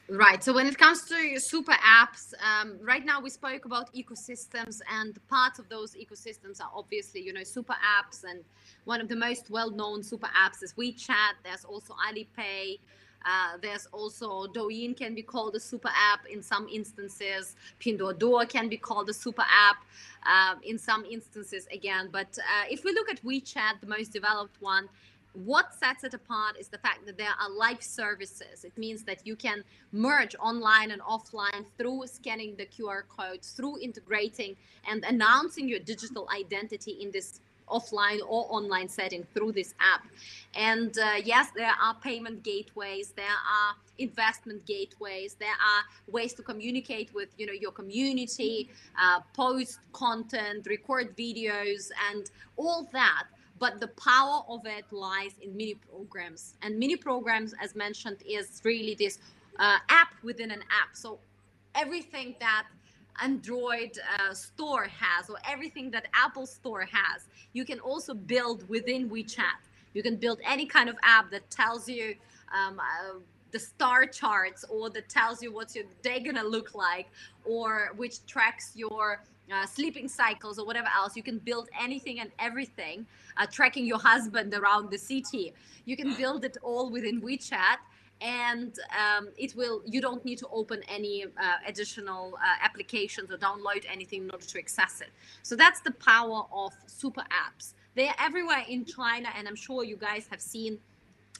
Right. 0.09 0.43
So 0.43 0.53
when 0.53 0.67
it 0.67 0.77
comes 0.77 1.03
to 1.03 1.39
super 1.39 1.71
apps, 1.71 2.33
um, 2.43 2.77
right 2.81 3.05
now 3.05 3.21
we 3.21 3.29
spoke 3.29 3.63
about 3.63 3.93
ecosystems, 3.93 4.81
and 4.91 5.17
parts 5.29 5.57
of 5.57 5.69
those 5.69 5.95
ecosystems 5.95 6.59
are 6.59 6.69
obviously, 6.75 7.21
you 7.21 7.31
know, 7.31 7.43
super 7.43 7.75
apps, 7.97 8.25
and 8.29 8.43
one 8.83 8.99
of 8.99 9.07
the 9.07 9.15
most 9.15 9.49
well-known 9.49 10.03
super 10.03 10.27
apps 10.27 10.63
is 10.63 10.73
WeChat. 10.73 11.35
There's 11.45 11.63
also 11.63 11.95
Alipay. 12.09 12.79
Uh, 13.25 13.57
there's 13.61 13.87
also 13.91 14.47
Douyin 14.47 14.95
can 14.97 15.13
be 15.15 15.21
called 15.21 15.55
a 15.55 15.59
super 15.59 15.89
app 15.89 16.25
in 16.27 16.41
some 16.41 16.67
instances. 16.67 17.55
Pinduoduo 17.79 18.47
can 18.47 18.67
be 18.69 18.77
called 18.77 19.09
a 19.09 19.13
super 19.13 19.43
app 19.43 19.77
uh, 20.25 20.59
in 20.63 20.77
some 20.77 21.05
instances 21.05 21.67
again. 21.71 22.09
But 22.11 22.37
uh, 22.37 22.65
if 22.69 22.83
we 22.83 22.93
look 22.93 23.09
at 23.09 23.23
WeChat, 23.23 23.81
the 23.81 23.87
most 23.87 24.11
developed 24.11 24.61
one, 24.61 24.89
what 25.33 25.73
sets 25.73 26.03
it 26.03 26.13
apart 26.13 26.57
is 26.59 26.67
the 26.67 26.77
fact 26.77 27.05
that 27.05 27.17
there 27.17 27.29
are 27.39 27.49
live 27.49 27.81
services. 27.81 28.65
It 28.65 28.77
means 28.77 29.03
that 29.03 29.25
you 29.25 29.35
can 29.35 29.63
merge 29.93 30.35
online 30.39 30.91
and 30.91 31.01
offline 31.01 31.65
through 31.77 32.07
scanning 32.07 32.55
the 32.57 32.65
QR 32.65 33.03
codes, 33.07 33.51
through 33.51 33.79
integrating 33.79 34.57
and 34.89 35.05
announcing 35.05 35.69
your 35.69 35.79
digital 35.79 36.27
identity 36.35 36.91
in 36.91 37.11
this 37.11 37.39
offline 37.71 38.19
or 38.27 38.45
online 38.49 38.89
setting 38.89 39.25
through 39.33 39.53
this 39.53 39.73
app. 39.79 40.05
And 40.53 40.97
uh, 40.97 41.13
yes, 41.23 41.49
there 41.55 41.73
are 41.81 41.95
payment 41.95 42.43
gateways, 42.43 43.13
there 43.15 43.25
are 43.25 43.75
investment 43.97 44.65
gateways, 44.65 45.35
there 45.35 45.49
are 45.49 45.83
ways 46.11 46.33
to 46.33 46.43
communicate 46.43 47.13
with 47.13 47.29
you 47.37 47.45
know 47.45 47.53
your 47.53 47.71
community, 47.71 48.69
uh, 49.01 49.19
post 49.33 49.79
content, 49.93 50.67
record 50.67 51.15
videos, 51.15 51.89
and 52.11 52.29
all 52.57 52.89
that. 52.91 53.25
But 53.59 53.79
the 53.79 53.89
power 53.89 54.41
of 54.49 54.65
it 54.65 54.85
lies 54.91 55.33
in 55.41 55.55
mini 55.55 55.75
programs. 55.75 56.55
And 56.63 56.79
mini 56.79 56.95
programs 56.95 57.53
as 57.61 57.75
mentioned 57.75 58.17
is 58.27 58.61
really 58.63 58.95
this 58.95 59.19
uh, 59.59 59.77
app 59.89 60.09
within 60.23 60.49
an 60.51 60.63
app. 60.81 60.95
So 60.95 61.19
everything 61.75 62.35
that 62.39 62.65
android 63.21 63.97
uh, 64.19 64.33
store 64.33 64.87
has 64.87 65.29
or 65.29 65.37
everything 65.47 65.91
that 65.91 66.07
apple 66.13 66.45
store 66.45 66.87
has 66.91 67.27
you 67.53 67.65
can 67.65 67.79
also 67.79 68.13
build 68.13 68.67
within 68.69 69.09
wechat. 69.09 69.59
You 69.93 70.03
can 70.03 70.15
build 70.15 70.39
any 70.45 70.65
kind 70.65 70.89
of 70.89 70.95
app 71.03 71.31
that 71.31 71.49
tells 71.49 71.87
you 71.89 72.15
um, 72.53 72.79
uh, 72.79 73.19
the 73.51 73.59
star 73.59 74.05
charts 74.05 74.63
or 74.69 74.89
that 74.91 75.09
tells 75.09 75.43
you 75.43 75.53
what's 75.53 75.75
your 75.75 75.85
day 76.01 76.19
gonna 76.21 76.43
look 76.43 76.73
like 76.73 77.09
or 77.45 77.91
which 77.97 78.25
tracks 78.25 78.71
your 78.75 79.21
uh, 79.51 79.65
sleeping 79.65 80.07
cycles 80.07 80.57
or 80.57 80.65
whatever 80.65 80.87
else. 80.95 81.17
You 81.17 81.23
can 81.23 81.39
build 81.39 81.67
anything 81.79 82.21
and 82.21 82.31
everything 82.39 83.05
uh, 83.35 83.45
tracking 83.51 83.85
your 83.85 83.99
husband 83.99 84.53
around 84.53 84.89
the 84.89 84.97
city. 84.97 85.53
You 85.83 85.97
can 85.97 86.15
build 86.15 86.45
it 86.45 86.57
all 86.63 86.89
within 86.89 87.21
wechat 87.21 87.77
and 88.21 88.77
um, 88.97 89.29
it 89.37 89.55
will 89.55 89.81
you 89.85 89.99
don't 89.99 90.23
need 90.23 90.37
to 90.37 90.47
open 90.49 90.81
any 90.87 91.25
uh, 91.25 91.53
additional 91.67 92.35
uh, 92.35 92.63
applications 92.63 93.31
or 93.31 93.37
download 93.37 93.83
anything 93.91 94.23
in 94.23 94.31
order 94.31 94.45
to 94.45 94.59
access 94.59 95.01
it 95.01 95.09
so 95.41 95.55
that's 95.55 95.81
the 95.81 95.91
power 95.91 96.43
of 96.51 96.71
super 96.85 97.23
apps 97.31 97.73
they're 97.95 98.15
everywhere 98.19 98.63
in 98.69 98.85
china 98.85 99.29
and 99.37 99.47
i'm 99.47 99.55
sure 99.55 99.83
you 99.83 99.95
guys 99.95 100.27
have 100.29 100.41
seen 100.41 100.77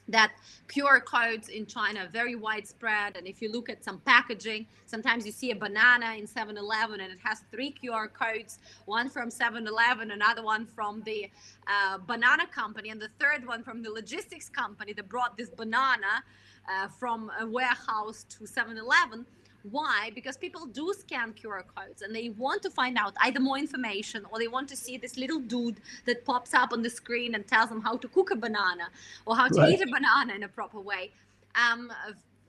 that 0.08 0.32
QR 0.68 1.04
codes 1.04 1.50
in 1.50 1.66
China 1.66 2.02
are 2.02 2.08
very 2.08 2.36
widespread. 2.36 3.18
And 3.18 3.28
if 3.28 3.42
you 3.42 3.52
look 3.52 3.70
at 3.70 3.84
some 3.84 4.00
packaging, 4.00 4.66
sometimes 4.86 5.26
you 5.26 5.32
see 5.32 5.52
a 5.52 5.56
banana 5.56 6.16
in 6.18 6.28
7 6.28 6.58
Eleven 6.58 7.00
and 7.00 7.12
it 7.12 7.20
has 7.24 7.42
three 7.52 7.74
QR 7.82 8.12
codes 8.12 8.60
one 8.86 9.10
from 9.10 9.30
7 9.30 9.68
Eleven, 9.68 10.12
another 10.12 10.44
one 10.44 10.66
from 10.66 11.02
the 11.04 11.30
uh, 11.68 11.98
banana 12.00 12.46
company, 12.48 12.90
and 12.90 13.02
the 13.02 13.10
third 13.20 13.46
one 13.46 13.64
from 13.64 13.82
the 13.82 13.90
logistics 13.90 14.50
company 14.50 14.94
that 14.94 15.08
brought 15.08 15.38
this 15.38 15.50
banana 15.50 16.24
uh, 16.70 16.88
from 16.88 17.32
a 17.39 17.45
warehouse 17.45 18.26
to 18.30 18.45
7 18.45 18.78
Eleven 18.78 19.26
why? 19.70 20.12
Because 20.16 20.38
people 20.38 20.66
do 20.66 20.93
scan 20.97 21.34
QR 21.34 21.64
codes 21.76 22.01
and 22.01 22.16
they 22.16 22.30
want 22.30 22.62
to 22.64 22.70
find 22.70 22.97
out 22.97 23.14
either 23.22 23.39
more 23.39 23.57
information 23.57 24.26
or 24.32 24.39
they 24.39 24.47
want 24.47 24.68
to 24.70 24.76
see 24.76 24.97
this 24.97 25.18
little 25.18 25.39
dude 25.39 25.82
that 26.05 26.26
pops 26.26 26.53
up 26.53 26.74
on 26.74 26.82
the 26.82 26.89
screen 26.89 27.36
and 27.36 27.47
tells 27.47 27.70
them 27.70 27.82
how 27.82 27.97
to 27.97 28.07
cook 28.07 28.32
a 28.32 28.36
banana 28.36 28.89
or 29.26 29.36
how 29.36 29.47
to 29.47 29.59
right. 29.62 29.74
eat 29.74 29.82
a 29.82 29.88
banana 29.91 30.34
in 30.34 30.43
a 30.43 30.47
proper 30.47 30.80
way. 30.80 31.12
Um, 31.55 31.91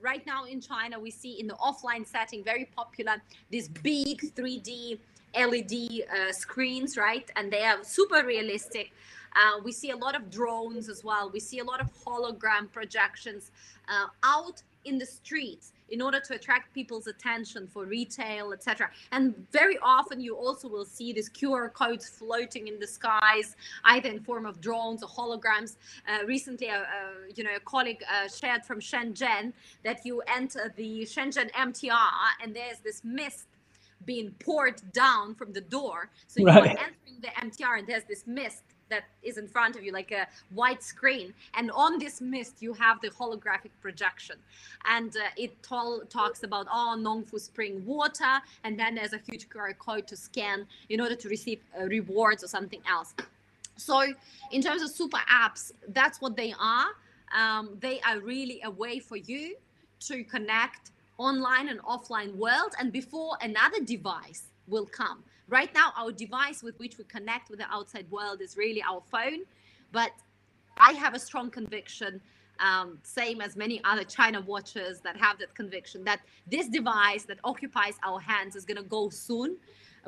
right 0.00 0.24
now 0.26 0.44
in 0.44 0.60
China, 0.60 0.98
we 0.98 1.10
see 1.10 1.38
in 1.38 1.46
the 1.46 1.54
offline 1.54 2.06
setting 2.06 2.42
very 2.42 2.64
popular 2.76 3.16
these 3.50 3.68
big 3.68 4.34
3D 4.34 4.98
LED 5.34 6.04
uh, 6.08 6.32
screens, 6.32 6.96
right? 6.96 7.30
And 7.36 7.52
they 7.52 7.64
are 7.64 7.84
super 7.84 8.24
realistic. 8.24 8.92
Uh, 9.35 9.61
we 9.64 9.72
see 9.72 9.91
a 9.91 9.97
lot 9.97 10.14
of 10.14 10.30
drones 10.30 10.89
as 10.89 11.05
well. 11.05 11.30
We 11.30 11.41
see 11.41 11.59
a 11.59 11.64
lot 11.64 11.80
of 11.80 11.89
hologram 12.05 12.70
projections 12.70 13.51
uh, 13.89 14.07
out 14.22 14.62
in 14.85 14.99
the 14.99 15.07
streets 15.07 15.72
in 15.91 16.01
order 16.01 16.18
to 16.18 16.35
attract 16.35 16.72
people's 16.72 17.07
attention 17.07 17.68
for 17.68 17.85
retail, 17.85 18.53
etc. 18.53 18.91
And 19.12 19.35
very 19.53 19.78
often 19.83 20.20
you 20.20 20.37
also 20.37 20.66
will 20.66 20.87
see 20.87 21.12
these 21.12 21.28
QR 21.28 21.72
codes 21.72 22.09
floating 22.09 22.66
in 22.66 22.80
the 22.80 22.87
skies, 22.87 23.57
either 23.85 24.09
in 24.09 24.20
form 24.20 24.47
of 24.47 24.61
drones 24.61 25.03
or 25.03 25.09
holograms. 25.09 25.76
Uh, 26.09 26.24
recently, 26.24 26.70
uh, 26.70 26.78
uh, 26.78 26.85
you 27.35 27.45
know, 27.45 27.55
a 27.55 27.61
colleague 27.61 28.03
uh, 28.11 28.28
shared 28.28 28.64
from 28.64 28.80
Shenzhen 28.80 29.53
that 29.85 30.05
you 30.05 30.22
enter 30.26 30.72
the 30.76 31.03
Shenzhen 31.03 31.51
MTR 31.53 32.11
and 32.43 32.57
there's 32.57 32.78
this 32.78 33.03
mist 33.05 33.47
being 34.05 34.35
poured 34.41 34.80
down 34.93 35.35
from 35.35 35.53
the 35.53 35.61
door. 35.61 36.11
So 36.26 36.41
you're 36.41 36.51
entering 36.51 37.20
the 37.20 37.28
MTR 37.28 37.78
and 37.78 37.87
there's 37.87 38.05
this 38.05 38.26
mist 38.26 38.64
that 38.93 39.05
is 39.22 39.36
in 39.43 39.49
front 39.49 39.74
of 39.76 39.82
you 39.84 39.93
like 40.01 40.12
a 40.12 40.24
white 40.61 40.82
screen. 40.93 41.34
And 41.59 41.70
on 41.84 41.99
this 41.99 42.20
mist 42.20 42.55
you 42.64 42.72
have 42.84 42.97
the 43.01 43.11
holographic 43.20 43.72
projection. 43.80 44.36
And 44.97 45.11
uh, 45.16 45.45
it 45.45 45.53
tol- 45.62 46.05
talks 46.18 46.40
about 46.49 46.66
oh 46.78 46.95
nongfu 47.07 47.38
spring 47.40 47.74
water 47.86 48.34
and 48.64 48.72
then 48.80 48.90
there's 48.97 49.14
a 49.20 49.22
huge 49.28 49.45
qr 49.53 49.76
code 49.86 50.07
to 50.12 50.16
scan 50.16 50.59
in 50.88 51.01
order 51.05 51.16
to 51.22 51.26
receive 51.36 51.61
uh, 51.78 51.84
rewards 51.97 52.40
or 52.45 52.49
something 52.57 52.82
else. 52.95 53.11
So 53.76 53.97
in 54.51 54.61
terms 54.66 54.82
of 54.82 54.90
super 54.90 55.22
apps 55.45 55.62
that's 55.99 56.20
what 56.20 56.34
they 56.43 56.53
are. 56.76 56.88
Um, 57.43 57.64
they 57.80 57.99
are 58.07 58.18
really 58.20 58.61
a 58.70 58.70
way 58.82 58.99
for 58.99 59.16
you 59.16 59.57
to 60.09 60.22
connect 60.24 60.90
online 61.16 61.68
and 61.72 61.80
offline 61.80 62.34
world. 62.36 62.72
And 62.78 62.93
before 62.93 63.32
another 63.40 63.80
device 63.95 64.43
will 64.68 64.86
come 64.86 65.24
Right 65.52 65.68
now, 65.74 65.92
our 65.98 66.12
device 66.12 66.62
with 66.62 66.78
which 66.78 66.96
we 66.96 67.04
connect 67.04 67.50
with 67.50 67.58
the 67.58 67.70
outside 67.70 68.10
world 68.10 68.40
is 68.40 68.56
really 68.56 68.82
our 68.82 69.02
phone. 69.10 69.40
But 69.92 70.12
I 70.78 70.92
have 70.92 71.12
a 71.12 71.18
strong 71.18 71.50
conviction, 71.50 72.22
um, 72.58 72.98
same 73.02 73.42
as 73.42 73.54
many 73.54 73.78
other 73.84 74.02
China 74.02 74.40
watchers 74.40 75.00
that 75.00 75.14
have 75.18 75.38
that 75.40 75.54
conviction, 75.54 76.04
that 76.04 76.20
this 76.46 76.68
device 76.68 77.24
that 77.24 77.38
occupies 77.44 77.96
our 78.02 78.18
hands 78.18 78.56
is 78.56 78.64
going 78.64 78.78
to 78.78 78.82
go 78.82 79.10
soon. 79.10 79.58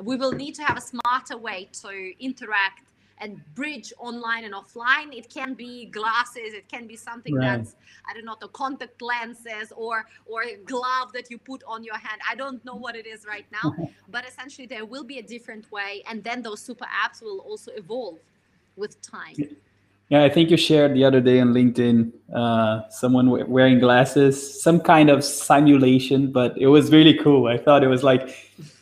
We 0.01 0.15
will 0.15 0.31
need 0.31 0.55
to 0.55 0.63
have 0.63 0.77
a 0.77 0.81
smarter 0.81 1.37
way 1.37 1.69
to 1.83 2.13
interact 2.19 2.89
and 3.19 3.41
bridge 3.55 3.93
online 3.97 4.43
and 4.43 4.53
offline. 4.53 5.15
It 5.15 5.29
can 5.29 5.53
be 5.53 5.85
glasses, 5.85 6.53
it 6.53 6.67
can 6.67 6.87
be 6.87 6.95
something 6.95 7.35
right. 7.35 7.57
that's 7.57 7.75
I 8.07 8.13
don't 8.13 8.25
know 8.25 8.37
the 8.39 8.49
contact 8.49 9.01
lenses 9.01 9.71
or 9.75 10.05
or 10.25 10.43
a 10.43 10.55
glove 10.57 11.13
that 11.13 11.29
you 11.31 11.37
put 11.37 11.63
on 11.67 11.83
your 11.83 11.97
hand. 11.97 12.21
I 12.29 12.35
don't 12.35 12.63
know 12.65 12.75
what 12.75 12.95
it 12.95 13.05
is 13.05 13.25
right 13.25 13.45
now, 13.51 13.75
but 14.09 14.27
essentially 14.27 14.67
there 14.67 14.85
will 14.85 15.03
be 15.03 15.19
a 15.19 15.23
different 15.23 15.71
way, 15.71 16.03
and 16.07 16.23
then 16.23 16.41
those 16.41 16.61
super 16.61 16.85
apps 16.85 17.21
will 17.21 17.39
also 17.39 17.71
evolve 17.71 18.19
with 18.75 19.01
time. 19.01 19.35
Yeah, 20.09 20.23
I 20.23 20.29
think 20.29 20.51
you 20.51 20.57
shared 20.57 20.93
the 20.93 21.03
other 21.03 21.19
day 21.19 21.39
on 21.39 21.53
LinkedIn 21.53 22.11
uh, 22.33 22.87
someone 22.89 23.49
wearing 23.49 23.79
glasses, 23.79 24.61
some 24.61 24.79
kind 24.79 25.09
of 25.09 25.23
simulation, 25.23 26.31
but 26.31 26.55
it 26.57 26.67
was 26.67 26.91
really 26.91 27.15
cool. 27.15 27.47
I 27.47 27.57
thought 27.57 27.83
it 27.83 27.87
was 27.87 28.03
like, 28.03 28.29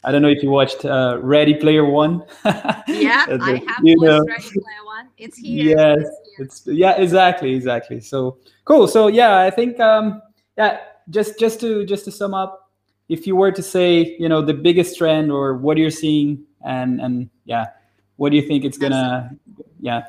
I 0.03 0.11
don't 0.11 0.21
know 0.21 0.27
if 0.27 0.43
you 0.43 0.49
watched 0.49 0.83
uh, 0.83 1.19
Ready 1.21 1.53
Player 1.53 1.85
One. 1.85 2.23
yeah, 2.87 3.25
I 3.41 3.61
have 3.67 3.83
watched 3.83 4.01
know. 4.01 4.25
Ready 4.25 4.49
Player 4.49 4.85
One. 4.85 5.09
It's 5.17 5.37
here. 5.37 5.77
Yes, 5.77 6.07
it's, 6.39 6.67
it's 6.67 6.67
yeah, 6.67 6.97
exactly, 6.97 7.53
exactly. 7.53 8.01
So 8.01 8.37
cool. 8.65 8.87
So 8.87 9.07
yeah, 9.07 9.39
I 9.39 9.49
think 9.49 9.79
um, 9.79 10.21
yeah, 10.57 10.79
just 11.09 11.39
just 11.39 11.59
to 11.61 11.85
just 11.85 12.03
to 12.05 12.11
sum 12.11 12.33
up, 12.33 12.69
if 13.07 13.25
you 13.25 13.37
were 13.37 13.51
to 13.51 13.63
say, 13.63 14.17
you 14.19 14.27
know, 14.27 14.41
the 14.41 14.53
biggest 14.53 14.97
trend 14.97 15.31
or 15.31 15.55
what 15.55 15.77
you're 15.77 15.89
seeing, 15.89 16.43
and 16.65 16.99
and 16.99 17.29
yeah, 17.45 17.67
what 18.17 18.31
do 18.31 18.35
you 18.35 18.45
think 18.45 18.65
it's 18.65 18.77
gonna, 18.77 19.31
yeah 19.79 20.03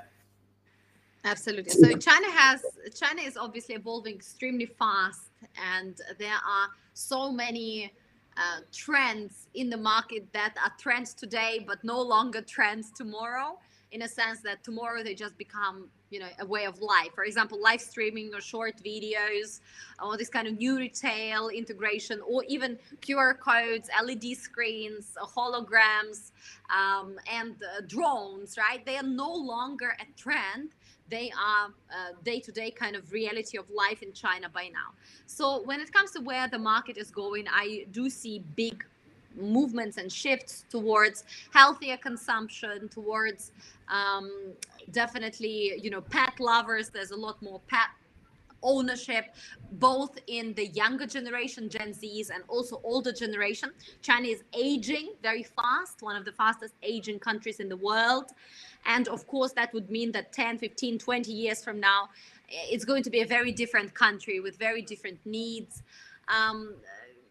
Absolutely. 1.24 1.70
So 1.70 1.96
China 1.96 2.30
has 2.30 2.62
China 2.94 3.22
is 3.22 3.36
obviously 3.36 3.74
evolving 3.74 4.14
extremely 4.14 4.66
fast, 4.66 5.30
and 5.74 5.98
there 6.18 6.34
are 6.34 6.68
so 6.92 7.32
many 7.32 7.92
uh, 8.36 8.60
trends 8.72 9.46
in 9.54 9.70
the 9.70 9.76
market 9.76 10.30
that 10.32 10.54
are 10.62 10.72
trends 10.78 11.14
today, 11.14 11.64
but 11.66 11.82
no 11.82 12.00
longer 12.00 12.42
trends 12.42 12.90
tomorrow. 12.90 13.58
In 13.92 14.02
a 14.02 14.08
sense 14.08 14.40
that 14.40 14.64
tomorrow 14.64 15.04
they 15.04 15.14
just 15.14 15.38
become, 15.38 15.88
you 16.10 16.18
know, 16.18 16.26
a 16.40 16.44
way 16.44 16.64
of 16.64 16.80
life. 16.80 17.10
For 17.14 17.22
example, 17.22 17.62
live 17.62 17.80
streaming 17.80 18.34
or 18.34 18.40
short 18.40 18.74
videos, 18.84 19.60
or 20.04 20.16
this 20.16 20.28
kind 20.28 20.48
of 20.48 20.58
new 20.58 20.76
retail 20.76 21.48
integration, 21.48 22.20
or 22.26 22.42
even 22.48 22.76
QR 23.02 23.38
codes, 23.38 23.88
LED 24.04 24.36
screens, 24.36 25.16
holograms, 25.16 26.32
um, 26.70 27.14
and 27.32 27.54
uh, 27.62 27.82
drones. 27.86 28.56
Right? 28.58 28.84
They 28.84 28.96
are 28.96 29.04
no 29.04 29.32
longer 29.32 29.96
a 30.00 30.20
trend 30.20 30.70
they 31.10 31.30
are 31.38 31.70
day 32.24 32.40
to 32.40 32.52
day 32.52 32.70
kind 32.70 32.96
of 32.96 33.12
reality 33.12 33.58
of 33.58 33.68
life 33.70 34.02
in 34.02 34.12
China 34.12 34.48
by 34.48 34.64
now. 34.68 34.92
So 35.26 35.62
when 35.62 35.80
it 35.80 35.92
comes 35.92 36.12
to 36.12 36.20
where 36.20 36.48
the 36.48 36.58
market 36.58 36.96
is 36.96 37.10
going, 37.10 37.46
I 37.50 37.86
do 37.92 38.08
see 38.08 38.42
big 38.56 38.84
movements 39.36 39.96
and 39.96 40.10
shifts 40.12 40.64
towards 40.70 41.24
healthier 41.52 41.96
consumption, 41.96 42.88
towards 42.88 43.52
um, 43.88 44.52
definitely, 44.92 45.80
you 45.82 45.90
know, 45.90 46.00
pet 46.00 46.38
lovers. 46.40 46.88
There's 46.90 47.10
a 47.10 47.16
lot 47.16 47.42
more 47.42 47.60
pet 47.68 47.88
ownership 48.64 49.26
both 49.72 50.18
in 50.26 50.54
the 50.54 50.68
younger 50.68 51.06
generation 51.06 51.68
gen 51.68 51.92
z's 51.92 52.30
and 52.30 52.42
also 52.48 52.80
older 52.82 53.12
generation 53.12 53.70
china 54.00 54.26
is 54.26 54.42
aging 54.54 55.12
very 55.22 55.42
fast 55.42 56.00
one 56.00 56.16
of 56.16 56.24
the 56.24 56.32
fastest 56.32 56.74
aging 56.82 57.18
countries 57.18 57.60
in 57.60 57.68
the 57.68 57.76
world 57.76 58.30
and 58.86 59.08
of 59.08 59.26
course, 59.26 59.52
that 59.52 59.72
would 59.72 59.90
mean 59.90 60.12
that 60.12 60.32
10, 60.32 60.58
15, 60.58 60.98
20 60.98 61.32
years 61.32 61.64
from 61.64 61.80
now, 61.80 62.10
it's 62.48 62.84
going 62.84 63.02
to 63.02 63.10
be 63.10 63.20
a 63.20 63.26
very 63.26 63.52
different 63.52 63.94
country 63.94 64.40
with 64.40 64.58
very 64.58 64.82
different 64.82 65.18
needs. 65.24 65.82
Um, 66.28 66.74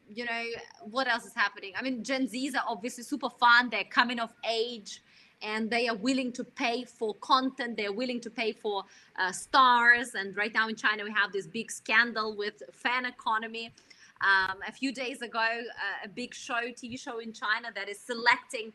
you 0.10 0.26
know, 0.26 0.44
what 0.90 1.08
else 1.08 1.26
is 1.26 1.34
happening? 1.34 1.74
I 1.78 1.82
mean, 1.82 2.04
Gen 2.04 2.28
Zs 2.28 2.56
are 2.56 2.64
obviously 2.68 3.04
super 3.04 3.30
fun. 3.30 3.70
They're 3.70 3.84
coming 3.84 4.20
of 4.20 4.32
age 4.50 5.02
and 5.42 5.70
they 5.70 5.88
are 5.88 5.96
willing 5.96 6.32
to 6.34 6.44
pay 6.44 6.86
for 6.86 7.14
content. 7.16 7.78
They're 7.78 7.92
willing 7.92 8.22
to 8.22 8.30
pay 8.30 8.54
for 8.54 8.86
uh, 9.18 9.32
stars. 9.32 10.16
And 10.16 10.36
right 10.36 10.54
now 10.54 10.68
in 10.70 10.76
China, 10.76 11.04
we 11.04 11.12
have 11.12 11.32
this 11.32 11.48
big 11.48 11.72
scandal 11.72 12.36
with 12.36 12.64
fan 12.72 13.06
economy. 13.06 13.74
Um, 14.22 14.58
a 14.66 14.72
few 14.72 14.94
days 14.94 15.22
ago, 15.22 15.40
uh, 15.40 16.06
a 16.06 16.08
big 16.08 16.34
show, 16.34 16.62
TV 16.72 16.98
show 16.98 17.20
in 17.20 17.34
China 17.34 17.70
that 17.76 17.90
is 17.90 18.00
selecting 18.00 18.72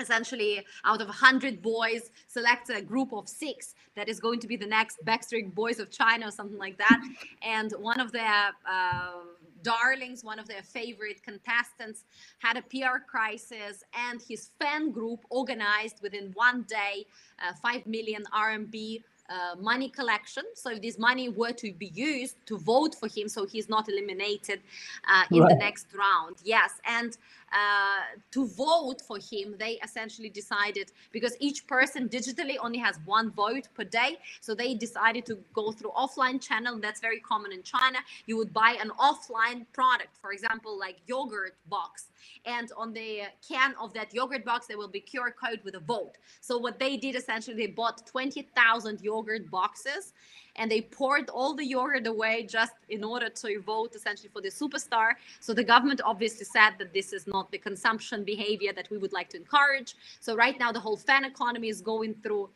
essentially 0.00 0.64
out 0.84 1.00
of 1.00 1.08
100 1.08 1.62
boys 1.62 2.10
select 2.26 2.70
a 2.70 2.82
group 2.82 3.12
of 3.12 3.28
six 3.28 3.74
that 3.96 4.08
is 4.08 4.18
going 4.18 4.40
to 4.40 4.46
be 4.46 4.56
the 4.56 4.66
next 4.66 4.98
backstreet 5.04 5.54
boys 5.54 5.78
of 5.78 5.90
china 5.90 6.28
or 6.28 6.30
something 6.30 6.58
like 6.58 6.76
that 6.78 7.00
and 7.42 7.72
one 7.78 8.00
of 8.00 8.10
their 8.12 8.50
uh, 8.68 9.20
darlings 9.62 10.24
one 10.24 10.38
of 10.38 10.48
their 10.48 10.62
favorite 10.62 11.22
contestants 11.22 12.04
had 12.38 12.56
a 12.56 12.62
pr 12.62 12.98
crisis 13.06 13.84
and 14.08 14.20
his 14.28 14.50
fan 14.60 14.90
group 14.90 15.20
organized 15.30 16.00
within 16.02 16.32
one 16.34 16.62
day 16.62 17.06
uh, 17.46 17.52
5 17.62 17.86
million 17.86 18.24
rmb 18.34 19.02
uh, 19.30 19.54
money 19.58 19.88
collection. 19.88 20.44
So 20.54 20.70
if 20.70 20.82
this 20.82 20.98
money 20.98 21.28
were 21.28 21.52
to 21.52 21.72
be 21.72 21.86
used 21.94 22.36
to 22.46 22.58
vote 22.58 22.94
for 22.94 23.08
him, 23.08 23.28
so 23.28 23.46
he's 23.46 23.68
not 23.68 23.88
eliminated 23.88 24.60
uh, 25.08 25.24
in 25.30 25.40
right. 25.40 25.48
the 25.48 25.54
next 25.56 25.86
round. 25.96 26.36
Yes, 26.44 26.72
and 26.86 27.16
uh, 27.54 28.18
to 28.32 28.46
vote 28.48 29.00
for 29.00 29.18
him, 29.18 29.54
they 29.58 29.78
essentially 29.84 30.28
decided 30.28 30.90
because 31.12 31.36
each 31.38 31.66
person 31.68 32.08
digitally 32.08 32.56
only 32.60 32.78
has 32.78 32.98
one 33.04 33.30
vote 33.30 33.68
per 33.74 33.84
day, 33.84 34.18
so 34.40 34.54
they 34.54 34.74
decided 34.74 35.24
to 35.26 35.38
go 35.54 35.70
through 35.70 35.90
offline 35.90 36.40
channel. 36.40 36.78
That's 36.80 37.00
very 37.00 37.20
common 37.20 37.52
in 37.52 37.62
China. 37.62 37.98
You 38.26 38.36
would 38.38 38.52
buy 38.52 38.76
an 38.80 38.90
offline 38.98 39.66
product, 39.72 40.16
for 40.20 40.32
example, 40.32 40.76
like 40.76 40.96
yogurt 41.06 41.54
box, 41.68 42.08
and 42.44 42.72
on 42.76 42.92
the 42.92 43.22
can 43.48 43.74
of 43.80 43.94
that 43.94 44.12
yogurt 44.12 44.44
box 44.44 44.66
there 44.66 44.76
will 44.78 44.88
be 44.88 45.00
QR 45.00 45.32
code 45.34 45.60
with 45.64 45.76
a 45.76 45.80
vote. 45.80 46.16
So 46.40 46.58
what 46.58 46.80
they 46.80 46.96
did 46.96 47.14
essentially, 47.14 47.56
they 47.56 47.68
bought 47.68 48.04
twenty 48.06 48.42
thousand 48.56 49.00
yogurt 49.00 49.48
boxes 49.50 50.12
and 50.56 50.70
they 50.70 50.80
poured 50.80 51.28
all 51.30 51.54
the 51.54 51.64
yogurt 51.64 52.06
away 52.06 52.44
just 52.44 52.74
in 52.88 53.02
order 53.02 53.28
to 53.28 53.60
vote 53.60 53.94
essentially 53.94 54.28
for 54.32 54.40
the 54.40 54.50
superstar. 54.50 55.12
So 55.40 55.52
the 55.52 55.64
government 55.64 56.00
obviously 56.04 56.44
said 56.44 56.72
that 56.78 56.92
this 56.92 57.12
is 57.12 57.26
not 57.26 57.50
the 57.50 57.58
consumption 57.58 58.24
behavior 58.24 58.72
that 58.72 58.90
we 58.90 58.98
would 58.98 59.12
like 59.12 59.28
to 59.30 59.36
encourage. 59.36 59.96
So 60.20 60.36
right 60.36 60.58
now 60.58 60.72
the 60.72 60.80
whole 60.80 60.96
fan 60.96 61.24
economy 61.24 61.68
is 61.68 61.80
going 61.80 62.14
through 62.22 62.50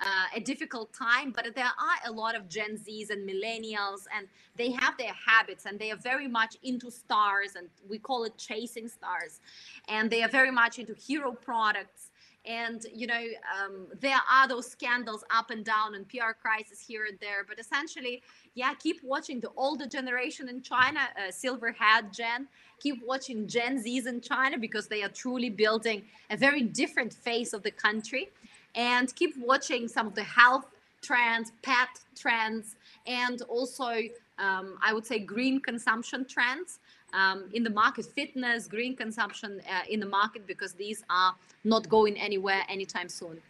uh, 0.00 0.36
a 0.36 0.40
difficult 0.40 0.92
time, 0.92 1.30
but 1.30 1.46
there 1.54 1.64
are 1.64 2.10
a 2.10 2.12
lot 2.12 2.34
of 2.34 2.48
Gen 2.48 2.76
Zs 2.76 3.10
and 3.10 3.28
millennials, 3.28 4.06
and 4.16 4.26
they 4.56 4.72
have 4.72 4.96
their 4.98 5.12
habits 5.12 5.64
and 5.64 5.78
they 5.78 5.92
are 5.92 5.96
very 5.96 6.26
much 6.26 6.56
into 6.64 6.90
stars, 6.90 7.54
and 7.56 7.68
we 7.88 7.98
call 7.98 8.24
it 8.24 8.36
chasing 8.36 8.88
stars. 8.88 9.40
And 9.88 10.10
they 10.10 10.22
are 10.22 10.28
very 10.28 10.50
much 10.50 10.78
into 10.78 10.94
hero 10.94 11.32
products 11.32 12.10
and 12.44 12.86
you 12.92 13.06
know 13.06 13.24
um, 13.56 13.86
there 14.00 14.18
are 14.30 14.48
those 14.48 14.66
scandals 14.68 15.24
up 15.30 15.50
and 15.50 15.64
down 15.64 15.94
and 15.94 16.08
pr 16.08 16.32
crisis 16.40 16.80
here 16.80 17.06
and 17.08 17.18
there 17.20 17.44
but 17.48 17.58
essentially 17.58 18.22
yeah 18.54 18.74
keep 18.74 19.02
watching 19.04 19.40
the 19.40 19.50
older 19.56 19.86
generation 19.86 20.48
in 20.48 20.60
china 20.62 21.00
uh, 21.16 21.30
silver 21.30 21.72
hat 21.72 22.12
gen. 22.12 22.48
Keep 22.80 23.06
watching 23.06 23.46
gen 23.46 23.80
z's 23.80 24.06
in 24.06 24.20
china 24.20 24.58
because 24.58 24.88
they 24.88 25.04
are 25.04 25.08
truly 25.08 25.50
building 25.50 26.02
a 26.30 26.36
very 26.36 26.62
different 26.62 27.12
face 27.12 27.52
of 27.52 27.62
the 27.62 27.70
country. 27.70 28.28
And 28.74 29.14
keep 29.14 29.36
watching 29.38 29.86
some 29.86 30.06
of 30.08 30.14
the 30.14 30.24
health 30.24 30.66
trends 31.02 31.52
pet 31.62 31.88
trends 32.16 32.76
and 33.06 33.42
also 33.42 33.90
um, 34.38 34.78
i 34.82 34.92
would 34.92 35.06
say 35.06 35.18
green 35.18 35.60
consumption 35.60 36.24
trends 36.24 36.78
um, 37.12 37.48
in 37.52 37.62
the 37.62 37.70
market, 37.70 38.06
fitness, 38.06 38.66
green 38.66 38.96
consumption 38.96 39.60
uh, 39.68 39.82
in 39.88 40.00
the 40.00 40.06
market, 40.06 40.46
because 40.46 40.72
these 40.72 41.04
are 41.10 41.34
not 41.64 41.88
going 41.88 42.18
anywhere 42.18 42.62
anytime 42.68 43.08
soon. 43.08 43.40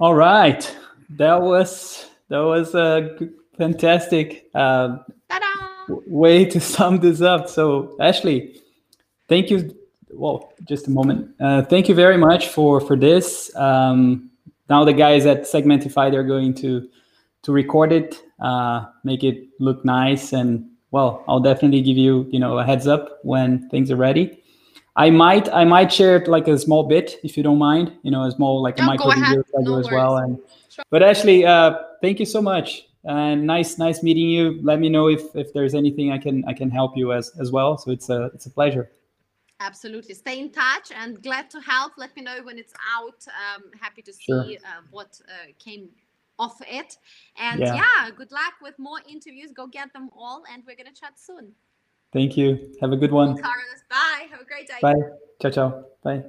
All 0.00 0.14
right, 0.14 0.76
that 1.10 1.40
was 1.40 2.06
that 2.28 2.40
was 2.40 2.74
a 2.74 3.18
fantastic 3.56 4.48
uh, 4.54 4.98
way 6.06 6.44
to 6.44 6.60
sum 6.60 6.98
this 6.98 7.20
up. 7.20 7.48
So, 7.48 7.96
Ashley, 8.00 8.60
thank 9.28 9.50
you. 9.50 9.76
Well, 10.10 10.52
just 10.64 10.88
a 10.88 10.90
moment. 10.90 11.34
Uh, 11.40 11.62
thank 11.62 11.88
you 11.88 11.94
very 11.94 12.16
much 12.16 12.48
for 12.48 12.80
for 12.80 12.96
this. 12.96 13.54
Um, 13.56 14.30
now 14.68 14.84
the 14.84 14.92
guys 14.92 15.26
at 15.26 15.42
Segmentify 15.42 16.10
they're 16.10 16.24
going 16.24 16.54
to 16.54 16.88
to 17.42 17.52
record 17.52 17.92
it, 17.92 18.22
uh, 18.40 18.86
make 19.04 19.24
it 19.24 19.48
look 19.58 19.84
nice 19.84 20.32
and 20.32 20.71
well, 20.92 21.24
I'll 21.26 21.40
definitely 21.40 21.82
give 21.82 21.96
you, 21.96 22.28
you 22.30 22.38
know, 22.38 22.58
a 22.58 22.64
heads 22.64 22.86
up 22.86 23.18
when 23.22 23.68
things 23.70 23.90
are 23.90 23.96
ready. 23.96 24.38
I 24.94 25.08
might, 25.08 25.48
I 25.48 25.64
might 25.64 25.90
share 25.90 26.16
it 26.16 26.28
like 26.28 26.46
a 26.48 26.58
small 26.58 26.84
bit 26.84 27.18
if 27.24 27.36
you 27.36 27.42
don't 27.42 27.58
mind, 27.58 27.92
you 28.02 28.10
know, 28.10 28.24
a 28.24 28.30
small 28.30 28.62
like 28.62 28.78
a 28.78 28.82
micro 28.82 29.10
video 29.10 29.42
no 29.54 29.78
as 29.78 29.90
well. 29.90 30.18
And 30.18 30.38
sure. 30.68 30.84
but 30.90 31.02
Ashley, 31.02 31.46
uh, 31.46 31.78
thank 32.02 32.20
you 32.20 32.26
so 32.26 32.42
much, 32.42 32.86
and 33.04 33.46
nice, 33.46 33.78
nice 33.78 34.02
meeting 34.02 34.28
you. 34.28 34.60
Let 34.62 34.80
me 34.80 34.90
know 34.90 35.08
if 35.08 35.22
if 35.34 35.54
there's 35.54 35.74
anything 35.74 36.12
I 36.12 36.18
can 36.18 36.44
I 36.46 36.52
can 36.52 36.70
help 36.70 36.94
you 36.94 37.14
as 37.14 37.32
as 37.40 37.50
well. 37.50 37.78
So 37.78 37.90
it's 37.90 38.10
a 38.10 38.30
it's 38.34 38.44
a 38.44 38.50
pleasure. 38.50 38.90
Absolutely. 39.60 40.14
Stay 40.14 40.40
in 40.40 40.50
touch 40.50 40.90
and 40.94 41.22
glad 41.22 41.48
to 41.50 41.60
help. 41.60 41.92
Let 41.96 42.14
me 42.16 42.22
know 42.22 42.42
when 42.42 42.58
it's 42.58 42.74
out. 42.98 43.24
Um, 43.28 43.70
happy 43.80 44.02
to 44.02 44.12
see 44.12 44.24
sure. 44.24 44.42
uh, 44.42 44.82
what 44.90 45.18
uh, 45.28 45.52
came 45.58 45.88
of 46.38 46.52
it. 46.68 46.96
And 47.38 47.60
yeah. 47.60 47.74
yeah, 47.74 48.10
good 48.16 48.32
luck 48.32 48.54
with 48.62 48.78
more 48.78 48.98
interviews. 49.08 49.52
Go 49.54 49.66
get 49.66 49.92
them 49.92 50.10
all, 50.16 50.44
and 50.52 50.62
we're 50.66 50.76
gonna 50.76 50.90
chat 50.94 51.18
soon. 51.18 51.52
Thank 52.12 52.36
you. 52.36 52.74
Have 52.80 52.92
a 52.92 52.96
good 52.96 53.12
one. 53.12 53.36
Carlos, 53.38 53.82
bye. 53.88 54.26
Have 54.30 54.40
a 54.40 54.44
great 54.44 54.68
day. 54.68 54.78
Bye. 54.82 54.94
Ciao, 55.40 55.50
ciao. 55.50 55.84
Bye. 56.02 56.24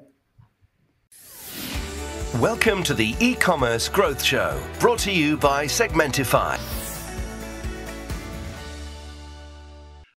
Welcome 2.39 2.81
to 2.83 2.93
the 2.93 3.15
e 3.19 3.35
commerce 3.35 3.87
growth 3.87 4.23
show, 4.23 4.59
brought 4.79 4.99
to 4.99 5.11
you 5.11 5.37
by 5.37 5.65
Segmentify. 5.65 6.82